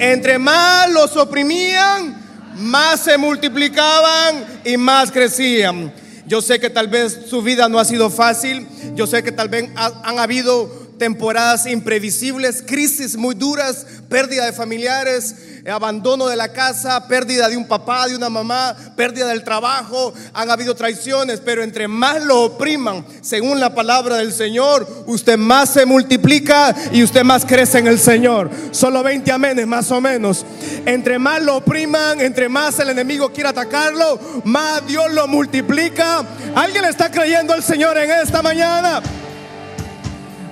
Entre 0.00 0.36
más 0.38 0.90
los 0.90 1.16
oprimían, 1.16 2.16
más 2.56 3.00
se 3.00 3.16
multiplicaban 3.18 4.44
y 4.64 4.76
más 4.76 5.12
crecían. 5.12 5.92
Yo 6.26 6.42
sé 6.42 6.58
que 6.58 6.68
tal 6.68 6.88
vez 6.88 7.26
su 7.30 7.40
vida 7.40 7.68
no 7.68 7.78
ha 7.78 7.84
sido 7.84 8.10
fácil. 8.10 8.66
Yo 8.96 9.06
sé 9.06 9.22
que 9.22 9.30
tal 9.30 9.48
vez 9.48 9.70
han 9.76 10.18
habido 10.18 10.68
temporadas 10.98 11.66
imprevisibles, 11.66 12.62
crisis 12.66 13.16
muy 13.16 13.34
duras, 13.34 13.86
pérdida 14.08 14.46
de 14.46 14.52
familiares, 14.52 15.34
abandono 15.70 16.28
de 16.28 16.36
la 16.36 16.52
casa, 16.52 17.06
pérdida 17.08 17.48
de 17.48 17.56
un 17.56 17.66
papá, 17.66 18.06
de 18.06 18.16
una 18.16 18.28
mamá, 18.28 18.76
pérdida 18.96 19.28
del 19.28 19.42
trabajo, 19.42 20.14
han 20.32 20.50
habido 20.50 20.74
traiciones, 20.74 21.40
pero 21.44 21.62
entre 21.62 21.88
más 21.88 22.22
lo 22.22 22.42
opriman, 22.42 23.04
según 23.20 23.58
la 23.60 23.74
palabra 23.74 24.16
del 24.16 24.32
Señor, 24.32 24.86
usted 25.06 25.36
más 25.36 25.70
se 25.70 25.86
multiplica 25.86 26.74
y 26.92 27.02
usted 27.02 27.24
más 27.24 27.44
crece 27.44 27.78
en 27.78 27.88
el 27.88 27.98
Señor. 27.98 28.50
Solo 28.70 29.02
20 29.02 29.30
amenes 29.32 29.66
más 29.66 29.90
o 29.90 30.00
menos. 30.00 30.44
Entre 30.84 31.18
más 31.18 31.42
lo 31.42 31.56
opriman, 31.56 32.20
entre 32.20 32.48
más 32.48 32.78
el 32.78 32.90
enemigo 32.90 33.32
quiere 33.32 33.48
atacarlo, 33.48 34.20
más 34.44 34.86
Dios 34.86 35.12
lo 35.12 35.26
multiplica. 35.26 36.24
¿Alguien 36.54 36.84
está 36.84 37.10
creyendo 37.10 37.52
al 37.52 37.62
Señor 37.62 37.98
en 37.98 38.10
esta 38.10 38.42
mañana? 38.42 39.02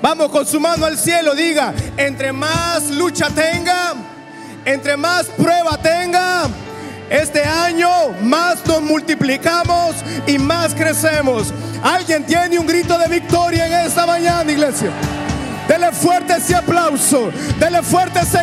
Vamos 0.04 0.28
con 0.28 0.44
su 0.44 0.60
mano 0.60 0.84
al 0.84 0.98
cielo, 0.98 1.34
diga, 1.34 1.72
entre 1.96 2.30
más 2.30 2.90
lucha 2.90 3.30
tenga, 3.30 3.94
entre 4.66 4.98
más 4.98 5.24
prueba 5.28 5.78
tenga, 5.78 6.42
este 7.08 7.42
año 7.42 7.88
más 8.20 8.66
nos 8.66 8.82
multiplicamos 8.82 9.96
y 10.26 10.36
más 10.36 10.74
crecemos. 10.74 11.54
Alguien 11.82 12.22
tiene 12.26 12.58
un 12.58 12.66
grito 12.66 12.98
de 12.98 13.08
victoria 13.08 13.66
en 13.66 13.86
esta 13.86 14.04
mañana, 14.04 14.52
iglesia. 14.52 14.90
Dele 15.66 15.90
fuerte 15.92 16.34
ese 16.34 16.54
aplauso. 16.54 17.30
Dele 17.58 17.82
fuerte 17.82 18.20
ese 18.20 18.42